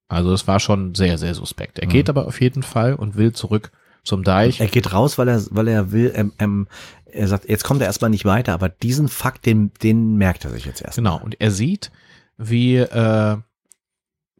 Also 0.07 0.33
es 0.33 0.47
war 0.47 0.59
schon 0.59 0.95
sehr, 0.95 1.17
sehr 1.17 1.33
suspekt. 1.35 1.79
Er 1.79 1.87
Mhm. 1.87 1.91
geht 1.91 2.09
aber 2.09 2.27
auf 2.27 2.41
jeden 2.41 2.63
Fall 2.63 2.93
und 2.95 3.15
will 3.15 3.33
zurück 3.33 3.71
zum 4.03 4.23
Deich. 4.23 4.59
Er 4.61 4.67
geht 4.67 4.93
raus, 4.93 5.17
weil 5.17 5.27
er, 5.27 5.43
weil 5.51 5.67
er 5.67 5.91
will, 5.91 6.11
ähm, 6.15 6.33
ähm, 6.39 6.67
er 7.05 7.27
sagt, 7.27 7.47
jetzt 7.49 7.63
kommt 7.63 7.81
er 7.81 7.87
erstmal 7.87 8.09
nicht 8.11 8.25
weiter, 8.25 8.53
aber 8.53 8.69
diesen 8.69 9.07
Fakt, 9.07 9.45
den, 9.45 9.71
den 9.81 10.15
merkt 10.15 10.45
er 10.45 10.51
sich 10.51 10.65
jetzt 10.65 10.81
erst. 10.81 10.97
Genau. 10.97 11.19
Und 11.23 11.39
er 11.41 11.49
sieht, 11.51 11.91
wie 12.37 12.77
äh, 12.77 13.37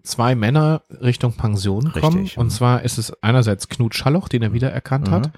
zwei 0.03 0.36
Männer 0.36 0.84
Richtung 1.01 1.34
Pension 1.34 1.91
kommen. 1.91 2.19
Richtig, 2.19 2.38
Und 2.38 2.47
mhm. 2.47 2.51
zwar 2.51 2.84
ist 2.84 2.97
es 2.97 3.12
einerseits 3.23 3.69
Knut 3.69 3.95
Schalloch, 3.95 4.27
den 4.29 4.43
er 4.43 4.53
wiedererkannt 4.53 5.08
Mhm. 5.08 5.12
hat. 5.12 5.31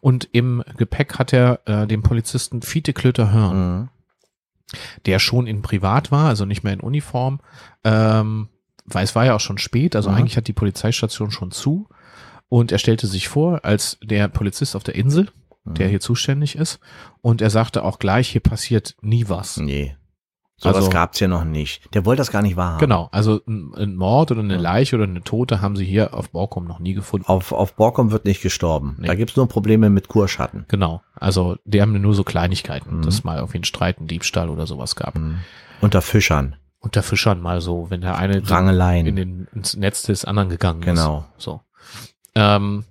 Und 0.00 0.28
im 0.32 0.62
Gepäck 0.76 1.18
hat 1.18 1.32
er 1.32 1.60
äh, 1.66 1.86
den 1.86 2.02
Polizisten 2.02 2.62
Fiete 2.62 2.92
Klöter 2.92 3.32
Hörn, 3.32 3.56
Mhm. 3.80 3.88
der 5.06 5.18
schon 5.18 5.46
in 5.46 5.62
Privat 5.62 6.10
war, 6.12 6.28
also 6.28 6.44
nicht 6.44 6.62
mehr 6.62 6.72
in 6.72 6.80
Uniform. 6.80 7.40
Ähm, 7.84 8.48
weil 8.86 9.04
es 9.04 9.14
war 9.14 9.24
ja 9.24 9.34
auch 9.34 9.40
schon 9.40 9.58
spät, 9.58 9.96
also 9.96 10.10
Mhm. 10.10 10.16
eigentlich 10.16 10.36
hat 10.36 10.46
die 10.46 10.52
Polizeistation 10.52 11.30
schon 11.30 11.50
zu. 11.50 11.88
Und 12.48 12.70
er 12.70 12.78
stellte 12.78 13.06
sich 13.06 13.28
vor, 13.28 13.64
als 13.64 13.98
der 14.02 14.28
Polizist 14.28 14.76
auf 14.76 14.84
der 14.84 14.94
Insel 14.94 15.28
der 15.66 15.88
hier 15.88 15.98
zuständig 16.00 16.56
ist. 16.56 16.78
Und 17.22 17.40
er 17.40 17.48
sagte 17.48 17.84
auch 17.84 17.98
gleich, 17.98 18.28
hier 18.28 18.42
passiert 18.42 18.96
nie 19.00 19.30
was. 19.30 19.56
Nee. 19.56 19.96
Sowas 20.56 20.76
Also- 20.76 20.90
gab's 20.90 21.18
ja 21.20 21.26
noch 21.28 21.44
nicht. 21.44 21.92
Der 21.94 22.04
wollte 22.06 22.20
das 22.20 22.30
gar 22.30 22.40
nicht 22.42 22.56
wahrhaben. 22.56 22.78
Genau, 22.78 23.08
also 23.10 23.40
ein, 23.46 23.96
Mord 23.96 24.30
oder 24.30 24.40
eine 24.40 24.56
Leiche 24.56 24.94
oder 24.96 25.04
eine 25.04 25.22
Tote 25.22 25.60
haben 25.60 25.74
sie 25.76 25.84
hier 25.84 26.14
auf 26.14 26.30
Borkum 26.30 26.64
noch 26.64 26.78
nie 26.78 26.94
gefunden. 26.94 27.26
Auf, 27.26 27.50
auf 27.52 27.74
Borkum 27.74 28.12
wird 28.12 28.24
nicht 28.24 28.40
gestorben. 28.40 28.96
Nee. 29.00 29.08
Da 29.08 29.14
gibt's 29.16 29.34
nur 29.36 29.48
Probleme 29.48 29.90
mit 29.90 30.06
Kurschatten. 30.08 30.64
Genau, 30.68 31.02
also 31.16 31.56
die 31.64 31.82
haben 31.82 32.00
nur 32.00 32.14
so 32.14 32.22
Kleinigkeiten, 32.22 32.98
Mhm. 32.98 33.02
dass 33.02 33.14
es 33.14 33.24
mal 33.24 33.36
irgendwie 33.38 33.58
einen 33.58 33.64
Streit, 33.64 33.98
einen 33.98 34.06
Diebstahl 34.06 34.48
oder 34.48 34.66
sowas 34.66 34.94
gab. 34.94 35.18
Unter 35.80 36.02
Fischern. 36.02 36.56
Unter 36.78 37.02
Fischern 37.02 37.40
mal 37.40 37.60
so, 37.60 37.90
wenn 37.90 38.02
der 38.02 38.16
eine 38.16 38.48
Rangeleien. 38.48 39.06
in 39.06 39.16
den, 39.16 39.48
ins 39.54 39.76
Netz 39.76 40.02
des 40.02 40.24
anderen 40.24 40.50
gegangen 40.50 40.82
Genau. 40.82 41.24
ist. 41.36 41.44
So. 41.44 41.62
Ähm, 42.36 42.84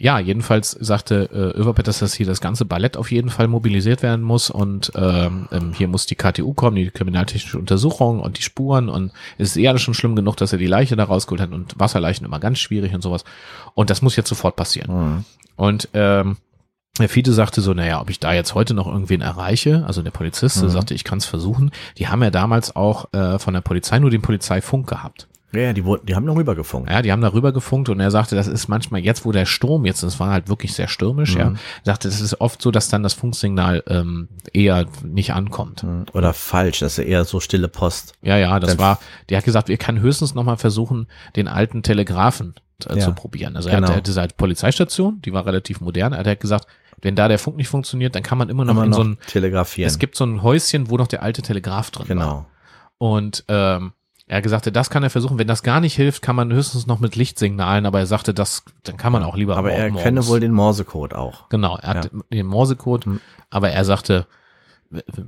ja, 0.00 0.18
jedenfalls 0.18 0.70
sagte 0.70 1.28
äh, 1.30 1.58
Överpet, 1.60 1.86
dass 1.86 2.14
hier 2.14 2.24
das 2.24 2.40
ganze 2.40 2.64
Ballett 2.64 2.96
auf 2.96 3.12
jeden 3.12 3.28
Fall 3.28 3.48
mobilisiert 3.48 4.02
werden 4.02 4.22
muss 4.22 4.48
und 4.48 4.90
ähm, 4.96 5.46
ähm, 5.52 5.74
hier 5.74 5.88
muss 5.88 6.06
die 6.06 6.14
KTU 6.14 6.54
kommen, 6.54 6.76
die 6.76 6.90
kriminaltechnische 6.90 7.58
Untersuchung 7.58 8.20
und 8.20 8.38
die 8.38 8.42
Spuren 8.42 8.88
und 8.88 9.12
es 9.36 9.50
ist 9.50 9.56
eh 9.58 9.68
alles 9.68 9.82
schon 9.82 9.92
schlimm 9.92 10.16
genug, 10.16 10.38
dass 10.38 10.52
er 10.52 10.58
die 10.58 10.66
Leiche 10.66 10.96
da 10.96 11.04
rausgeholt 11.04 11.42
hat 11.42 11.52
und 11.52 11.78
Wasserleichen 11.78 12.24
immer 12.24 12.40
ganz 12.40 12.58
schwierig 12.58 12.94
und 12.94 13.02
sowas. 13.02 13.24
Und 13.74 13.90
das 13.90 14.00
muss 14.00 14.16
jetzt 14.16 14.30
sofort 14.30 14.56
passieren. 14.56 14.90
Mhm. 15.16 15.24
Und 15.56 15.88
ähm, 15.92 16.38
der 16.98 17.08
Fiete 17.10 17.32
sagte 17.32 17.60
so, 17.60 17.74
naja, 17.74 18.00
ob 18.00 18.08
ich 18.10 18.20
da 18.20 18.32
jetzt 18.32 18.54
heute 18.54 18.74
noch 18.74 18.86
irgendwen 18.86 19.20
erreiche, 19.20 19.84
also 19.86 20.02
der 20.02 20.10
Polizist 20.10 20.62
Mhm. 20.62 20.70
sagte, 20.70 20.94
ich 20.94 21.04
kann 21.04 21.18
es 21.18 21.26
versuchen. 21.26 21.70
Die 21.98 22.08
haben 22.08 22.22
ja 22.22 22.30
damals 22.30 22.74
auch 22.74 23.12
äh, 23.12 23.38
von 23.38 23.54
der 23.54 23.60
Polizei 23.60 23.98
nur 23.98 24.10
den 24.10 24.22
Polizeifunk 24.22 24.88
gehabt. 24.88 25.28
Ja, 25.52 25.60
ja, 25.60 25.72
die, 25.72 25.84
wurden- 25.84 26.06
die 26.06 26.14
haben 26.14 26.24
noch 26.24 26.36
rübergefunkt. 26.36 26.90
Ja, 26.90 27.02
die 27.02 27.10
haben 27.10 27.20
darüber 27.22 27.52
gefunkt 27.52 27.88
und 27.88 27.98
er 28.00 28.10
sagte, 28.10 28.36
das 28.36 28.46
ist 28.46 28.68
manchmal 28.68 29.00
jetzt, 29.00 29.24
wo 29.24 29.32
der 29.32 29.46
Sturm 29.46 29.84
jetzt, 29.84 30.02
es 30.04 30.20
war 30.20 30.30
halt 30.30 30.48
wirklich 30.48 30.72
sehr 30.74 30.86
stürmisch, 30.88 31.34
ja, 31.34 31.54
sagte, 31.84 32.08
das 32.08 32.20
ist 32.20 32.40
oft 32.40 32.62
so, 32.62 32.70
dass 32.70 32.88
dann 32.88 33.02
das 33.02 33.14
Funksignal 33.14 33.82
ähm, 33.88 34.28
eher 34.52 34.86
nicht 35.02 35.32
ankommt. 35.32 35.82
Mhm. 35.82 36.06
Oder 36.12 36.32
falsch, 36.32 36.78
das 36.80 36.98
ist 36.98 37.04
eher 37.04 37.24
so 37.24 37.40
stille 37.40 37.68
Post. 37.68 38.12
Ja, 38.22 38.36
ja, 38.36 38.60
das 38.60 38.70
Dann- 38.70 38.78
war, 38.78 38.98
der 39.28 39.38
hat 39.38 39.44
gesagt, 39.44 39.68
wir 39.68 39.76
kann 39.76 40.00
höchstens 40.00 40.34
nochmal 40.34 40.56
versuchen, 40.56 41.06
den 41.36 41.48
alten 41.48 41.82
Telegraphen 41.82 42.54
äh, 42.88 42.94
Ja, 42.98 43.04
zu 43.04 43.12
probieren. 43.12 43.56
Also 43.56 43.68
er 43.68 43.76
genau. 43.76 43.88
hatte, 43.88 43.96
hatte 43.96 44.10
diese 44.10 44.28
Polizeistation, 44.36 45.20
die 45.22 45.32
war 45.32 45.46
relativ 45.46 45.80
modern, 45.80 46.12
er 46.12 46.24
hat 46.24 46.40
gesagt, 46.40 46.66
wenn 47.02 47.16
da 47.16 47.28
der 47.28 47.38
Funk 47.38 47.56
nicht 47.56 47.68
funktioniert, 47.68 48.14
dann 48.14 48.22
kann 48.22 48.36
man 48.38 48.50
immer 48.50 48.64
noch 48.64 48.74
Immer 48.74 48.84
in 48.84 48.90
noch 48.90 48.96
so 48.98 49.04
ein, 49.04 49.18
telegrafieren. 49.26 49.88
es 49.88 49.98
gibt 49.98 50.16
so 50.16 50.24
ein 50.24 50.42
Häuschen, 50.42 50.90
wo 50.90 50.96
noch 50.98 51.06
der 51.08 51.22
alte 51.22 51.40
Telegraph 51.42 51.90
drin 51.90 52.08
war. 52.08 52.14
genau. 52.14 52.46
Und 52.98 53.44
ähm, 53.48 53.92
er 54.30 54.48
sagte, 54.48 54.70
das 54.70 54.90
kann 54.90 55.02
er 55.02 55.10
versuchen. 55.10 55.38
Wenn 55.38 55.48
das 55.48 55.62
gar 55.64 55.80
nicht 55.80 55.94
hilft, 55.96 56.22
kann 56.22 56.36
man 56.36 56.52
höchstens 56.52 56.86
noch 56.86 57.00
mit 57.00 57.16
Lichtsignalen, 57.16 57.84
aber 57.84 57.98
er 57.98 58.06
sagte, 58.06 58.32
das, 58.32 58.62
dann 58.84 58.96
kann 58.96 59.12
man 59.12 59.24
auch 59.24 59.36
lieber 59.36 59.56
Aber 59.56 59.72
er 59.72 59.88
morgens. 59.88 60.02
kenne 60.04 60.26
wohl 60.28 60.38
den 60.40 60.52
Morsecode 60.52 61.14
auch. 61.14 61.48
Genau, 61.48 61.76
er 61.76 61.88
hat 61.88 62.10
den 62.32 62.46
Morsecode, 62.46 63.06
Hm. 63.06 63.20
aber 63.50 63.70
er 63.70 63.84
sagte, 63.84 64.26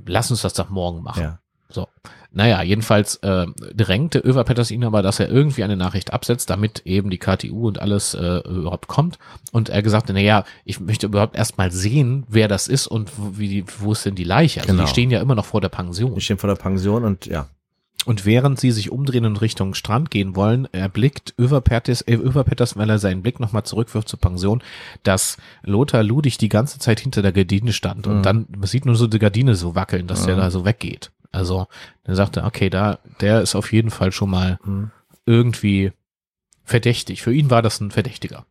lass 0.05 0.31
uns 0.31 0.41
das 0.41 0.53
doch 0.53 0.69
morgen 0.69 1.03
machen. 1.03 1.21
Ja. 1.21 1.39
So. 1.69 1.87
Naja, 2.31 2.61
jedenfalls 2.61 3.15
äh, 3.17 3.45
drängte 3.75 4.19
Överpetters 4.19 4.71
ihn 4.71 4.83
aber, 4.83 5.01
dass 5.01 5.19
er 5.19 5.29
irgendwie 5.29 5.63
eine 5.63 5.75
Nachricht 5.75 6.13
absetzt, 6.13 6.49
damit 6.49 6.81
eben 6.85 7.09
die 7.09 7.17
KTU 7.17 7.67
und 7.67 7.79
alles 7.81 8.13
äh, 8.13 8.37
überhaupt 8.47 8.87
kommt. 8.87 9.17
Und 9.51 9.69
er 9.69 9.81
gesagt, 9.81 10.09
naja, 10.09 10.43
ich 10.65 10.79
möchte 10.79 11.07
überhaupt 11.07 11.35
erst 11.35 11.57
mal 11.57 11.71
sehen, 11.71 12.25
wer 12.27 12.47
das 12.47 12.67
ist 12.67 12.87
und 12.87 13.11
wo, 13.17 13.37
wie 13.39 13.65
wo 13.79 13.91
ist 13.91 14.05
denn 14.05 14.15
die 14.15 14.23
Leiche? 14.23 14.61
Also 14.61 14.71
Genau. 14.73 14.83
die 14.83 14.89
stehen 14.89 15.09
ja 15.11 15.19
immer 15.19 15.35
noch 15.35 15.45
vor 15.45 15.61
der 15.61 15.69
Pension. 15.69 16.15
Die 16.15 16.21
stehen 16.21 16.37
vor 16.37 16.47
der 16.47 16.55
Pension 16.55 17.03
und 17.03 17.25
ja. 17.25 17.47
Und 18.05 18.25
während 18.25 18.59
sie 18.59 18.71
sich 18.71 18.91
umdrehen 18.91 19.25
und 19.25 19.41
Richtung 19.41 19.73
Strand 19.73 20.11
gehen 20.11 20.35
wollen, 20.35 20.67
erblickt 20.73 21.33
Överpetters, 21.39 22.01
äh, 22.01 22.15
Överpetters, 22.15 22.75
weil 22.75 22.89
er 22.89 22.99
seinen 22.99 23.21
Blick 23.21 23.39
nochmal 23.39 23.63
zurückwirft 23.63 24.09
zur 24.09 24.19
Pension, 24.19 24.61
dass 25.03 25.37
Lothar 25.63 26.03
Ludig 26.03 26.37
die 26.37 26.49
ganze 26.49 26.79
Zeit 26.79 26.99
hinter 26.99 27.21
der 27.21 27.31
Gardine 27.31 27.71
stand. 27.71 28.07
Und 28.07 28.23
dann 28.23 28.47
man 28.55 28.67
sieht 28.67 28.85
nur 28.85 28.95
so 28.95 29.07
die 29.07 29.19
Gardine 29.19 29.55
so 29.55 29.75
wackeln, 29.75 30.07
dass 30.07 30.25
der 30.25 30.35
da 30.35 30.51
so 30.51 30.65
weggeht. 30.65 31.11
Also, 31.31 31.67
dann 32.03 32.15
sagte 32.15 32.41
er, 32.41 32.45
okay, 32.45 32.69
da, 32.69 32.99
der 33.21 33.41
ist 33.41 33.55
auf 33.55 33.71
jeden 33.71 33.89
Fall 33.89 34.11
schon 34.11 34.29
mal 34.29 34.59
irgendwie 35.25 35.91
verdächtig. 36.63 37.21
Für 37.21 37.33
ihn 37.33 37.49
war 37.49 37.61
das 37.61 37.79
ein 37.81 37.91
Verdächtiger. 37.91 38.45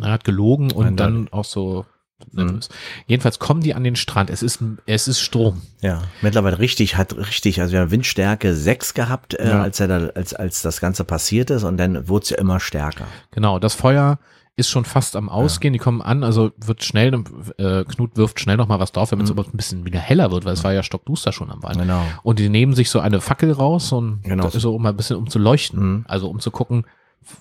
Er 0.00 0.10
hat 0.12 0.24
gelogen 0.24 0.70
und 0.72 0.86
Eindeutig. 0.86 0.96
dann 0.96 1.28
auch 1.32 1.44
so 1.44 1.86
nervös. 2.32 2.68
Jedenfalls 3.06 3.38
kommen 3.38 3.60
die 3.60 3.74
an 3.74 3.84
den 3.84 3.96
Strand. 3.96 4.30
Es 4.30 4.42
ist, 4.42 4.60
es 4.86 5.08
ist 5.08 5.20
Strom. 5.20 5.62
Ja, 5.80 6.02
mittlerweile 6.22 6.58
richtig, 6.58 6.96
hat 6.96 7.16
richtig, 7.16 7.60
also 7.60 7.72
wir 7.74 7.80
haben 7.80 7.90
Windstärke 7.90 8.54
6 8.54 8.94
gehabt, 8.94 9.34
äh, 9.34 9.48
Ja. 9.50 9.62
als 9.62 9.80
er 9.80 9.88
da, 9.88 10.06
als, 10.14 10.34
als 10.34 10.62
das 10.62 10.80
Ganze 10.80 11.04
passiert 11.04 11.50
ist 11.50 11.64
und 11.64 11.76
dann 11.76 12.08
wurde 12.08 12.24
es 12.24 12.30
ja 12.30 12.38
immer 12.38 12.60
stärker. 12.60 13.06
Genau, 13.32 13.58
das 13.58 13.74
Feuer 13.74 14.18
ist 14.58 14.70
schon 14.70 14.86
fast 14.86 15.16
am 15.16 15.28
Ausgehen, 15.28 15.74
die 15.74 15.78
kommen 15.78 16.00
an, 16.00 16.24
also 16.24 16.50
wird 16.56 16.82
schnell, 16.82 17.22
äh, 17.58 17.84
Knut 17.84 18.16
wirft 18.16 18.40
schnell 18.40 18.56
noch 18.56 18.68
mal 18.68 18.80
was 18.80 18.90
drauf, 18.90 19.10
damit 19.10 19.24
es 19.26 19.30
überhaupt 19.30 19.52
ein 19.52 19.58
bisschen 19.58 19.84
wieder 19.84 19.98
heller 20.00 20.30
wird, 20.30 20.46
weil 20.46 20.54
es 20.54 20.64
war 20.64 20.72
ja 20.72 20.82
stockduster 20.82 21.30
schon 21.32 21.50
am 21.50 21.62
Wald. 21.62 21.76
Genau. 21.78 22.02
Und 22.22 22.38
die 22.38 22.48
nehmen 22.48 22.72
sich 22.74 22.88
so 22.88 23.00
eine 23.00 23.20
Fackel 23.20 23.52
raus 23.52 23.92
und 23.92 24.22
Genau. 24.22 24.48
so 24.48 24.74
um 24.74 24.86
ein 24.86 24.96
bisschen 24.96 25.16
um 25.16 25.28
zu 25.28 25.38
leuchten, 25.38 25.80
Mhm. 25.98 26.04
also 26.08 26.30
um 26.30 26.40
zu 26.40 26.50
gucken, 26.50 26.86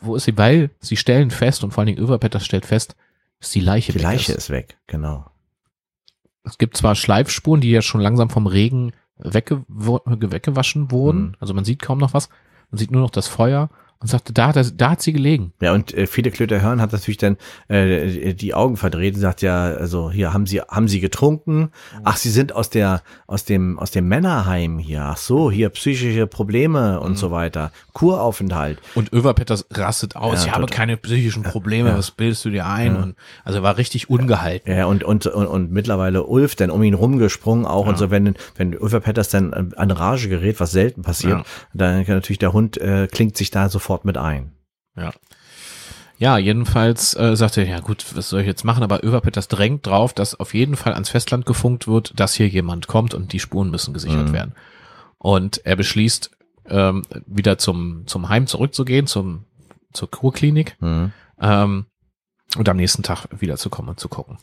wo 0.01 0.15
ist 0.17 0.25
sie, 0.25 0.37
weil 0.37 0.71
sie 0.81 0.97
stellen 0.97 1.31
fest 1.31 1.63
und 1.63 1.71
vor 1.71 1.81
allen 1.83 1.87
Dingen 1.95 1.99
Överpetter 2.03 2.41
stellt 2.41 2.65
fest, 2.65 2.97
dass 3.39 3.51
die 3.51 3.59
Leiche 3.59 3.91
Die 3.91 3.99
weg 3.99 4.03
Leiche 4.03 4.31
ist. 4.31 4.37
ist 4.37 4.49
weg, 4.49 4.77
genau. 4.87 5.29
Es 6.43 6.57
gibt 6.57 6.77
zwar 6.77 6.95
Schleifspuren, 6.95 7.61
die 7.61 7.71
ja 7.71 7.81
schon 7.81 8.01
langsam 8.01 8.29
vom 8.29 8.47
Regen 8.47 8.91
wegge 9.17 9.63
weggewaschen 9.67 10.91
wurden, 10.91 11.21
Mhm. 11.29 11.35
also 11.39 11.53
man 11.53 11.65
sieht 11.65 11.81
kaum 11.81 11.97
noch 11.97 12.13
was, 12.13 12.29
man 12.69 12.77
sieht 12.77 12.91
nur 12.91 13.01
noch 13.01 13.09
das 13.09 13.27
Feuer 13.27 13.69
und 14.05 14.09
sagte, 14.09 14.33
da, 14.33 14.47
hat 14.47 14.55
er- 14.55 14.71
da 14.71 14.91
hat 14.91 15.01
sie 15.01 15.13
gelegen. 15.13 15.51
Ja, 15.61 15.73
und 15.73 15.93
äh, 15.93 16.05
viele 16.07 16.29
Klöter 16.31 16.61
hören 16.61 16.79
hat 16.81 16.91
natürlich 16.93 17.17
dann 17.17 17.37
äh, 17.67 18.33
die 18.33 18.53
Augen 18.53 18.77
verdreht 18.77 19.15
und 19.15 19.21
sagt 19.21 19.41
ja, 19.41 19.63
also 19.65 20.11
hier 20.11 20.31
haben 20.33 20.45
sie 20.45 20.61
haben 20.61 20.87
sie 20.87 20.99
getrunken. 20.99 21.71
Ach, 22.03 22.17
sie 22.17 22.29
sind 22.29 22.53
aus 22.53 22.69
der 22.69 23.01
aus 23.27 23.45
dem 23.45 23.79
aus 23.79 23.91
dem 23.91 24.07
Männerheim 24.07 24.77
hier. 24.77 25.01
Ach 25.05 25.17
so, 25.17 25.49
hier 25.49 25.69
psychische 25.69 26.27
Probleme 26.27 26.99
und 26.99 27.17
so 27.17 27.31
weiter. 27.31 27.71
Kuraufenthalt. 27.93 28.79
Und 28.93 29.11
Överpetters 29.11 29.65
rastet 29.71 30.15
aus, 30.15 30.41
Ja, 30.45 30.51
ich 30.51 30.55
habe 30.55 30.65
keine 30.67 30.95
psychischen 30.97 31.43
Probleme, 31.43 31.97
was 31.97 32.11
bildest 32.11 32.45
du 32.45 32.49
dir 32.51 32.67
ein? 32.67 32.95
Und 32.95 33.15
also 33.43 33.63
war 33.63 33.77
richtig 33.77 34.09
ungehalten. 34.09 34.71
Ja, 34.71 34.85
und, 34.85 35.03
und, 35.03 35.25
und, 35.25 35.47
und 35.47 35.71
mittlerweile 35.71 36.23
Ulf 36.23 36.55
dann 36.55 36.69
um 36.69 36.83
ihn 36.83 36.93
rumgesprungen 36.93 37.65
auch 37.65 37.87
und 37.87 37.97
so, 37.97 38.11
wenn, 38.11 38.35
wenn 38.57 38.77
Ulf 38.77 38.91
Petters 39.01 39.29
dann 39.29 39.73
an 39.75 39.89
Rage 39.91 40.29
gerät, 40.29 40.59
was 40.59 40.71
selten 40.71 41.01
passiert, 41.01 41.39
Ja. 41.39 41.43
dann 41.73 42.05
kann 42.05 42.15
natürlich 42.15 42.37
der 42.39 42.53
Hund 42.53 42.77
äh, 42.77 43.07
klingt 43.11 43.35
sich 43.37 43.49
da 43.49 43.69
sofort 43.69 43.94
mit 44.03 44.17
ein. 44.17 44.51
Ja. 44.97 45.11
Ja, 46.17 46.37
jedenfalls 46.37 47.13
äh, 47.15 47.35
sagte 47.35 47.61
er, 47.61 47.67
ja 47.67 47.79
gut, 47.81 48.05
was 48.15 48.29
soll 48.29 48.39
ich 48.41 48.47
jetzt 48.47 48.63
machen? 48.63 48.83
Aber 48.83 49.03
Överpetters 49.03 49.49
drängt 49.49 49.85
drauf, 49.85 50.13
dass 50.13 50.39
auf 50.39 50.53
jeden 50.53 50.77
Fall 50.77 50.93
ans 50.93 51.09
Festland 51.09 51.45
gefunkt 51.45 51.87
wird, 51.87 52.17
dass 52.17 52.33
hier 52.33 52.47
jemand 52.47 52.87
kommt 52.87 53.13
und 53.13 53.33
die 53.33 53.39
Spuren 53.39 53.69
müssen 53.69 53.93
gesichert 53.93 54.31
werden. 54.31 54.53
Und 55.17 55.65
er 55.65 55.75
beschließt, 55.75 56.31
ähm, 56.69 57.03
wieder 57.25 57.57
zum, 57.57 58.07
zum 58.07 58.29
Heim 58.29 58.47
zurückzugehen, 58.47 59.07
zum, 59.07 59.45
zur 59.91 60.09
Kurklinik 60.09 60.77
Mhm. 60.79 61.11
ähm, 61.41 61.85
und 62.57 62.69
am 62.69 62.77
nächsten 62.77 63.03
Tag 63.03 63.27
wiederzukommen 63.31 63.89
und 63.89 63.99
zu 63.99 64.07
gucken. 64.07 64.37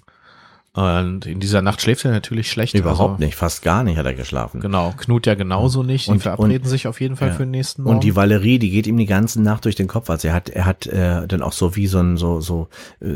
Und 0.74 1.26
in 1.26 1.38
dieser 1.38 1.60
Nacht 1.60 1.82
schläft 1.82 2.02
er 2.06 2.12
natürlich 2.12 2.50
schlecht. 2.50 2.72
Überhaupt 2.74 3.14
also, 3.16 3.24
nicht, 3.24 3.34
fast 3.34 3.60
gar 3.60 3.84
nicht 3.84 3.98
hat 3.98 4.06
er 4.06 4.14
geschlafen. 4.14 4.60
Genau, 4.62 4.94
Knut 4.96 5.26
ja 5.26 5.34
genauso 5.34 5.82
nicht. 5.82 6.06
Die 6.06 6.12
Und- 6.12 6.22
verabreden 6.22 6.62
und- 6.62 6.68
sich 6.70 6.86
auf 6.86 6.98
jeden 7.02 7.16
Fall 7.16 7.28
ja. 7.28 7.34
für 7.34 7.42
den 7.42 7.50
nächsten 7.50 7.82
Morgen. 7.82 7.96
Und 7.96 8.04
die 8.04 8.16
Valerie, 8.16 8.58
die 8.58 8.70
geht 8.70 8.86
ihm 8.86 8.96
die 8.96 9.04
ganze 9.04 9.42
Nacht 9.42 9.66
durch 9.66 9.74
den 9.74 9.86
Kopf. 9.86 10.08
Also 10.08 10.28
er 10.28 10.34
hat, 10.34 10.48
er 10.48 10.64
hat 10.64 10.86
äh, 10.86 11.26
dann 11.28 11.42
auch 11.42 11.52
so 11.52 11.76
wie 11.76 11.86
so 11.88 11.98
ein 11.98 12.16
so 12.16 12.40
so 12.40 12.68
äh, 13.00 13.06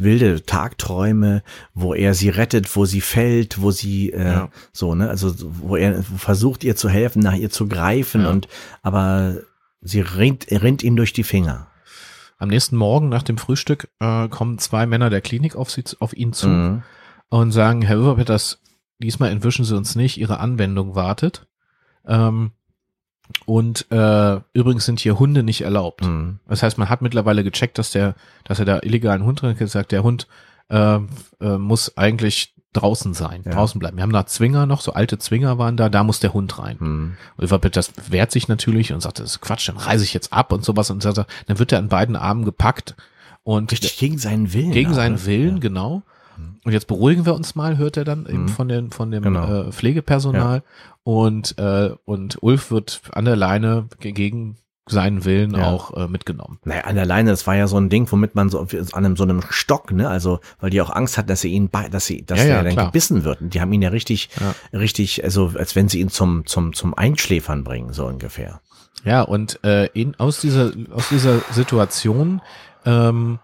wilde 0.00 0.44
Tagträume, 0.44 1.42
wo 1.74 1.94
er 1.94 2.14
sie 2.14 2.28
rettet, 2.28 2.74
wo 2.76 2.84
sie 2.84 3.00
fällt, 3.00 3.60
wo 3.60 3.72
sie 3.72 4.12
äh, 4.12 4.24
Ja. 4.24 4.48
so 4.72 4.94
ne, 4.94 5.08
also 5.10 5.34
wo 5.60 5.74
er 5.76 6.02
versucht 6.02 6.62
ihr 6.62 6.76
zu 6.76 6.88
helfen, 6.88 7.22
nach 7.22 7.34
ihr 7.34 7.50
zu 7.50 7.66
greifen 7.66 8.20
Ja. 8.22 8.30
und 8.30 8.46
aber 8.82 9.38
sie 9.80 10.00
rinnt, 10.00 10.46
rinnt 10.50 10.84
ihm 10.84 10.94
durch 10.94 11.12
die 11.12 11.24
Finger. 11.24 11.66
Am 12.38 12.48
nächsten 12.48 12.76
Morgen 12.76 13.08
nach 13.08 13.22
dem 13.22 13.36
Frühstück 13.36 13.88
äh, 14.00 14.28
kommen 14.28 14.58
zwei 14.58 14.86
Männer 14.86 15.10
der 15.10 15.20
Klinik 15.20 15.56
auf, 15.56 15.70
sie, 15.70 15.84
auf 15.98 16.16
ihn 16.16 16.32
zu 16.32 16.48
Mhm. 16.48 16.82
und 17.28 17.50
sagen, 17.52 17.82
Herr 17.82 17.98
Överpetters, 17.98 18.60
diesmal 18.98 19.30
entwischen 19.30 19.64
Sie 19.64 19.76
uns 19.76 19.96
nicht, 19.96 20.16
Ihre 20.18 20.38
Anwendung 20.40 20.94
wartet. 20.94 21.46
Ähm, 22.06 22.52
und 23.44 23.90
äh, 23.90 24.40
übrigens 24.54 24.86
sind 24.86 25.00
hier 25.00 25.18
Hunde 25.18 25.42
nicht 25.42 25.60
erlaubt. 25.62 26.04
Mhm. 26.04 26.38
Das 26.48 26.62
heißt, 26.62 26.78
man 26.78 26.88
hat 26.88 27.02
mittlerweile 27.02 27.44
gecheckt, 27.44 27.76
dass 27.76 27.90
der, 27.90 28.14
dass 28.44 28.58
er 28.58 28.64
da 28.64 28.78
illegalen 28.82 29.24
Hund 29.24 29.42
drin 29.42 29.50
hat, 29.50 29.58
gesagt, 29.58 29.92
der 29.92 30.02
Hund 30.02 30.26
äh, 30.70 30.98
äh, 31.40 31.58
muss 31.58 31.96
eigentlich 31.98 32.54
draußen 32.74 33.14
sein, 33.14 33.42
Ja. 33.44 33.52
draußen 33.52 33.78
bleiben. 33.78 33.96
Wir 33.96 34.02
haben 34.02 34.12
da 34.12 34.26
Zwinger 34.26 34.66
noch, 34.66 34.80
so 34.82 34.92
alte 34.92 35.18
Zwinger 35.18 35.58
waren 35.58 35.76
da, 35.76 35.88
da 35.88 36.04
muss 36.04 36.20
der 36.20 36.34
Hund 36.34 36.58
rein. 36.58 36.76
Mhm. 36.78 37.16
Överpetters 37.40 37.92
wehrt 38.10 38.30
sich 38.30 38.48
natürlich 38.48 38.92
und 38.92 39.00
sagt, 39.00 39.18
das 39.20 39.30
ist 39.32 39.40
Quatsch, 39.40 39.68
dann 39.68 39.78
reise 39.78 40.04
ich 40.04 40.12
jetzt 40.14 40.32
ab 40.32 40.52
und 40.52 40.64
sowas 40.64 40.90
und 40.90 41.02
sagt, 41.02 41.16
dann 41.46 41.58
wird 41.58 41.72
er 41.72 41.78
an 41.78 41.88
beiden 41.88 42.14
Armen 42.16 42.44
gepackt 42.44 42.94
und 43.42 43.72
Richtig 43.72 43.96
gegen 43.98 44.18
seinen 44.18 44.52
Willen. 44.52 44.72
gegen 44.72 44.92
seinen 44.94 45.14
ne? 45.14 45.24
Willen, 45.26 45.54
Ja. 45.56 45.60
genau. 45.60 46.02
Und 46.64 46.72
jetzt 46.72 46.86
beruhigen 46.86 47.26
wir 47.26 47.34
uns 47.34 47.54
mal, 47.56 47.78
hört 47.78 47.96
er 47.96 48.04
dann 48.04 48.26
eben 48.26 48.42
Mhm. 48.42 48.48
von, 48.48 48.68
den, 48.68 48.90
von 48.92 49.10
dem 49.10 49.22
Genau. 49.24 49.62
äh, 49.68 49.72
Pflegepersonal. 49.72 50.62
Und, 51.02 51.58
äh, 51.58 51.90
und 52.04 52.38
Ulf 52.42 52.70
wird 52.70 53.00
an 53.12 53.24
der 53.24 53.34
Leine 53.34 53.88
ge- 53.98 54.12
gegen 54.12 54.56
seinen 54.90 55.24
Willen 55.24 55.54
Ja. 55.54 55.66
auch 55.66 55.96
äh, 55.96 56.08
mitgenommen. 56.08 56.58
Naja, 56.64 56.82
an 56.82 56.94
der 56.94 57.06
Leine, 57.06 57.30
das 57.30 57.46
war 57.46 57.56
ja 57.56 57.66
so 57.66 57.76
ein 57.78 57.88
Ding, 57.88 58.10
womit 58.10 58.34
man 58.34 58.48
so 58.50 58.60
an 58.60 58.68
einem, 59.04 59.16
so 59.16 59.22
einem 59.24 59.42
Stock, 59.50 59.92
ne, 59.92 60.08
also, 60.08 60.40
weil 60.60 60.70
die 60.70 60.80
auch 60.80 60.90
Angst 60.90 61.18
hat, 61.18 61.28
dass 61.30 61.40
sie 61.40 61.52
ihn 61.52 61.68
bei, 61.68 61.88
dass 61.88 62.06
sie, 62.06 62.24
dass 62.24 62.38
Ja, 62.40 62.44
ja, 62.46 62.54
er 62.56 62.64
dann 62.64 62.72
klar. 62.72 62.86
gebissen 62.86 63.24
wird. 63.24 63.40
Und 63.40 63.54
die 63.54 63.60
haben 63.60 63.72
ihn 63.72 63.82
ja 63.82 63.90
richtig, 63.90 64.30
richtig, 64.72 65.24
also, 65.24 65.52
als 65.56 65.76
wenn 65.76 65.88
sie 65.88 66.00
ihn 66.00 66.08
zum, 66.08 66.46
zum, 66.46 66.72
zum 66.72 66.94
Einschläfern 66.94 67.64
bringen, 67.64 67.92
so 67.92 68.06
ungefähr. 68.06 68.60
Ja, 69.04 69.22
und 69.22 69.62
äh, 69.64 69.86
in, 69.94 70.18
aus, 70.18 70.40
dieser, 70.40 70.72
aus 70.92 71.08
dieser 71.10 71.40
Situation 71.52 72.42
ähm, 72.84 73.38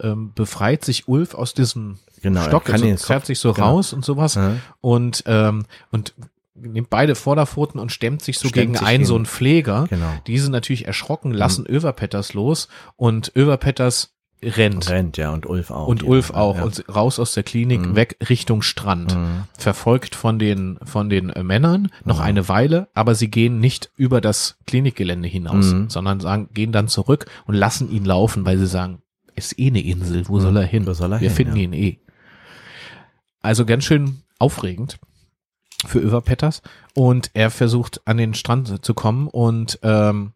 ähm, 0.00 0.32
befreit 0.34 0.84
sich 0.84 1.08
Ulf 1.08 1.34
aus 1.34 1.54
diesem 1.54 1.98
Genau, 2.22 2.42
Stock, 2.42 2.64
kann 2.66 2.74
also 2.74 2.86
ihn- 2.86 2.98
zerrt 2.98 3.24
sich 3.24 3.38
so 3.38 3.52
genau. 3.54 3.68
raus 3.76 3.92
und 3.94 4.04
sowas 4.04 4.34
Ja. 4.34 4.56
und, 4.82 5.22
ähm, 5.26 5.64
und 5.90 6.12
nimmt 6.60 6.90
beide 6.90 7.14
Vorderpfoten 7.14 7.80
und 7.80 7.90
stemmt 7.92 8.22
sich 8.22 8.38
so 8.38 8.48
Stemmt 8.48 8.54
gegen 8.54 8.74
sich 8.74 8.86
einen 8.86 8.98
gegen- 8.98 9.06
so 9.06 9.16
einen 9.16 9.26
Pfleger. 9.26 9.86
Genau. 9.90 10.06
Mhm. 10.06 10.24
Die 10.26 10.38
sind 10.38 10.52
natürlich 10.52 10.86
erschrocken, 10.86 11.32
lassen 11.32 11.66
Överpetters 11.66 12.34
los 12.34 12.68
und 12.96 13.32
Överpetters 13.36 14.14
rennt. 14.42 14.88
Rennt, 14.88 15.18
ja, 15.18 15.32
und 15.32 15.44
Ulf 15.44 15.70
auch. 15.70 15.86
Und 15.86 16.02
Ulf 16.02 16.30
auch 16.30 16.54
ja. 16.54 16.60
Mhm. 16.62 16.66
und 16.68 16.84
raus 16.94 17.18
aus 17.18 17.34
der 17.34 17.42
Klinik 17.42 17.94
weg 17.94 18.16
Richtung 18.30 18.62
Strand, 18.62 19.14
verfolgt 19.58 20.14
von 20.14 20.38
den 20.38 20.78
von 20.84 21.10
den 21.10 21.28
äh, 21.28 21.42
Männern 21.42 21.90
noch 22.06 22.20
eine 22.20 22.48
Weile, 22.48 22.88
aber 22.94 23.14
sie 23.14 23.28
gehen 23.30 23.60
nicht 23.60 23.90
über 23.96 24.22
das 24.22 24.56
Klinikgelände 24.66 25.28
hinaus, 25.28 25.66
Mhm. 25.74 25.90
sondern 25.90 26.20
sagen 26.20 26.48
gehen 26.54 26.72
dann 26.72 26.88
zurück 26.88 27.26
und 27.46 27.54
lassen 27.54 27.90
ihn 27.90 28.06
laufen, 28.06 28.46
weil 28.46 28.56
sie 28.56 28.66
sagen, 28.66 29.02
ist 29.34 29.58
eh 29.58 29.66
eine 29.68 29.82
Insel, 29.82 30.26
wo 30.26 30.40
soll 30.40 30.56
er 30.56 30.62
hin? 30.64 30.84
Mhm. 30.84 30.86
Wo 30.86 30.92
soll 30.94 31.12
er 31.12 31.20
Wir 31.20 31.28
hin, 31.28 31.36
finden 31.36 31.56
ja. 31.56 31.62
ihn 31.64 31.72
eh. 31.74 31.98
Also 33.42 33.64
ganz 33.66 33.84
schön 33.84 34.22
aufregend 34.38 34.98
für 35.86 35.98
Överpetters 35.98 36.62
und 36.94 37.30
er 37.34 37.50
versucht 37.50 38.00
an 38.06 38.16
den 38.16 38.34
Strand 38.34 38.84
zu 38.84 38.94
kommen 38.94 39.28
und 39.28 39.78
ähm, 39.82 40.32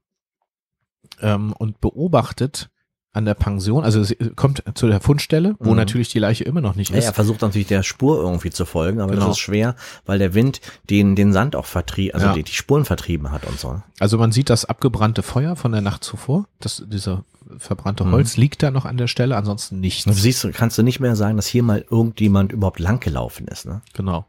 ähm, 1.20 1.52
und 1.58 1.80
beobachtet 1.80 2.70
an 3.12 3.24
der 3.26 3.34
Pension, 3.34 3.84
also 3.84 4.02
sie 4.02 4.16
kommt 4.34 4.64
zu 4.74 4.88
der 4.88 5.00
Fundstelle, 5.00 5.54
wo 5.60 5.70
Mhm. 5.70 5.76
natürlich 5.76 6.08
die 6.08 6.18
Leiche 6.18 6.42
immer 6.42 6.60
noch 6.60 6.74
nicht 6.74 6.90
Ja, 6.90 6.96
ist. 6.98 7.04
er 7.04 7.14
versucht 7.14 7.42
natürlich 7.42 7.68
der 7.68 7.84
Spur 7.84 8.20
irgendwie 8.20 8.50
zu 8.50 8.64
folgen, 8.64 9.00
aber 9.00 9.12
Genau. 9.12 9.26
das 9.28 9.36
ist 9.36 9.40
schwer, 9.40 9.76
weil 10.04 10.18
der 10.18 10.34
Wind 10.34 10.60
den, 10.90 11.14
den 11.14 11.32
Sand 11.32 11.54
auch 11.54 11.66
vertrieben, 11.66 12.14
also 12.14 12.26
Ja. 12.26 12.32
die, 12.32 12.42
die 12.42 12.52
Spuren 12.52 12.84
vertrieben 12.84 13.30
hat 13.30 13.44
und 13.46 13.60
so. 13.60 13.80
Also 14.00 14.18
man 14.18 14.32
sieht 14.32 14.50
das 14.50 14.64
abgebrannte 14.64 15.22
Feuer 15.22 15.54
von 15.54 15.70
der 15.70 15.80
Nacht 15.80 16.02
zuvor, 16.02 16.48
das, 16.58 16.82
dieser 16.88 17.24
verbrannte 17.58 18.10
Holz 18.10 18.36
liegt 18.36 18.64
da 18.64 18.72
noch 18.72 18.84
an 18.84 18.96
der 18.96 19.06
Stelle, 19.06 19.36
ansonsten 19.36 19.78
nichts. 19.78 20.06
Und 20.08 20.16
du 20.16 20.20
siehst, 20.20 20.48
kannst 20.54 20.76
du 20.78 20.82
nicht 20.82 20.98
mehr 20.98 21.14
sagen, 21.14 21.36
dass 21.36 21.46
hier 21.46 21.62
mal 21.62 21.84
irgendjemand 21.88 22.50
überhaupt 22.50 22.80
langgelaufen 22.80 23.46
ist, 23.46 23.64
ne? 23.66 23.80
Genau. 23.92 24.26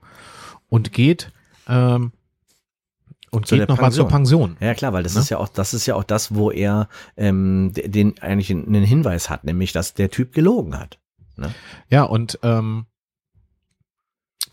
Und 0.69 0.93
geht 0.93 1.31
ähm, 1.67 2.11
und 3.31 3.47
Zu 3.47 3.57
geht 3.57 3.67
nochmal 3.67 3.91
zur 3.91 4.07
Pension. 4.07 4.55
Ja 4.61 4.73
klar, 4.73 4.93
weil 4.93 5.03
das 5.03 5.15
Ne? 5.15 5.21
ist 5.21 5.29
ja 5.29 5.37
auch, 5.37 5.49
das 5.49 5.73
ist 5.73 5.85
ja 5.85 5.95
auch 5.95 6.03
das, 6.03 6.33
wo 6.33 6.51
er 6.51 6.87
ähm, 7.17 7.71
den 7.73 8.17
eigentlich 8.19 8.49
einen 8.49 8.83
Hinweis 8.83 9.29
hat, 9.29 9.43
nämlich, 9.43 9.73
dass 9.73 9.93
der 9.93 10.09
Typ 10.09 10.33
gelogen 10.33 10.79
hat. 10.79 10.99
Ne? 11.35 11.53
Ja, 11.89 12.03
und 12.03 12.39
ähm, 12.43 12.85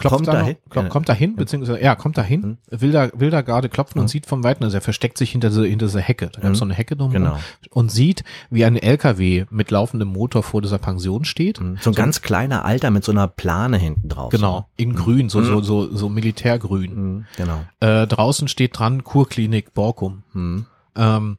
klopft 0.03 0.17
Kommt 0.17 0.29
da 0.29 0.33
dahin? 0.33 0.57
Noch, 0.75 0.89
kommt, 0.91 1.09
dahin, 1.09 1.37
beziehungsweise 1.37 1.81
ja, 1.83 1.95
kommt 1.95 2.19
dahin, 2.19 2.41
Mhm. 2.71 2.81
will 2.81 2.93
da 2.93 3.09
will 3.15 3.31
da 3.31 3.41
gerade 3.41 3.69
klopfen 3.69 3.99
und 3.99 4.05
Mhm. 4.05 4.09
sieht 4.09 4.27
vom 4.27 4.45
Weiten, 4.45 4.63
also 4.65 4.77
er 4.77 4.81
versteckt 4.81 5.17
sich 5.19 5.31
hinter 5.33 5.51
so 5.51 5.63
hinter 5.65 5.87
dieser 5.87 6.01
Hecke. 6.01 6.27
Da 6.33 6.41
gab 6.41 6.49
Mhm. 6.49 6.53
es 6.53 6.59
so 6.59 6.65
eine 6.65 6.75
Hecke 6.75 6.97
drum 6.97 7.11
Genau. 7.13 7.39
und 7.71 7.91
sieht, 7.91 8.25
wie 8.51 8.65
ein 8.65 8.77
LKW 8.77 9.47
mit 9.51 9.71
laufendem 9.71 10.09
Motor 10.09 10.43
vor 10.43 10.61
dieser 10.63 10.79
Pension 10.79 11.25
steht. 11.25 11.61
So 11.81 11.91
ein 11.91 11.95
ganz 11.95 12.21
kleiner 12.23 12.65
Alter 12.65 12.91
mit 12.91 13.05
so 13.05 13.13
einer 13.13 13.29
Plane 13.29 13.79
hinten 13.79 14.09
drauf. 14.09 14.31
Genau, 14.31 14.69
in 14.77 14.95
grün, 14.95 15.29
so, 15.29 15.43
so, 15.43 15.61
so, 15.63 15.95
so 15.97 16.09
militärgrün. 16.09 16.91
So. 16.91 17.01
Mhm, 17.01 17.27
Genau. 17.37 17.65
Äh, 17.81 18.07
draußen 18.07 18.49
steht 18.49 18.79
dran 18.79 19.05
Kurklinik 19.05 19.75
Borkum. 19.75 20.23
Mhm. 20.33 20.67
Ähm, 20.97 21.39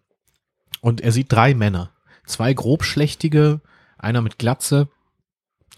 und 0.81 1.01
er 1.01 1.11
sieht 1.11 1.31
drei 1.31 1.53
Männer. 1.53 1.91
Zwei 2.25 2.53
grobschlächtige, 2.53 3.61
einer 3.97 4.21
mit 4.21 4.37
Glatze 4.37 4.87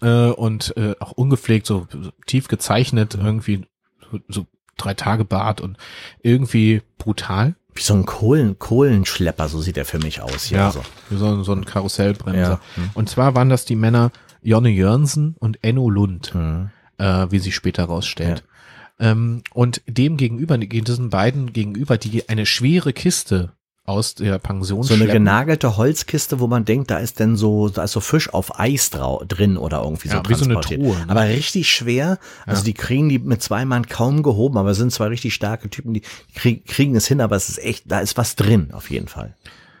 äh, 0.02 0.28
und 0.30 0.76
äh, 0.76 0.94
auch 1.00 1.12
ungepflegt, 1.12 1.66
so, 1.66 1.86
so 1.90 2.10
tief 2.26 2.48
gezeichnet, 2.48 3.14
irgendwie 3.14 3.66
so, 4.10 4.18
so 4.28 4.46
drei 4.76 4.94
Tage 4.94 5.24
Bart 5.24 5.60
und 5.60 5.76
irgendwie 6.22 6.82
brutal. 6.98 7.54
Wie 7.74 7.82
so 7.82 7.94
ein 7.94 8.06
Kohlen, 8.06 8.58
Kohlenschlepper, 8.58 9.48
so 9.48 9.60
sieht 9.60 9.76
er 9.76 9.84
für 9.84 9.98
mich 9.98 10.22
aus 10.22 10.44
hier. 10.44 10.64
Also. 10.64 10.82
wie 11.10 11.16
so, 11.16 11.42
so 11.42 11.52
ein 11.52 11.64
Karussellbremser. 11.64 12.40
Ja. 12.40 12.60
Hm. 12.74 12.90
Und 12.94 13.08
zwar 13.08 13.34
waren 13.34 13.48
das 13.50 13.64
die 13.64 13.76
Männer 13.76 14.12
Jonne 14.42 14.70
Jörnsen 14.70 15.34
und 15.38 15.58
Enno 15.62 15.90
Lund, 15.90 16.34
Mhm. 16.34 16.70
äh, 16.98 17.26
wie 17.30 17.38
sich 17.38 17.54
später 17.54 17.84
rausstellt. 17.84 18.44
Ähm, 18.98 19.42
und 19.52 19.82
dem 19.86 20.16
gegenüber, 20.16 20.56
diesen 20.56 21.10
beiden 21.10 21.52
gegenüber, 21.52 21.98
die 21.98 22.28
eine 22.30 22.46
schwere 22.46 22.92
Kiste 22.94 23.52
aus 23.86 24.14
der 24.14 24.38
Pension 24.38 24.82
So 24.82 24.94
eine 24.94 25.04
schleppen. 25.04 25.24
genagelte 25.24 25.76
Holzkiste, 25.76 26.40
wo 26.40 26.46
man 26.46 26.64
denkt, 26.64 26.90
da 26.90 26.98
ist 26.98 27.18
denn 27.20 27.36
so, 27.36 27.68
da 27.68 27.84
ist 27.84 27.92
so 27.92 28.00
Fisch 28.00 28.32
auf 28.32 28.58
Eis 28.58 28.90
drin 28.90 29.56
oder 29.56 29.82
irgendwie 29.82 30.08
so 30.08 30.16
Ja, 30.16 30.22
wie 30.28 30.34
so 30.34 30.44
eine 30.44 30.54
transportiert. 30.54 30.80
Truhe, 30.82 30.96
ne? 31.06 31.10
Aber 31.10 31.24
richtig 31.24 31.70
schwer. 31.70 32.18
Also 32.46 32.64
die 32.64 32.74
kriegen 32.74 33.08
die 33.08 33.18
mit 33.18 33.42
zwei 33.42 33.64
Mann 33.64 33.86
kaum 33.86 34.22
gehoben, 34.22 34.58
aber 34.58 34.70
es 34.70 34.76
sind 34.78 34.92
zwei 34.92 35.06
richtig 35.06 35.34
starke 35.34 35.70
Typen, 35.70 35.94
die 35.94 36.02
krieg, 36.34 36.66
kriegen 36.66 36.96
es 36.96 37.06
hin, 37.06 37.20
aber 37.20 37.36
es 37.36 37.48
ist 37.48 37.58
echt, 37.58 37.84
da 37.90 38.00
ist 38.00 38.16
was 38.16 38.36
drin, 38.36 38.70
auf 38.72 38.90
jeden 38.90 39.08
Fall. 39.08 39.34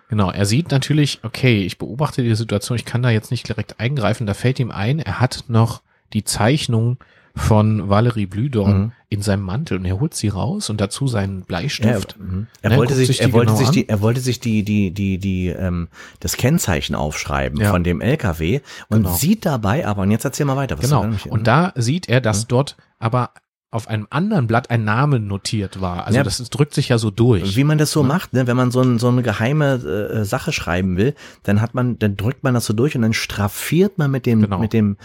Genau, 0.08 0.30
er 0.30 0.46
sieht 0.46 0.70
natürlich, 0.70 1.18
okay, 1.24 1.62
ich 1.64 1.78
beobachte 1.78 2.22
die 2.22 2.34
Situation, 2.36 2.76
ich 2.76 2.84
kann 2.84 3.02
da 3.02 3.10
jetzt 3.10 3.32
nicht 3.32 3.48
direkt 3.48 3.80
eingreifen, 3.80 4.26
da 4.26 4.34
fällt 4.34 4.60
ihm 4.60 4.70
ein, 4.70 5.00
er 5.00 5.18
hat 5.18 5.44
noch 5.48 5.82
die 6.12 6.22
Zeichnung 6.22 6.98
von 7.36 7.88
Valerie 7.90 8.24
Blühdorn 8.26 8.78
Mhm. 8.78 8.92
in 9.10 9.22
seinem 9.22 9.42
Mantel 9.42 9.76
und 9.78 9.84
er 9.84 10.00
holt 10.00 10.14
sie 10.14 10.28
raus 10.28 10.70
und 10.70 10.80
dazu 10.80 11.06
seinen 11.06 11.40
Er, 11.40 11.44
Bleistift. 11.44 12.16
mhm. 12.18 12.46
er 12.62 12.70
Ne, 12.70 12.76
wollte 12.78 12.94
sich, 12.94 13.18
die 13.18 13.22
er 13.22 13.32
wollte 13.32 13.52
genau 13.52 13.58
sich 13.58 13.70
die, 13.70 13.88
er 13.88 14.00
wollte 14.00 14.20
sich 14.20 14.40
die, 14.40 14.62
die, 14.64 14.90
die, 14.90 15.18
die, 15.18 15.48
ähm, 15.48 15.88
das 16.20 16.36
Kennzeichen 16.38 16.94
aufschreiben 16.96 17.60
Ja. 17.60 17.70
von 17.70 17.84
dem 17.84 18.00
LKW 18.00 18.60
und 18.88 19.02
Genau. 19.04 19.14
sieht 19.14 19.44
dabei 19.44 19.86
aber, 19.86 20.02
und 20.02 20.10
jetzt 20.10 20.24
erzähl 20.24 20.46
mal 20.46 20.56
weiter. 20.56 20.78
was 20.78 20.86
Genau. 20.86 21.06
Und 21.28 21.46
da 21.46 21.72
sieht 21.76 22.08
er, 22.08 22.20
dass 22.22 22.46
dort 22.46 22.76
aber 22.98 23.30
auf 23.72 23.88
einem 23.88 24.06
anderen 24.10 24.46
Blatt 24.46 24.70
ein 24.70 24.84
Name 24.84 25.18
notiert 25.18 25.80
war. 25.80 26.06
Also 26.06 26.16
Ja. 26.18 26.22
das 26.22 26.38
drückt 26.50 26.72
sich 26.72 26.88
ja 26.88 26.98
so 26.98 27.10
durch. 27.10 27.56
Wie 27.56 27.64
man 27.64 27.78
das 27.78 27.90
so 27.90 28.02
macht, 28.04 28.32
ne? 28.32 28.46
wenn 28.46 28.56
man 28.56 28.70
so, 28.70 28.80
ein, 28.80 28.98
so 28.98 29.08
eine 29.08 29.22
geheime 29.22 29.74
äh, 29.74 30.24
Sache 30.24 30.52
schreiben 30.52 30.96
will, 30.96 31.14
dann 31.42 31.60
hat 31.60 31.74
man, 31.74 31.98
dann 31.98 32.16
drückt 32.16 32.44
man 32.44 32.54
das 32.54 32.64
so 32.64 32.72
durch 32.72 32.94
und 32.94 33.02
dann 33.02 33.12
straffiert 33.12 33.98
man 33.98 34.10
mit 34.10 34.24
dem, 34.24 34.42
Genau. 34.42 34.58
mit 34.60 34.72
dem 34.72 34.96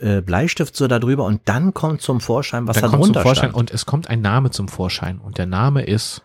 äh, 0.00 0.20
Bleistift 0.20 0.74
so 0.76 0.88
darüber 0.88 1.24
und 1.24 1.42
dann 1.44 1.72
kommt 1.74 2.02
zum 2.02 2.20
Vorschein, 2.20 2.66
was 2.66 2.80
da 2.80 2.88
drunter 2.88 3.34
stand. 3.34 3.54
und 3.54 3.70
es 3.70 3.86
kommt 3.86 4.10
ein 4.10 4.20
Name 4.20 4.50
zum 4.50 4.68
Vorschein 4.68 5.18
und 5.20 5.38
der 5.38 5.46
Name 5.46 5.84
ist 5.84 6.22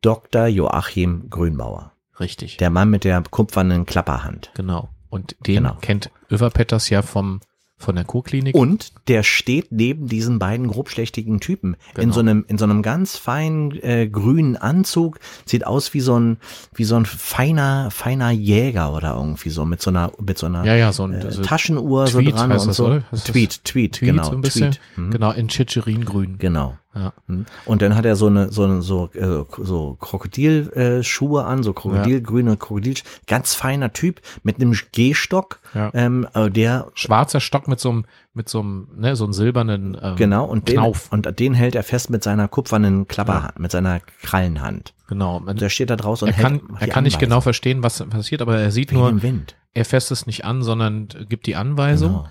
Dr. 0.00 0.46
Joachim 0.46 1.28
Grünbauer. 1.30 1.92
richtig. 2.18 2.56
Der 2.56 2.70
Mann 2.70 2.88
mit 2.90 3.04
der 3.04 3.22
kupfernen 3.30 3.84
Klapperhand. 3.86 4.50
genau. 4.54 4.88
Und 5.10 5.36
den 5.46 5.56
Genau. 5.62 5.76
kennt 5.80 6.10
Överpetters 6.30 6.88
ja 6.90 7.02
vom 7.02 7.40
von 7.76 7.96
der 7.96 8.04
Kurklinik. 8.04 8.54
Und 8.54 8.92
der 9.08 9.22
steht 9.22 9.72
neben 9.72 10.06
diesen 10.08 10.38
beiden 10.38 10.68
grobschlächtigen 10.68 11.40
Typen 11.40 11.74
in 11.96 12.02
Genau. 12.02 12.12
so 12.14 12.20
einem 12.20 12.44
in 12.48 12.56
so 12.58 12.64
einem 12.64 12.82
ganz 12.82 13.16
feinen 13.16 13.72
äh, 13.82 14.08
grünen 14.08 14.56
Anzug, 14.56 15.18
sieht 15.44 15.66
aus 15.66 15.92
wie 15.92 16.00
so 16.00 16.18
ein 16.18 16.38
wie 16.74 16.84
so 16.84 16.96
ein 16.96 17.04
feiner 17.04 17.90
feiner 17.90 18.30
Jäger 18.30 18.94
oder 18.94 19.14
irgendwie 19.16 19.50
so 19.50 19.64
mit 19.64 19.82
so 19.82 19.90
einer 19.90 20.12
mit 20.20 20.38
so 20.38 20.46
einer 20.46 20.64
ja, 20.64 20.74
ja, 20.76 20.92
so 20.92 21.04
ein 21.04 21.12
äh, 21.14 21.32
so 21.32 21.42
Taschenuhr 21.42 22.06
Tweet 22.06 22.30
so 22.30 22.36
dran 22.46 22.52
und 22.52 22.72
so. 22.72 23.00
das 23.10 23.24
Tweet, 23.24 23.64
Tweet, 23.64 23.92
Tweet 23.94 24.00
genau, 24.00 24.24
so 24.24 24.32
ein 24.32 24.40
bisschen. 24.40 24.72
Tweet. 24.72 24.80
Mhm. 24.96 25.10
Genau, 25.10 25.32
in 25.32 25.48
Chicheringrün. 25.48 26.38
Genau. 26.38 26.76
Ja. 26.94 27.12
Mhm. 27.26 27.46
Und 27.64 27.82
dann 27.82 27.96
hat 27.96 28.04
er 28.04 28.16
so 28.16 28.26
eine 28.26 28.50
so 28.52 28.64
eine, 28.64 28.82
so 28.82 29.10
äh, 29.14 29.44
so 29.62 29.96
Krokodilschuhe 30.00 31.40
äh, 31.42 31.44
an, 31.44 31.62
so 31.62 31.72
Krokodilgrüne 31.72 32.56
Krokodil, 32.56 32.94
ganz 33.26 33.54
feiner 33.54 33.92
Typ 33.92 34.20
mit 34.42 34.56
einem 34.56 34.76
Gehstock, 34.92 35.60
Ja. 35.74 35.90
ähm, 35.94 36.26
äh, 36.34 36.50
der 36.50 36.88
Schwarzer 36.94 37.40
Stock 37.40 37.68
mit 37.68 37.80
so 37.80 37.90
einem, 37.90 38.04
mit 38.32 38.48
so 38.48 38.60
einem, 38.60 38.88
ne, 38.96 39.16
so 39.16 39.24
einem 39.24 39.32
silbernen 39.32 39.96
ähm, 40.00 40.16
genau 40.16 40.44
und 40.44 40.68
den, 40.68 40.76
Knauf. 40.76 41.10
und 41.12 41.38
den 41.38 41.54
hält 41.54 41.74
er 41.74 41.82
fest 41.82 42.10
mit 42.10 42.22
seiner 42.22 42.48
kupfernen 42.48 43.08
Klapperhand, 43.08 43.58
mit 43.58 43.70
seiner 43.72 44.00
Krallenhand. 44.22 44.94
Genau. 45.08 45.42
Und 45.44 45.60
der 45.60 45.68
steht 45.68 45.90
da 45.90 45.96
draußen 45.96 46.28
er 46.28 46.34
und 46.34 46.40
kann, 46.40 46.60
er 46.80 46.88
kann 46.88 47.04
nicht 47.04 47.18
genau 47.18 47.40
verstehen, 47.40 47.82
was 47.82 48.02
passiert, 48.04 48.40
aber 48.42 48.58
er 48.58 48.70
sieht 48.70 48.90
Wegen 48.92 49.00
nur, 49.00 49.20
er 49.74 49.84
fässt 49.84 50.10
es 50.10 50.26
nicht 50.26 50.44
an, 50.44 50.62
sondern 50.62 51.08
gibt 51.28 51.46
die 51.46 51.56
Anweisung 51.56 52.12
Genau. 52.12 52.28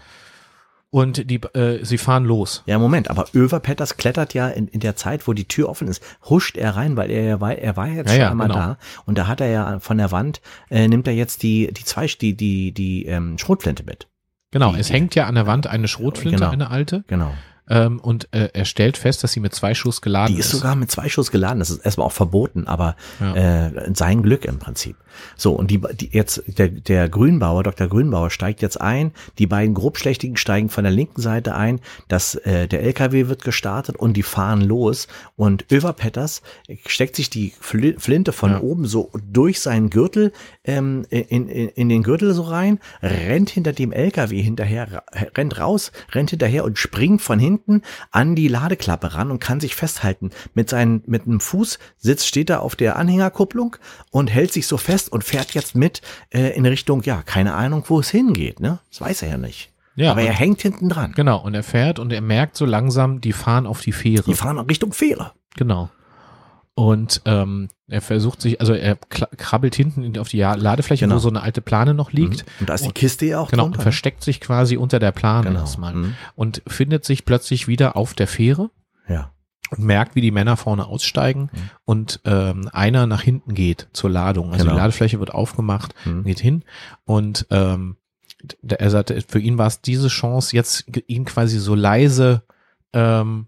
Und 0.93 1.27
die, 1.31 1.41
äh, 1.55 1.83
sie 1.83 1.97
fahren 1.97 2.23
los. 2.23 2.61
Ja, 2.67 2.77
Moment, 2.77 3.09
aber 3.09 3.25
Överpetters 3.33 3.97
klettert 3.97 4.35
ja 4.35 4.47
in, 4.47 4.67
in 4.67 4.79
der 4.79 4.95
Zeit, 4.95 5.27
wo 5.27 5.33
die 5.33 5.47
Tür 5.47 5.67
offen 5.67 5.87
ist, 5.87 6.03
huscht 6.29 6.55
er 6.55 6.75
rein, 6.75 6.95
weil 6.95 7.09
er 7.09 7.23
ja 7.23 7.41
war, 7.41 7.55
er 7.55 7.75
war 7.75 7.87
jetzt 7.87 8.09
Ja, 8.09 8.13
schon 8.13 8.21
ja, 8.21 8.29
einmal 8.31 8.47
genau. 8.49 8.59
da 8.59 8.77
und 9.05 9.17
da 9.17 9.25
hat 9.27 9.41
er 9.41 9.47
ja 9.47 9.79
von 9.79 9.97
der 9.97 10.11
Wand, 10.11 10.39
äh, 10.69 10.87
nimmt 10.87 11.07
er 11.07 11.13
jetzt 11.15 11.41
die, 11.41 11.73
die 11.73 11.83
zwei, 11.83 12.05
die, 12.05 12.37
die, 12.37 12.71
die 12.73 13.07
ähm, 13.07 13.39
Schrotflinte 13.39 13.83
mit. 13.83 14.07
Genau, 14.51 14.73
Die- 14.73 14.79
es 14.81 14.91
hängt 14.91 15.15
ja 15.15 15.25
an 15.25 15.33
der 15.33 15.47
Wand 15.47 15.65
eine 15.65 15.87
Schrotflinte, 15.87 16.37
Genau. 16.37 16.51
eine 16.51 16.69
alte. 16.69 17.03
Genau. 17.07 17.33
Ähm, 17.69 17.99
und 17.99 18.27
äh, 18.33 18.49
er 18.53 18.65
stellt 18.65 18.97
fest, 18.97 19.23
dass 19.23 19.31
sie 19.33 19.39
mit 19.39 19.53
zwei 19.55 19.73
Schuss 19.73 20.01
geladen 20.01 20.33
Die 20.33 20.39
ist 20.39 20.49
sogar 20.49 20.75
mit 20.75 20.91
zwei 20.91 21.07
Schuss 21.09 21.31
geladen. 21.31 21.59
Das 21.59 21.69
ist 21.69 21.85
erstmal 21.85 22.07
auch 22.07 22.11
verboten, 22.11 22.67
aber 22.67 22.95
Ja. 23.19 23.67
äh, 23.67 23.93
sein 23.95 24.21
Glück 24.21 24.45
im 24.45 24.59
Prinzip. 24.59 24.97
So, 25.37 25.53
und 25.53 25.69
die, 25.69 25.79
die 25.93 26.09
jetzt, 26.11 26.41
der, 26.47 26.69
der 26.69 27.07
Grünbauer, 27.07 27.61
Dr. 27.63 27.87
Grünbauer 27.87 28.31
steigt 28.31 28.63
jetzt 28.63 28.81
ein, 28.81 29.11
die 29.37 29.45
beiden 29.45 29.75
Grobschlächtigen 29.75 30.37
steigen 30.37 30.69
von 30.69 30.83
der 30.83 30.91
linken 30.91 31.21
Seite 31.21 31.53
ein, 31.55 31.79
das, 32.07 32.33
äh, 32.33 32.67
der 32.67 32.81
LKW 32.81 33.27
wird 33.27 33.43
gestartet 33.43 33.95
und 33.95 34.17
die 34.17 34.23
fahren 34.23 34.61
los 34.61 35.07
und 35.35 35.71
Över 35.71 35.93
Petters 35.93 36.41
steckt 36.87 37.15
sich 37.15 37.29
die 37.29 37.53
Fli- 37.61 37.99
Flinte 37.99 38.31
von 38.33 38.51
Ja. 38.53 38.61
oben 38.61 38.85
so 38.87 39.11
durch 39.31 39.59
seinen 39.59 39.91
Gürtel 39.91 40.31
ähm, 40.63 41.05
in, 41.11 41.47
in, 41.47 41.69
in 41.69 41.89
den 41.89 42.01
Gürtel 42.01 42.33
so 42.33 42.41
rein, 42.41 42.79
rennt 43.03 43.51
hinter 43.51 43.71
dem 43.71 43.91
LKW 43.91 44.41
hinterher, 44.41 45.03
rennt 45.37 45.59
raus, 45.59 45.91
rennt 46.11 46.31
hinterher 46.31 46.63
und 46.65 46.79
springt 46.79 47.21
von 47.21 47.37
hinten 47.37 47.52
an 48.11 48.35
die 48.35 48.47
Ladeklappe 48.47 49.13
ran 49.15 49.31
und 49.31 49.39
kann 49.39 49.59
sich 49.59 49.75
festhalten. 49.75 50.31
Mit 50.53 50.69
seinen, 50.69 51.03
mit 51.05 51.25
einem 51.25 51.39
Fuß 51.39 51.79
sitzt, 51.97 52.27
steht 52.27 52.49
er 52.49 52.61
auf 52.61 52.75
der 52.75 52.97
Anhängerkupplung 52.97 53.77
und 54.11 54.27
hält 54.27 54.53
sich 54.53 54.67
so 54.67 54.77
fest 54.77 55.11
und 55.11 55.23
fährt 55.23 55.53
jetzt 55.53 55.75
mit 55.75 56.01
äh, 56.29 56.55
in 56.55 56.65
Richtung, 56.65 57.01
ja, 57.03 57.21
keine 57.21 57.53
Ahnung, 57.53 57.83
wo 57.87 57.99
es 57.99 58.09
hingeht, 58.09 58.59
ne? 58.59 58.79
Das 58.89 59.01
weiß 59.01 59.21
er 59.23 59.29
ja 59.29 59.37
nicht. 59.37 59.71
Ja, 59.95 60.11
Aber 60.11 60.21
er 60.21 60.33
hängt 60.33 60.61
hinten 60.61 60.89
dran. 60.89 61.13
Genau, 61.15 61.39
und 61.39 61.53
er 61.53 61.63
fährt 61.63 61.99
und 61.99 62.11
er 62.11 62.21
merkt 62.21 62.57
so 62.57 62.65
langsam, 62.65 63.21
die 63.21 63.33
fahren 63.33 63.67
auf 63.67 63.81
die 63.81 63.91
Fähre. 63.91 64.23
Die 64.23 64.33
fahren 64.33 64.57
Richtung 64.57 64.91
Fähre. 64.91 65.33
Genau. 65.55 65.89
Und 66.75 67.21
ähm, 67.25 67.67
er 67.87 68.01
versucht 68.01 68.41
sich, 68.41 68.59
also 68.59 68.73
er 68.73 68.95
krabbelt 68.95 69.75
hinten 69.75 70.03
in- 70.03 70.17
auf 70.17 70.29
die 70.29 70.39
Ladefläche, 70.39 71.05
Genau. 71.05 71.15
wo 71.15 71.19
so 71.19 71.29
eine 71.29 71.43
alte 71.43 71.61
Plane 71.61 71.93
noch 71.93 72.11
liegt. 72.11 72.45
Und 72.59 72.67
da 72.69 72.73
ist 72.73 72.85
die 72.85 72.91
Kiste 72.91 73.27
ja 73.27 73.39
auch 73.39 73.51
Genau, 73.51 73.65
und 73.65 73.71
drunter. 73.73 73.77
ne? 73.79 73.83
versteckt 73.83 74.23
sich 74.23 74.41
quasi 74.41 74.75
unter 74.77 74.97
der 74.97 75.11
Plane 75.11 75.49
Genau. 75.49 75.59
erstmal. 75.59 75.93
Mhm. 75.93 76.15
Und 76.35 76.63
findet 76.65 77.05
sich 77.05 77.25
plötzlich 77.25 77.67
wieder 77.67 77.95
auf 77.95 78.15
der 78.15 78.25
Fähre 78.27 78.71
Ja. 79.07 79.29
und 79.69 79.83
merkt, 79.83 80.15
wie 80.15 80.21
die 80.21 80.31
Männer 80.31 80.57
vorne 80.57 80.87
aussteigen 80.87 81.51
Mhm. 81.53 81.69
und 81.85 82.21
ähm, 82.25 82.67
einer 82.73 83.05
nach 83.05 83.21
hinten 83.21 83.53
geht 83.53 83.87
zur 83.93 84.09
Ladung. 84.09 84.51
Also 84.51 84.63
Genau. 84.63 84.75
die 84.75 84.79
Ladefläche 84.81 85.19
wird 85.19 85.31
aufgemacht, 85.31 85.93
Mhm. 86.05 86.23
geht 86.23 86.39
hin 86.39 86.63
und 87.05 87.45
ähm, 87.51 87.97
er 88.67 88.89
sagte, 88.89 89.21
für 89.27 89.39
ihn 89.39 89.59
war 89.59 89.67
es 89.67 89.79
diese 89.81 90.07
Chance, 90.07 90.55
jetzt 90.55 90.85
ihn 91.07 91.23
quasi 91.25 91.59
so 91.59 91.75
leise 91.75 92.41
ähm, 92.93 93.45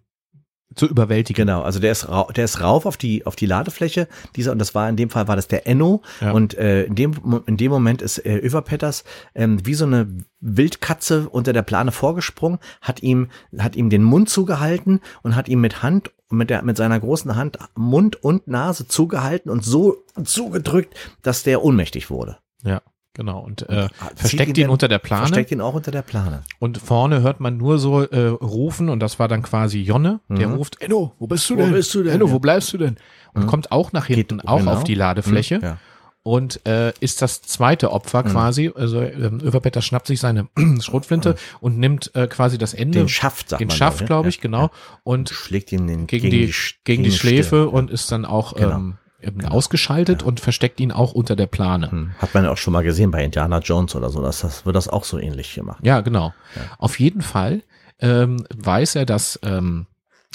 zu 0.75 0.87
überwältigen. 0.87 1.45
Genau, 1.45 1.61
also 1.61 1.79
der 1.79 1.91
ist, 1.91 2.07
der 2.35 2.45
ist 2.45 2.61
rauf 2.61 2.85
auf 2.85 2.97
die, 2.97 3.25
auf 3.25 3.35
die 3.35 3.45
Ladefläche, 3.45 4.07
dieser, 4.35 4.51
und 4.51 4.59
das 4.59 4.75
war 4.75 4.87
in 4.87 4.95
dem 4.95 5.09
Fall 5.09 5.27
war 5.27 5.35
das 5.35 5.47
der 5.47 5.67
Enno. 5.67 6.01
Ja. 6.21 6.31
Und 6.31 6.57
äh, 6.57 6.83
in, 6.83 6.95
dem, 6.95 7.43
in 7.45 7.57
dem 7.57 7.71
Moment 7.71 8.01
ist 8.01 8.19
äh, 8.19 8.37
Överpetters 8.37 9.03
ähm, 9.33 9.65
wie 9.65 9.73
so 9.73 9.85
eine 9.85 10.07
Wildkatze 10.39 11.29
unter 11.29 11.53
der 11.53 11.63
Plane 11.63 11.91
vorgesprungen, 11.91 12.59
hat 12.81 13.01
ihm, 13.01 13.29
hat 13.57 13.75
ihm 13.75 13.89
den 13.89 14.03
Mund 14.03 14.29
zugehalten 14.29 15.01
und 15.23 15.35
hat 15.35 15.49
ihm 15.49 15.61
mit 15.61 15.81
Hand, 15.81 16.11
mit, 16.29 16.49
der, 16.49 16.63
mit 16.63 16.77
seiner 16.77 16.99
großen 16.99 17.35
Hand 17.35 17.57
Mund 17.75 18.21
und 18.23 18.47
Nase 18.47 18.87
zugehalten 18.87 19.49
und 19.49 19.63
so 19.63 20.03
zugedrückt, 20.23 20.93
dass 21.21 21.43
der 21.43 21.63
ohnmächtig 21.63 22.09
wurde. 22.09 22.37
Ja, 22.63 22.81
genau. 23.15 23.39
Und 23.39 23.67
äh, 23.67 23.87
Ah, 23.99 24.09
versteckt 24.15 24.57
ihn 24.59 24.65
ihn 24.65 24.69
unter 24.69 24.87
der 24.87 24.99
Plane. 24.99 25.21
Versteckt 25.27 25.51
ihn 25.51 25.61
auch 25.61 25.73
unter 25.73 25.89
der 25.89 26.03
Plane. 26.03 26.43
Und 26.59 26.77
vorne 26.77 27.21
hört 27.21 27.39
man 27.39 27.57
nur 27.57 27.79
so 27.79 28.01
äh, 28.03 28.27
rufen 28.27 28.89
und 28.89 28.99
das 28.99 29.17
war 29.17 29.27
dann 29.27 29.41
quasi 29.41 29.79
Jonne, 29.79 30.19
der 30.29 30.47
Mhm. 30.49 30.55
ruft, 30.55 30.79
Enno, 30.81 31.13
wo 31.17 31.25
bist 31.25 31.49
du 31.49 31.55
Wo 31.55 31.61
denn? 31.61 31.71
bist 31.71 31.93
du 31.95 32.03
denn? 32.03 32.13
Enno, 32.13 32.27
Ja. 32.27 32.31
wo 32.33 32.39
bleibst 32.39 32.71
du 32.73 32.77
denn? 32.77 32.97
Und 33.33 33.43
Mhm. 33.43 33.47
kommt 33.47 33.71
auch 33.71 33.91
nach 33.91 34.05
hinten, 34.05 34.37
Geht- 34.37 34.47
auch 34.47 34.59
genau. 34.59 34.73
auf 34.73 34.83
die 34.83 34.93
Ladefläche 34.95 35.57
Mhm, 35.57 35.63
Ja. 35.63 35.77
und 36.23 36.65
äh, 36.67 36.93
ist 36.99 37.21
das 37.21 37.41
zweite 37.41 37.91
Opfer 37.91 38.23
Mhm. 38.23 38.27
quasi. 38.29 38.71
Also 38.75 39.01
ähm, 39.01 39.39
Överpetter 39.41 39.81
schnappt 39.81 40.07
sich 40.07 40.19
seine 40.19 40.47
Schrotflinte 40.79 41.35
und 41.61 41.77
nimmt 41.79 42.11
äh, 42.15 42.27
quasi 42.27 42.57
das 42.57 42.73
Ende, 42.73 42.99
Den 42.99 43.09
Schaft, 43.09 43.49
sagt 43.49 43.59
den 43.61 43.67
man. 43.69 43.77
Schaft, 43.77 43.97
glaub 43.99 44.07
glaube 44.07 44.29
ich, 44.29 44.37
Ja. 44.37 44.41
genau, 44.43 44.69
und 45.03 45.29
Schlägt 45.29 45.71
ihn 45.71 45.87
den, 45.87 46.07
gegen, 46.07 46.29
die, 46.29 46.51
Sch- 46.53 46.75
gegen 46.83 47.03
die. 47.03 47.11
Schläfe 47.11 47.69
und 47.69 47.89
ist 47.91 48.11
dann 48.11 48.25
auch 48.25 48.55
Genau. 48.55 48.75
ähm, 48.75 48.93
eben 49.21 49.45
ausgeschaltet 49.45 50.23
und 50.23 50.39
versteckt 50.39 50.79
ihn 50.79 50.91
auch 50.91 51.13
unter 51.13 51.35
der 51.35 51.47
Plane. 51.47 51.91
Hm. 51.91 52.11
Hat 52.19 52.33
man 52.33 52.43
ja 52.43 52.51
auch 52.51 52.57
schon 52.57 52.73
mal 52.73 52.83
gesehen 52.83 53.11
bei 53.11 53.23
Indiana 53.23 53.59
Jones 53.59 53.95
oder 53.95 54.09
so, 54.09 54.21
dass 54.21 54.41
das 54.41 54.65
wird 54.65 54.75
das 54.75 54.87
auch 54.87 55.03
so 55.03 55.17
ähnlich 55.17 55.53
gemacht. 55.53 55.79
Ja, 55.83 56.01
genau. 56.01 56.33
Auf 56.77 56.99
jeden 56.99 57.21
Fall 57.21 57.63
ähm, 57.99 58.45
weiß 58.55 58.95
er, 58.95 59.05
dass 59.05 59.39
ähm, 59.43 59.87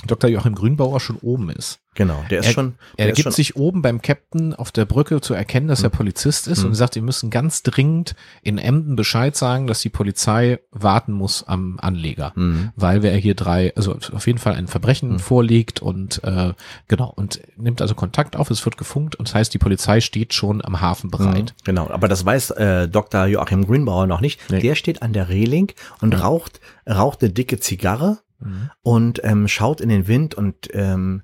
Dr. 0.06 0.30
Joachim 0.30 0.54
Grünbauer 0.54 0.98
schon 1.00 1.16
oben 1.16 1.50
ist. 1.50 1.78
Genau, 1.94 2.24
der 2.30 2.40
ist 2.40 2.46
Er- 2.46 2.52
schon. 2.52 2.74
Er 2.96 3.04
der 3.06 3.08
ist 3.12 3.16
gibt 3.16 3.24
schon, 3.24 3.32
sich 3.32 3.56
oben 3.56 3.82
beim 3.82 4.00
Captain 4.00 4.54
auf 4.54 4.70
der 4.70 4.84
Brücke 4.86 5.20
zu 5.20 5.34
erkennen, 5.34 5.66
dass 5.68 5.82
er 5.82 5.90
Polizist 5.90 6.46
ist 6.48 6.64
und 6.64 6.74
sagt, 6.74 6.94
wir 6.94 7.02
müssen 7.02 7.30
ganz 7.30 7.62
dringend 7.64 8.14
in 8.42 8.58
Emden 8.58 8.94
Bescheid 8.96 9.36
sagen, 9.36 9.66
dass 9.66 9.80
die 9.80 9.88
Polizei 9.88 10.60
warten 10.70 11.12
muss 11.12 11.42
am 11.46 11.78
Anleger, 11.80 12.32
Mhm. 12.36 12.70
weil 12.76 13.02
wir 13.02 13.10
hier 13.12 13.34
drei, 13.34 13.74
also 13.76 13.96
auf 14.12 14.26
jeden 14.26 14.38
Fall 14.38 14.54
ein 14.54 14.68
Verbrechen 14.68 15.18
vorliegt 15.18 15.82
und 15.82 16.22
äh, 16.24 16.52
genau 16.88 17.12
und 17.16 17.40
nimmt 17.56 17.82
also 17.82 17.94
Kontakt 17.94 18.36
auf. 18.36 18.50
Es 18.50 18.64
wird 18.64 18.78
gefunkt 18.78 19.16
und 19.16 19.28
das 19.28 19.34
heißt, 19.34 19.52
die 19.52 19.58
Polizei 19.58 20.00
steht 20.00 20.32
schon 20.32 20.64
am 20.64 20.80
Hafen 20.80 21.10
bereit. 21.10 21.54
Mhm. 21.58 21.64
Genau, 21.64 21.90
aber 21.90 22.06
das 22.08 22.24
weiß 22.24 22.52
äh, 22.52 22.88
Dr. 22.88 23.26
Joachim 23.26 23.66
Grünbauer 23.66 24.06
noch 24.06 24.20
nicht. 24.20 24.40
Nee. 24.50 24.60
Der 24.60 24.76
steht 24.76 25.02
an 25.02 25.12
der 25.12 25.28
Reling 25.28 25.72
und 26.00 26.14
raucht, 26.22 26.60
raucht 26.88 27.20
eine 27.22 27.32
dicke 27.32 27.58
Zigarre 27.58 28.18
Mhm. 28.40 28.70
und 28.82 29.20
ähm, 29.24 29.48
schaut 29.48 29.80
in 29.80 29.88
den 29.88 30.06
Wind 30.08 30.34
und 30.34 30.68
ähm, 30.72 31.22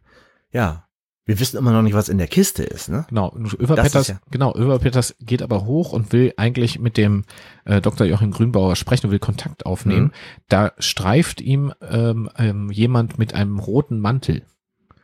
ja, 0.52 0.84
wir 1.24 1.40
wissen 1.40 1.56
immer 1.56 1.72
noch 1.72 1.82
nicht, 1.82 1.94
was 1.94 2.08
in 2.08 2.18
der 2.18 2.28
Kiste 2.28 2.62
ist, 2.62 2.88
ne? 2.88 3.04
Genau, 3.08 3.34
Överpetters, 3.36 4.02
ist 4.02 4.08
ja- 4.08 4.20
genau, 4.30 4.54
Överpetters 4.54 5.16
geht 5.20 5.42
aber 5.42 5.64
hoch 5.64 5.92
und 5.92 6.12
will 6.12 6.32
eigentlich 6.36 6.78
mit 6.78 6.96
dem 6.96 7.24
äh, 7.64 7.80
Dr. 7.80 8.06
Joachim 8.06 8.30
Grünbauer 8.30 8.76
sprechen 8.76 9.06
und 9.06 9.12
will 9.12 9.18
Kontakt 9.18 9.66
aufnehmen. 9.66 10.04
Mhm. 10.06 10.12
Da 10.48 10.72
streift 10.78 11.40
ihm 11.40 11.72
ähm, 11.82 12.30
ähm, 12.38 12.70
jemand 12.70 13.18
mit 13.18 13.34
einem 13.34 13.58
roten 13.58 13.98
Mantel 13.98 14.42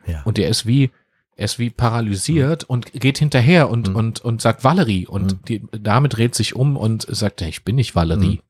Ja. 0.07 0.23
und 0.23 0.37
der 0.39 0.49
ist 0.49 0.65
wie 0.67 0.91
er 1.35 1.47
ist 1.47 1.59
wie 1.59 1.71
paralysiert 1.71 2.63
und 2.65 2.93
geht 2.93 3.19
hinterher 3.19 3.69
und 3.71 3.89
Mhm. 3.89 3.97
und 3.97 4.21
und 4.21 4.41
sagt 4.43 4.63
Valerie 4.65 5.07
und 5.09 5.33
Mhm. 5.33 5.39
die 5.49 5.63
Dame 5.73 6.09
dreht 6.09 6.35
sich 6.37 6.55
um 6.55 6.77
und 6.77 7.05
sagt, 7.09 7.41
hey, 7.41 7.49
ich 7.49 7.65
bin 7.65 7.75
nicht 7.75 7.97
Valerie. 7.97 8.43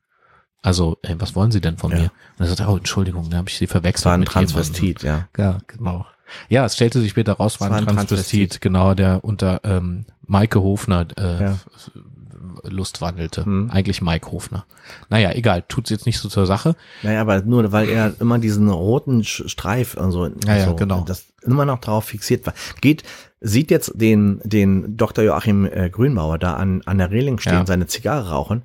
Also, 0.62 0.98
hey, 1.02 1.16
was 1.18 1.34
wollen 1.34 1.50
Sie 1.50 1.60
denn 1.60 1.76
von 1.76 1.90
Ja. 1.90 1.98
mir? 1.98 2.10
Und 2.38 2.46
er 2.46 2.54
sagt, 2.54 2.68
oh, 2.68 2.76
Entschuldigung, 2.76 3.28
da 3.30 3.38
habe 3.38 3.48
ich 3.48 3.56
Sie 3.58 3.66
verwechselt. 3.66 4.06
war 4.06 4.14
ein 4.14 4.20
mit 4.20 4.28
jemandem. 4.30 4.54
Transvestit, 4.54 5.02
ja. 5.02 5.28
Ja, 5.36 5.58
genau. 5.66 6.06
Ja, 6.48 6.64
es 6.64 6.74
stellte 6.76 7.00
sich 7.00 7.10
später 7.10 7.34
raus, 7.34 7.60
war 7.60 7.68
war 7.70 7.76
ein 7.78 7.84
Transvestit, 7.84 8.08
Transvestit. 8.18 8.60
genau, 8.62 8.94
der 8.94 9.22
unter 9.24 9.60
ähm, 9.64 10.06
Maike 10.26 10.60
Hofner 10.62 11.06
äh, 11.18 11.42
Ja. 11.42 11.58
Lust 12.64 13.00
wandelte. 13.00 13.44
Hm. 13.44 13.70
Eigentlich 13.70 14.02
Mike 14.02 14.30
Hofner. 14.30 14.64
Naja, 15.08 15.32
egal, 15.32 15.64
tut's 15.66 15.90
jetzt 15.90 16.06
nicht 16.06 16.18
so 16.18 16.28
zur 16.28 16.46
Sache. 16.46 16.76
Naja, 17.02 17.20
aber 17.20 17.42
nur, 17.42 17.72
weil 17.72 17.88
er 17.88 18.14
immer 18.20 18.38
diesen 18.38 18.68
roten 18.70 19.24
Streif 19.24 19.94
und 19.94 20.12
so, 20.12 20.26
Ja, 20.46 20.56
ja, 20.56 20.64
so 20.66 20.76
genau. 20.76 21.00
das 21.00 21.24
immer 21.42 21.64
noch 21.64 21.78
drauf 21.80 22.04
fixiert 22.04 22.46
war. 22.46 22.54
Geht, 22.80 23.02
sieht 23.40 23.70
jetzt 23.70 23.92
den, 23.96 24.40
den 24.44 24.96
Dr. 24.96 25.24
Joachim 25.24 25.64
äh, 25.64 25.90
Grünbauer 25.90 26.38
da 26.38 26.54
an, 26.54 26.82
an 26.84 26.98
der 26.98 27.10
Reling 27.10 27.38
stehen, 27.38 27.52
Ja. 27.54 27.66
seine 27.66 27.86
Zigarre 27.88 28.30
rauchen 28.30 28.62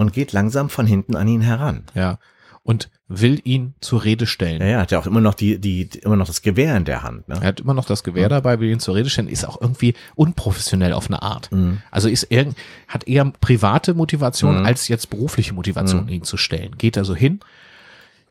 und 0.00 0.12
geht 0.12 0.32
langsam 0.32 0.70
von 0.70 0.86
hinten 0.86 1.14
an 1.16 1.28
ihn 1.28 1.40
heran. 1.42 1.84
Ja. 1.94 2.18
Und 2.62 2.90
will 3.08 3.40
ihn 3.44 3.74
zur 3.80 4.04
Rede 4.04 4.26
stellen. 4.26 4.60
Ja, 4.60 4.66
ja, 4.68 4.78
hat 4.80 4.90
ja 4.92 4.98
auch 4.98 5.06
immer 5.06 5.20
noch 5.20 5.34
die, 5.34 5.58
die, 5.58 5.88
immer 6.02 6.16
noch 6.16 6.26
das 6.26 6.42
Gewehr 6.42 6.76
in 6.76 6.84
der 6.84 7.02
Hand, 7.02 7.24
Er 7.28 7.40
ne? 7.40 7.46
hat 7.46 7.58
immer 7.60 7.74
noch 7.74 7.86
das 7.86 8.04
Gewehr 8.04 8.28
dabei, 8.28 8.60
will 8.60 8.70
ihn 8.70 8.80
zur 8.80 8.94
Rede 8.94 9.08
stellen, 9.10 9.28
ist 9.28 9.44
auch 9.48 9.60
irgendwie 9.60 9.94
unprofessionell 10.14 10.92
auf 10.92 11.06
eine 11.06 11.22
Art. 11.22 11.50
Mhm. 11.52 11.78
Also 11.90 12.08
ist 12.08 12.26
irgend, 12.30 12.56
hat 12.86 13.08
eher 13.08 13.24
private 13.40 13.94
Motivation 13.94 14.60
Mhm. 14.60 14.66
als 14.66 14.88
jetzt 14.88 15.08
berufliche 15.10 15.54
Motivation, 15.54 16.04
Mhm. 16.04 16.08
ihn 16.10 16.22
zu 16.22 16.36
stellen. 16.36 16.76
Geht 16.78 16.96
also 16.98 17.14
hin, 17.16 17.40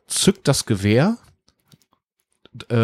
zückt 0.07 0.47
das 0.47 0.65
Gewehr, 0.65 1.17
äh, 2.69 2.75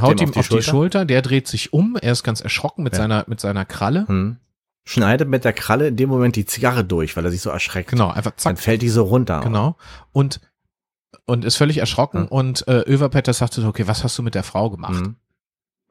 haut 0.00 0.20
ihm 0.20 0.28
auf 0.28 0.32
die 0.32 0.38
auf 0.40 0.48
die 0.48 0.54
Schulter. 0.54 0.62
Schulter, 0.70 1.04
der 1.04 1.22
dreht 1.22 1.48
sich 1.48 1.72
um, 1.72 1.96
er 2.00 2.12
ist 2.12 2.22
ganz 2.24 2.40
erschrocken 2.40 2.82
mit 2.82 2.94
Ja. 2.94 2.98
seiner, 3.00 3.24
mit 3.26 3.40
seiner 3.40 3.64
Kralle. 3.64 4.06
Hm. 4.08 4.36
Schneidet 4.88 5.28
mit 5.28 5.44
der 5.44 5.52
Kralle 5.52 5.88
in 5.88 5.96
dem 5.96 6.08
Moment 6.08 6.34
die 6.36 6.46
Zigarre 6.46 6.82
durch, 6.82 7.14
weil 7.14 7.24
er 7.26 7.30
sich 7.30 7.42
so 7.42 7.50
erschreckt. 7.50 7.90
Genau, 7.90 8.08
einfach 8.08 8.30
Dann 8.30 8.56
zack, 8.56 8.58
fällt 8.58 8.80
die 8.80 8.88
so 8.88 9.04
runter. 9.04 9.40
genau. 9.40 9.76
Und, 10.12 10.40
und 11.26 11.44
ist 11.44 11.56
völlig 11.56 11.76
erschrocken 11.76 12.22
Ja. 12.22 12.28
und 12.30 12.66
äh, 12.68 12.80
Överpetter 12.86 13.34
sagte 13.34 13.60
so, 13.60 13.68
okay, 13.68 13.86
was 13.86 14.02
hast 14.02 14.16
du 14.16 14.22
mit 14.22 14.34
der 14.34 14.44
Frau 14.44 14.70
gemacht? 14.70 14.94
Hm. 14.94 15.16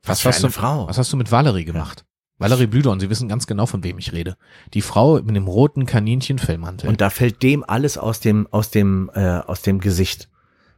Was, 0.04 0.22
für 0.22 0.30
hast 0.30 0.38
eine 0.43 0.48
du, 0.48 0.60
Frau. 0.60 0.88
Was 0.88 0.98
hast 0.98 1.14
du 1.14 1.18
mit 1.18 1.32
Valerie 1.32 1.64
gemacht? 1.66 2.06
Valerie 2.39 2.66
Blüdorn, 2.66 3.00
Sie 3.00 3.10
wissen 3.12 3.28
ganz 3.30 3.45
genau, 3.45 3.68
von 3.68 3.84
wem 3.84 4.00
ich 4.00 4.14
rede. 4.14 4.36
Die 4.74 4.82
Frau 4.82 5.22
mit 5.22 5.36
dem 5.36 5.48
roten 5.48 5.86
Kaninchenfellmantel. 5.86 6.89
Und 6.89 7.00
da 7.02 7.10
fällt 7.12 7.43
dem 7.43 7.64
alles 7.68 7.98
aus 8.00 8.20
dem, 8.20 8.48
aus 8.52 8.72
dem, 8.72 9.12
äh, 9.14 9.39
aus 9.39 9.62
dem 9.62 9.80
Gesicht. 9.80 10.30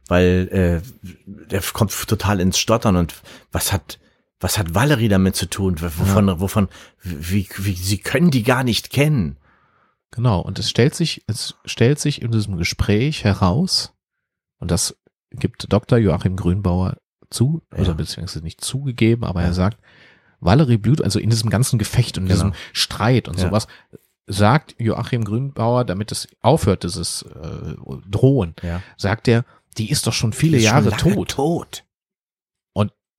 Weil 0.08 0.82
äh, 0.82 1.08
der 1.50 1.62
kommt 1.72 1.92
total 2.08 2.40
ins 2.40 2.58
Stottern 2.58 2.96
und 2.96 3.14
was 3.52 3.72
hat, 3.72 3.98
was 4.40 4.58
hat 4.58 4.74
Valerie 4.74 5.08
damit 5.08 5.36
zu 5.36 5.46
tun? 5.48 5.80
Wovon, 5.80 6.40
wovon, 6.40 6.68
wie, 7.02 7.48
wie, 7.58 7.74
sie 7.74 7.98
können 7.98 8.30
die 8.30 8.42
gar 8.42 8.64
nicht 8.64 8.90
kennen. 8.90 9.36
Genau, 10.12 10.40
und 10.40 10.58
es 10.58 10.68
stellt 10.70 10.94
sich, 10.94 11.22
es 11.28 11.54
stellt 11.64 12.00
sich 12.00 12.20
in 12.22 12.32
diesem 12.32 12.56
Gespräch 12.56 13.22
heraus, 13.22 13.92
und 14.58 14.70
das 14.70 14.96
gibt 15.30 15.72
Dr. 15.72 15.98
Joachim 15.98 16.34
Grünbauer 16.36 16.96
zu, 17.30 17.62
Ja. 17.72 17.78
oder 17.82 17.94
beziehungsweise 17.94 18.42
nicht 18.42 18.60
zugegeben, 18.60 19.24
aber 19.24 19.42
Ja. 19.42 19.48
er 19.48 19.54
sagt, 19.54 19.78
Valerie 20.40 20.78
Blüt, 20.78 21.02
also 21.04 21.18
in 21.20 21.30
diesem 21.30 21.50
ganzen 21.50 21.78
Gefecht 21.78 22.16
und 22.18 22.24
in 22.24 22.28
Genau. 22.30 22.50
diesem 22.50 22.54
Streit 22.72 23.28
und 23.28 23.38
Ja. 23.38 23.46
sowas, 23.48 23.68
sagt 24.26 24.74
Joachim 24.78 25.24
Grünbauer, 25.24 25.84
damit 25.84 26.10
es 26.12 26.26
aufhört, 26.40 26.82
dieses 26.82 27.22
äh, 27.22 27.74
Drohen, 28.08 28.54
Ja. 28.62 28.82
sagt 28.96 29.28
er, 29.28 29.44
die 29.78 29.90
ist 29.90 30.06
doch 30.06 30.12
schon 30.12 30.32
viele 30.32 30.58
Jahre 30.58 30.90
schon 30.98 31.14
tot. 31.14 31.28
tot. 31.30 31.84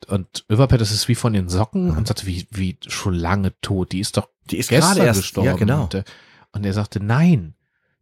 Und, 0.08 0.10
und 0.10 0.45
Överpet, 0.49 0.82
das 0.82 0.91
ist 0.91 1.08
wie 1.08 1.16
von 1.16 1.34
den 1.34 1.49
Socken 1.49 1.91
und 1.95 2.08
sagte, 2.08 2.26
wie, 2.28 2.47
wie 2.52 2.78
schon 2.88 3.14
lange 3.14 3.54
tot. 3.62 3.91
Die 3.91 3.99
ist 3.99 4.18
doch 4.18 4.30
Die 4.49 4.58
ist 4.58 4.70
gestern 4.70 4.95
gerade 4.95 5.06
erst 5.08 5.22
gestorben. 5.22 5.47
Ja, 5.49 5.56
genau. 5.56 5.84
Und, 5.84 5.93
äh, 5.95 6.04
und 6.54 6.66
er 6.66 6.74
sagte, 6.74 7.04
nein, 7.04 7.54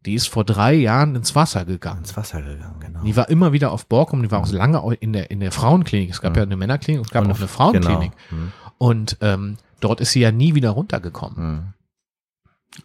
die 0.05 0.13
ist 0.13 0.27
vor 0.29 0.45
drei 0.45 0.73
Jahren 0.73 1.15
ins 1.15 1.35
Wasser 1.35 1.65
gegangen. 1.65 1.99
Ins 1.99 2.15
Wasser 2.15 2.41
gegangen, 2.41 2.79
genau. 2.79 3.03
Die 3.03 3.15
war 3.15 3.27
immer 3.29 3.51
wieder 3.51 3.71
auf 3.71 3.85
Borkum, 3.87 4.23
die 4.23 4.31
war 4.31 4.39
auch 4.41 4.49
lange 4.51 4.81
au- 4.81 4.91
in 4.91 5.11
der, 5.13 5.29
in 5.29 5.39
der 5.41 5.51
Frauenklinik. 5.51 6.09
Es 6.09 6.21
gab 6.21 6.31
Mhm. 6.33 6.37
ja 6.37 6.43
eine 6.43 6.55
Männerklinik, 6.57 7.05
es 7.05 7.11
gab 7.11 7.25
Und 7.25 7.31
auch 7.31 7.37
eine 7.37 7.47
Frauenklinik. 7.49 8.11
Genau. 8.29 8.41
Hm, 8.43 8.51
Und 8.77 9.17
ähm, 9.21 9.57
dort 9.81 9.99
ist 9.99 10.11
sie 10.13 10.21
ja 10.21 10.31
nie 10.31 10.55
wieder 10.55 10.69
runtergekommen. 10.71 11.35
hm. 11.37 11.73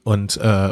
Und 0.03 0.37
äh, 0.39 0.71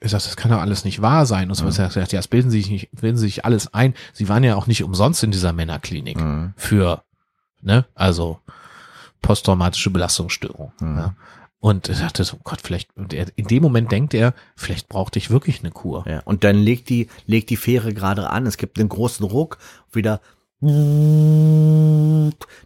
ich 0.00 0.10
sag, 0.10 0.22
das 0.22 0.36
kann 0.36 0.50
doch 0.50 0.60
alles 0.60 0.84
nicht 0.84 1.00
wahr 1.02 1.24
sein. 1.26 1.48
Und 1.48 1.54
so 1.54 1.64
Mhm. 1.64 1.68
was. 1.68 1.78
Er 1.78 1.90
sagt, 1.90 2.12
ja, 2.12 2.18
das 2.18 2.28
bilden 2.28 2.50
Sie 2.50 2.60
sich 2.60 2.70
nicht, 2.70 2.90
bilden 2.92 3.16
Sie 3.16 3.26
sich 3.26 3.44
alles 3.44 3.72
ein. 3.72 3.94
Sie 4.12 4.28
waren 4.28 4.44
ja 4.44 4.54
auch 4.56 4.66
nicht 4.66 4.84
umsonst 4.84 5.22
in 5.24 5.30
dieser 5.30 5.52
Männerklinik 5.52 6.20
Hm. 6.20 6.52
für, 6.56 7.02
ne, 7.64 7.86
also 7.94 8.38
posttraumatische 9.22 9.90
Belastungsstörung. 9.90 10.72
Mhm. 10.80 10.98
Ja. 10.98 11.14
Und 11.58 11.88
er 11.88 11.94
sagte 11.94 12.24
so, 12.24 12.36
Gott, 12.44 12.60
vielleicht, 12.62 12.90
in 12.94 13.46
dem 13.46 13.62
Moment 13.62 13.90
denkt 13.90 14.12
er, 14.12 14.34
vielleicht 14.54 14.90
brauchte 14.90 15.18
ich 15.18 15.30
wirklich 15.30 15.60
eine 15.60 15.70
Kur. 15.70 16.04
Ja, 16.06 16.20
und 16.26 16.44
dann 16.44 16.56
legt 16.56 16.90
die, 16.90 17.08
legt 17.26 17.48
die 17.48 17.56
Fähre 17.56 17.94
gerade 17.94 18.28
an. 18.28 18.44
Es 18.44 18.58
gibt 18.58 18.78
einen 18.78 18.90
großen 18.90 19.24
Ruck, 19.24 19.56
wieder 19.90 20.20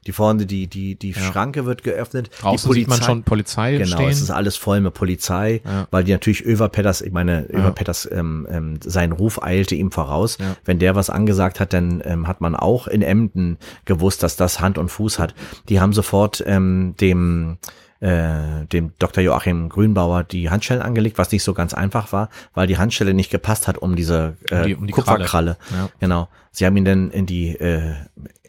die 0.07 0.13
vorne, 0.13 0.47
die, 0.47 0.67
die, 0.67 0.95
die 0.97 1.11
Ja. 1.11 1.21
Schranke 1.21 1.67
wird 1.67 1.83
geöffnet. 1.83 2.31
Draußen 2.41 2.71
die 2.73 2.81
sieht 2.81 2.89
man 2.89 3.03
schon 3.03 3.23
Polizei 3.25 3.77
Genau, 3.79 3.97
stehen. 3.97 4.09
es 4.11 4.21
ist 4.21 4.31
alles 4.31 4.57
voll 4.57 4.81
mit 4.81 4.95
Polizei, 4.95 5.61
Ja. 5.65 5.87
weil 5.91 6.05
die 6.05 6.13
natürlich 6.13 6.45
Överpetters, 6.45 7.01
ich 7.03 7.13
meine, 7.13 7.47
Ja. 7.53 7.59
Överpetters, 7.61 8.09
ähm, 8.11 8.47
ähm, 8.51 8.79
sein 8.85 9.13
Ruf 9.13 9.43
eilte 9.43 9.75
ihm 9.75 9.91
voraus. 9.93 10.39
Ja. 10.39 10.57
Wenn 10.65 10.79
der 10.79 10.95
was 10.95 11.11
angesagt 11.11 11.61
hat, 11.61 11.73
dann 11.73 12.03
ähm, 12.05 12.27
hat 12.29 12.41
man 12.41 12.55
auch 12.55 12.87
in 12.87 13.03
Emden 13.03 13.59
gewusst, 13.85 14.23
dass 14.23 14.37
das 14.37 14.61
Hand 14.61 14.79
und 14.79 14.89
Fuß 14.91 15.19
hat. 15.19 15.35
Die 15.69 15.81
haben 15.81 15.93
sofort 15.93 16.43
ähm, 16.47 16.95
dem 17.01 17.59
äh, 18.01 18.67
dem 18.73 18.93
Dr. 18.99 19.23
Joachim 19.25 19.69
Grünbauer 19.69 20.23
die 20.25 20.51
Handschellen 20.51 20.83
angelegt, 20.83 21.19
was 21.19 21.33
nicht 21.33 21.43
so 21.43 21.55
ganz 21.55 21.75
einfach 21.75 22.13
war, 22.13 22.29
weil 22.55 22.67
die 22.67 22.79
Handschelle 22.79 23.15
nicht 23.15 23.31
gepasst 23.31 23.67
hat 23.69 23.79
um 23.79 23.97
diese 23.97 24.37
äh, 24.51 24.57
Um 24.61 24.67
die- 24.67 24.75
um 24.77 24.87
die 24.87 24.93
Kupferkralle. 24.93 25.57
Ja. 25.73 25.89
Genau. 26.01 26.29
Sie 26.53 26.65
haben 26.67 26.77
ihn 26.77 26.85
dann 26.85 27.11
in 27.11 27.27
die 27.27 27.49
äh, 27.57 27.95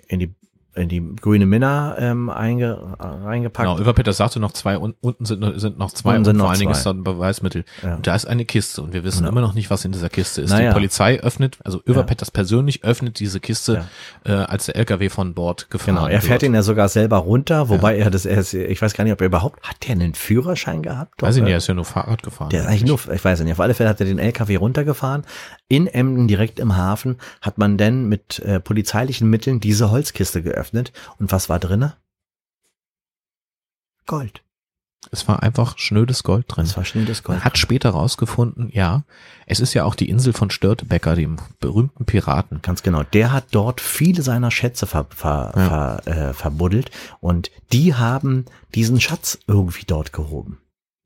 in 0.07 0.19
die 0.19 0.33
in 0.79 0.89
die 0.89 1.15
grüne 1.21 1.45
Minna 1.45 1.97
ähm, 1.99 2.29
einge, 2.29 2.95
reingepackt. 2.99 3.67
Genau, 3.69 3.79
Överpeter 3.79 4.13
sagte 4.13 4.39
noch 4.39 4.51
zwei, 4.53 4.77
un, 4.77 4.95
unten 5.01 5.25
sind, 5.25 5.59
sind 5.59 5.77
noch 5.77 5.91
zwei 5.91 6.17
Unten 6.17 6.19
und 6.19 6.25
sind 6.25 6.37
vor 6.37 6.43
noch 6.45 6.49
allen 6.51 6.59
Dingen 6.59 6.71
ist 6.71 6.83
da 6.85 6.91
ein 6.91 7.03
Beweismittel. 7.03 7.65
Ja. 7.83 7.95
Und 7.95 8.07
da 8.07 8.15
ist 8.15 8.25
eine 8.25 8.45
Kiste 8.45 8.81
und 8.81 8.93
wir 8.93 9.03
wissen 9.03 9.19
Genau. 9.19 9.29
immer 9.31 9.41
noch 9.41 9.53
nicht, 9.53 9.69
was 9.69 9.85
in 9.85 9.91
dieser 9.91 10.09
Kiste 10.09 10.41
ist. 10.41 10.49
Naja. 10.51 10.69
Die 10.69 10.73
Polizei 10.73 11.19
öffnet, 11.19 11.57
also 11.63 11.81
Överpetters 11.87 12.31
persönlich 12.31 12.83
öffnet 12.83 13.19
diese 13.19 13.39
Kiste, 13.39 13.85
äh, 14.25 14.31
als 14.31 14.65
der 14.67 14.75
LKW 14.77 15.09
von 15.09 15.33
Bord 15.33 15.69
gefahren 15.69 15.95
Genau, 15.95 16.07
er 16.07 16.21
fährt 16.21 16.41
wird. 16.41 16.51
ihn 16.51 16.55
ja 16.55 16.63
sogar 16.63 16.89
selber 16.89 17.17
runter, 17.17 17.69
wobei 17.69 17.97
er 17.97 18.09
das, 18.09 18.25
er 18.25 18.39
ist, 18.39 18.53
ich 18.53 18.81
weiß 18.81 18.93
gar 18.93 19.03
nicht, 19.03 19.13
ob 19.13 19.21
er 19.21 19.27
überhaupt, 19.27 19.61
hat 19.67 19.75
der 19.87 19.91
einen 19.95 20.13
Führerschein 20.13 20.81
gehabt? 20.81 21.21
Weiß 21.21 21.35
ich 21.35 21.41
nicht, 21.41 21.49
äh, 21.49 21.53
er 21.53 21.57
ist 21.57 21.67
ja 21.67 21.73
nur 21.73 21.85
Fahrrad 21.85 22.23
gefahren. 22.23 22.49
Der 22.49 22.61
ist 22.61 22.67
eigentlich 22.67 22.85
nur, 22.85 22.99
ich 23.13 23.23
weiß 23.23 23.41
nicht, 23.41 23.51
auf 23.51 23.59
alle 23.59 23.73
Fälle 23.73 23.89
hat 23.89 23.99
er 23.99 24.05
den 24.05 24.19
LKW 24.19 24.55
runtergefahren. 24.55 25.23
In 25.67 25.87
Emden, 25.87 26.27
direkt 26.27 26.59
im 26.59 26.75
Hafen, 26.77 27.17
hat 27.41 27.57
man 27.57 27.77
dann 27.77 28.07
mit 28.09 28.39
äh, 28.39 28.59
polizeilichen 28.59 29.29
Mitteln 29.29 29.59
diese 29.59 29.91
Holzkiste 29.91 30.41
geöffnet. 30.41 30.68
Und 30.73 31.31
was 31.31 31.49
war 31.49 31.59
drinne? 31.59 31.95
Gold. 34.05 34.41
Es 35.11 35.27
war 35.29 35.41
einfach 35.41 35.77
schnödes 35.77 36.23
Gold 36.23 36.45
drin. 36.49 36.65
Das 36.65 36.75
war 36.75 36.83
schnelles 36.83 37.23
Gold. 37.23 37.37
Man 37.39 37.45
hat 37.45 37.57
später 37.57 37.91
rausgefunden, 37.91 38.69
ja, 38.73 39.03
es 39.45 39.61
ist 39.61 39.73
ja 39.73 39.85
auch 39.85 39.95
die 39.95 40.09
Insel 40.09 40.33
von 40.33 40.49
Störtebecker, 40.51 41.15
dem 41.15 41.37
berühmten 41.61 42.05
Piraten. 42.05 42.61
Ganz 42.61 42.83
genau. 42.83 43.03
Der 43.03 43.31
hat 43.31 43.45
dort 43.51 43.79
viele 43.79 44.21
seiner 44.23 44.51
Schätze 44.51 44.87
ver, 44.87 45.07
ver, 45.15 45.53
Ja. 45.55 45.67
ver, 46.01 46.07
äh, 46.29 46.33
verbuddelt 46.33 46.91
und 47.21 47.49
die 47.71 47.95
haben 47.95 48.45
diesen 48.75 48.99
Schatz 48.99 49.39
irgendwie 49.47 49.85
dort 49.87 50.11
gehoben. 50.11 50.59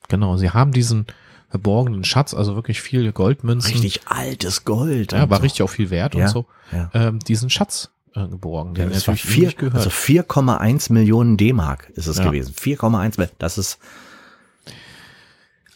Genau, 0.10 0.38
sie 0.38 0.50
haben 0.50 0.72
diesen 0.72 1.06
verborgenen 1.50 2.04
Schatz, 2.04 2.34
also 2.34 2.56
wirklich 2.56 2.82
viele 2.82 3.14
Goldmünzen. 3.14 3.74
Richtig 3.74 4.08
altes 4.08 4.66
Gold. 4.66 5.12
Ja, 5.12 5.30
war 5.30 5.38
so. 5.38 5.44
richtig 5.44 5.62
auch 5.62 5.70
viel 5.70 5.92
wert 5.92 6.16
Ja, 6.16 6.26
und 6.26 6.32
so. 6.32 6.46
ja. 6.72 6.90
Ähm, 6.96 7.20
diesen 7.20 7.52
Schatz 7.52 7.92
äh, 8.16 8.28
geborgen, 8.28 8.76
Ja, 8.76 8.86
das 8.88 9.08
war 9.08 9.16
vier, 9.16 9.54
also 9.74 9.90
4,1 9.90 10.92
Millionen 10.94 11.38
D-Mark 11.38 11.90
ist 11.96 12.08
es 12.08 12.18
Ja. 12.18 12.26
gewesen. 12.26 12.54
4,1 12.54 13.18
Millionen. 13.18 13.36
Das 13.40 13.58
ist, 13.58 13.80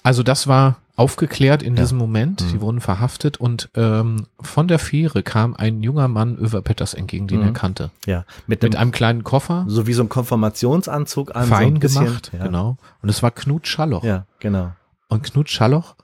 Also 0.04 0.24
das 0.24 0.48
war 0.48 0.78
aufgeklärt 0.96 1.62
in 1.62 1.76
Ja. 1.76 1.84
diesem 1.84 1.98
Moment. 1.98 2.42
Mhm. 2.42 2.50
Sie 2.50 2.62
wurden 2.62 2.82
verhaftet 2.82 3.38
und 3.38 3.70
ähm, 3.76 4.26
von 4.40 4.68
der 4.68 4.80
Fähre 4.80 5.22
kam 5.22 5.54
ein 5.56 5.84
junger 5.84 6.08
Mann 6.08 6.38
Över 6.38 6.62
Petters 6.62 6.94
entgegen, 6.94 7.28
den 7.28 7.42
Mhm. 7.42 7.46
er 7.48 7.52
kannte. 7.54 7.92
ja, 8.06 8.26
mit, 8.48 8.64
Mit 8.64 8.74
einem, 8.74 8.82
einem 8.82 8.92
kleinen 8.92 9.24
Koffer, 9.24 9.66
so 9.68 9.86
wie 9.86 9.94
so 9.94 10.02
ein 10.02 10.10
Konfirmationsanzug 10.10 11.36
an. 11.36 11.44
so 11.44 11.50
fein 11.50 11.76
ein 11.76 11.80
bisschen. 11.80 12.06
gemacht, 12.06 12.32
ja. 12.34 12.46
genau. 12.46 12.78
Und 13.04 13.10
es 13.10 13.22
war 13.22 13.32
Knut 13.32 13.68
Schalloch. 13.68 14.04
Ja, 14.04 14.26
genau. 14.40 14.72
Und 15.10 15.24
Knut 15.24 15.50
Schalloch, 15.50 15.96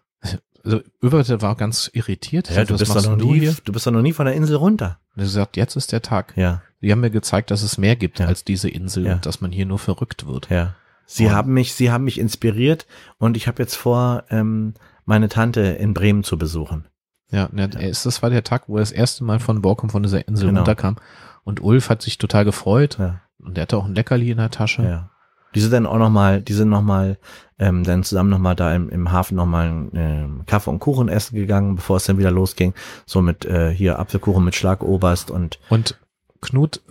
also 0.63 0.81
Över 1.03 1.41
war 1.41 1.55
ganz 1.55 1.89
irritiert. 1.93 2.49
Ja, 2.49 2.63
du 2.65 2.77
bist 2.77 2.95
doch 2.95 3.05
noch 3.05 3.17
nie, 3.17 3.39
hier? 3.39 3.55
du 3.63 3.71
bist 3.73 3.85
doch 3.87 3.91
noch 3.91 4.01
nie 4.01 4.13
von 4.13 4.25
der 4.25 4.35
Insel 4.35 4.55
runter. 4.55 4.99
Und 5.15 5.21
er 5.23 5.27
sagt, 5.27 5.57
jetzt 5.57 5.75
ist 5.75 5.91
der 5.91 6.01
Tag. 6.01 6.33
Ja, 6.35 6.61
Die 6.81 6.91
haben 6.91 7.01
mir 7.01 7.09
gezeigt, 7.11 7.51
dass 7.51 7.61
es 7.63 7.77
mehr 7.77 7.95
gibt 7.95 8.19
Ja. 8.19 8.25
als 8.27 8.43
diese 8.43 8.69
Insel 8.69 9.05
Ja. 9.05 9.13
und 9.13 9.25
dass 9.25 9.39
man 9.41 9.51
hier 9.51 9.65
nur 9.65 9.79
verrückt 9.79 10.25
wird. 10.27 10.49
ja. 10.49 10.75
Sie 11.05 11.25
Und- 11.27 11.33
haben 11.33 11.53
mich, 11.53 11.73
sie 11.73 11.91
haben 11.91 12.05
mich 12.05 12.17
inspiriert 12.17 12.87
und 13.17 13.35
ich 13.35 13.47
habe 13.47 13.61
jetzt 13.61 13.75
vor, 13.75 14.23
ähm, 14.29 14.73
meine 15.05 15.27
Tante 15.27 15.59
in 15.61 15.93
Bremen 15.93 16.23
zu 16.23 16.37
besuchen. 16.37 16.87
Ja, 17.29 17.45
ist, 17.47 18.05
das 18.05 18.21
war 18.23 18.29
der 18.29 18.43
Tag, 18.45 18.69
wo 18.69 18.77
er 18.77 18.81
das 18.81 18.91
erste 18.93 19.23
Mal 19.25 19.39
von 19.39 19.61
Borkum 19.61 19.89
von 19.89 20.01
dieser 20.03 20.27
Insel 20.27 20.47
Genau. 20.47 20.61
runterkam. 20.61 20.95
Und 21.43 21.61
Ulf 21.61 21.89
hat 21.89 22.01
sich 22.01 22.17
total 22.19 22.45
gefreut. 22.45 22.97
Ja, 22.99 23.19
Und 23.39 23.57
der 23.57 23.63
hatte 23.63 23.75
auch 23.77 23.85
ein 23.85 23.95
Leckerli 23.95 24.31
in 24.31 24.37
der 24.37 24.49
Tasche. 24.49 24.83
ja. 24.83 25.09
Die 25.55 25.59
sind 25.59 25.71
dann 25.73 25.85
auch 25.85 25.97
noch 25.97 26.09
mal, 26.09 26.41
die 26.41 26.53
sind 26.53 26.69
noch 26.69 26.81
mal, 26.81 27.17
ähm, 27.63 27.83
dann 27.83 28.03
zusammen 28.03 28.29
noch 28.29 28.39
mal 28.39 28.55
da 28.55 28.75
im, 28.75 28.89
im 28.89 29.11
Hafen 29.11 29.35
noch 29.35 29.45
mal 29.45 29.89
ähm, 29.93 30.43
Kaffee 30.45 30.69
und 30.69 30.79
Kuchen 30.79 31.07
essen 31.07 31.35
gegangen, 31.35 31.75
bevor 31.75 31.97
es 31.97 32.05
dann 32.05 32.17
wieder 32.17 32.31
losging. 32.31 32.73
So 33.05 33.21
mit 33.21 33.45
äh, 33.45 33.73
hier 33.73 33.99
Apfelkuchen 33.99 34.43
mit 34.43 34.55
Schlagoberst 34.55 35.31
und 35.31 35.59
Und 35.69 35.97
Knut 36.41 36.81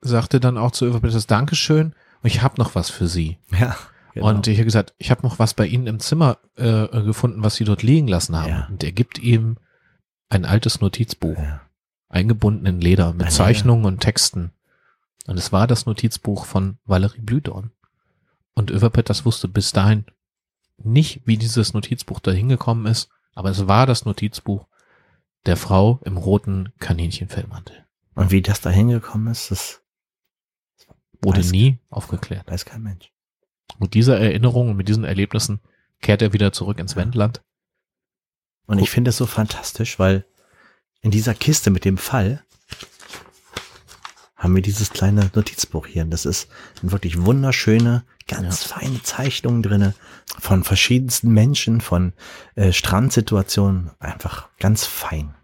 sagte 0.00 0.38
dann 0.38 0.56
auch 0.56 0.70
zu 0.70 0.86
Överbitters 0.86 1.26
Dankeschön, 1.26 1.94
ich 2.22 2.42
habe 2.42 2.60
noch 2.60 2.76
was 2.76 2.90
für 2.90 3.08
Sie. 3.08 3.38
ja. 3.58 3.76
genau. 4.14 4.28
Und 4.28 4.46
ich 4.46 4.58
habe 4.58 4.66
gesagt, 4.66 4.94
ich 4.98 5.10
habe 5.10 5.22
noch 5.22 5.40
was 5.40 5.54
bei 5.54 5.66
Ihnen 5.66 5.88
im 5.88 5.98
Zimmer 5.98 6.38
äh, 6.56 6.86
gefunden, 7.02 7.42
was 7.42 7.56
Sie 7.56 7.64
dort 7.64 7.82
liegen 7.82 8.06
lassen 8.06 8.36
haben. 8.36 8.50
Ja. 8.50 8.68
Und 8.70 8.84
er 8.84 8.92
gibt 8.92 9.18
ihm 9.18 9.56
ein 10.28 10.44
altes 10.44 10.80
Notizbuch, 10.80 11.38
ja. 11.38 11.60
eingebunden 12.08 12.66
in 12.66 12.80
Leder, 12.80 13.12
mit 13.14 13.26
Ein 13.26 13.32
Zeichnungen 13.32 13.84
und 13.84 14.00
Texten. 14.00 14.52
Und 15.26 15.38
es 15.38 15.50
war 15.50 15.66
das 15.66 15.86
Notizbuch 15.86 16.44
von 16.44 16.78
Valerie 16.84 17.20
Blühdorn. 17.20 17.72
Und 18.54 18.70
Överpetters 18.70 19.24
wusste 19.24 19.48
bis 19.48 19.72
dahin 19.72 20.04
nicht, 20.84 21.22
wie 21.26 21.36
dieses 21.36 21.72
Notizbuch 21.74 22.20
da 22.20 22.30
hingekommen 22.30 22.86
ist, 22.86 23.08
aber 23.34 23.50
es 23.50 23.66
war 23.68 23.86
das 23.86 24.04
Notizbuch 24.04 24.66
der 25.46 25.56
Frau 25.56 26.00
im 26.04 26.16
roten 26.16 26.72
Kaninchenfellmantel. 26.78 27.86
Und 28.14 28.30
wie 28.30 28.42
das 28.42 28.60
da 28.60 28.70
hingekommen 28.70 29.28
ist, 29.32 29.50
das 29.50 29.82
Wurde 31.22 31.40
Weiß- 31.42 31.50
nie 31.50 31.78
aufgeklärt. 31.90 32.50
weiß 32.50 32.64
kein 32.64 32.82
Mensch. 32.82 33.12
Mit 33.78 33.92
dieser 33.94 34.18
Erinnerung 34.18 34.70
und 34.70 34.76
mit 34.76 34.88
diesen 34.88 35.04
Erlebnissen 35.04 35.60
kehrt 36.00 36.22
er 36.22 36.32
wieder 36.32 36.50
zurück 36.52 36.78
ins 36.78 36.92
Ja. 36.92 36.98
Wendland. 37.02 37.42
Und 38.66 38.78
ich 38.78 38.88
finde 38.90 39.10
es 39.10 39.18
so 39.18 39.26
fantastisch, 39.26 39.98
weil 39.98 40.24
in 41.02 41.10
dieser 41.10 41.34
Kiste 41.34 41.70
mit 41.70 41.84
dem 41.84 41.98
Fall 41.98 42.42
haben 44.36 44.54
wir 44.54 44.62
dieses 44.62 44.90
kleine 44.90 45.30
Notizbuch 45.34 45.86
hier. 45.86 46.04
Und 46.04 46.10
das 46.10 46.24
ist 46.24 46.48
sind 46.80 46.90
wirklich 46.92 47.20
wunderschöne, 47.22 48.04
ganz 48.30 48.64
feine 48.64 49.02
Zeichnungen 49.02 49.62
drinne 49.62 49.94
von 50.38 50.64
verschiedensten 50.64 51.30
Menschen, 51.30 51.80
von 51.80 52.12
äh, 52.54 52.72
Strandsituationen. 52.72 53.90
Einfach 53.98 54.48
ganz 54.58 54.86
fein. 54.86 55.34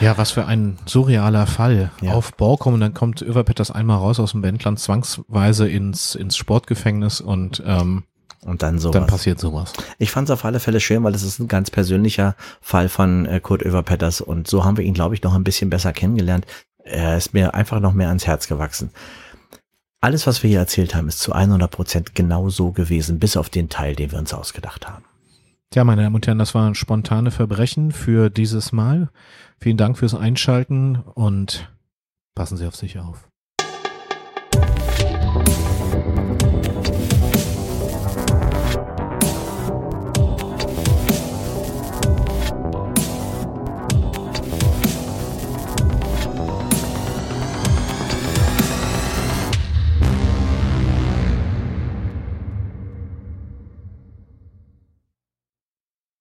Ja, 0.00 0.16
was 0.16 0.30
für 0.30 0.46
ein 0.46 0.78
surrealer 0.86 1.46
Fall. 1.46 1.90
Ja. 2.00 2.12
Auf 2.12 2.32
Borkum 2.34 2.74
und 2.74 2.80
dann 2.80 2.94
kommt 2.94 3.20
Överpetters 3.22 3.70
einmal 3.70 3.98
raus 3.98 4.18
aus 4.18 4.32
dem 4.32 4.42
Wendland 4.42 4.80
zwangsweise 4.80 5.68
ins, 5.68 6.14
ins 6.14 6.36
Sportgefängnis 6.36 7.20
und 7.20 7.62
ähm, 7.66 8.04
Und 8.44 8.62
dann 8.62 8.78
sowas. 8.78 8.94
dann 8.94 9.06
passiert 9.06 9.38
sowas. 9.38 9.72
Ich 9.98 10.10
fand 10.10 10.28
es 10.28 10.32
auf 10.32 10.44
alle 10.44 10.60
Fälle 10.60 10.80
schön, 10.80 11.04
weil 11.04 11.14
es 11.14 11.22
ist 11.22 11.38
ein 11.38 11.46
ganz 11.48 11.70
persönlicher 11.70 12.34
Fall 12.60 12.88
von 12.88 13.26
äh, 13.26 13.38
Kurt 13.40 13.62
Överpetters 13.62 14.20
und 14.22 14.48
so 14.48 14.64
haben 14.64 14.76
wir 14.78 14.84
ihn, 14.84 14.94
glaube 14.94 15.14
ich, 15.14 15.22
noch 15.22 15.34
ein 15.34 15.44
bisschen 15.44 15.70
besser 15.70 15.92
kennengelernt. 15.92 16.46
Er 16.84 17.16
ist 17.16 17.32
mir 17.34 17.54
einfach 17.54 17.78
noch 17.78 17.92
mehr 17.92 18.08
ans 18.08 18.26
Herz 18.26 18.48
gewachsen. 18.48 18.90
Alles, 20.04 20.26
was 20.26 20.42
wir 20.42 20.50
hier 20.50 20.58
erzählt 20.58 20.96
haben, 20.96 21.06
ist 21.06 21.20
zu 21.20 21.32
100 21.32 21.70
Prozent 21.70 22.14
genau 22.16 22.48
so 22.48 22.72
gewesen, 22.72 23.20
bis 23.20 23.36
auf 23.36 23.48
den 23.48 23.68
Teil, 23.68 23.94
den 23.94 24.10
wir 24.10 24.18
uns 24.18 24.34
ausgedacht 24.34 24.88
haben. 24.88 25.04
Tja, 25.70 25.84
meine 25.84 26.02
Damen 26.02 26.16
und 26.16 26.26
Herren, 26.26 26.40
das 26.40 26.56
waren 26.56 26.74
spontane 26.74 27.30
Verbrechen 27.30 27.92
für 27.92 28.28
dieses 28.28 28.72
Mal. 28.72 29.10
Vielen 29.60 29.76
Dank 29.76 29.96
fürs 29.96 30.16
Einschalten 30.16 30.96
und 31.14 31.72
passen 32.34 32.56
Sie 32.56 32.66
auf 32.66 32.74
sich 32.74 32.98
auf. 32.98 33.28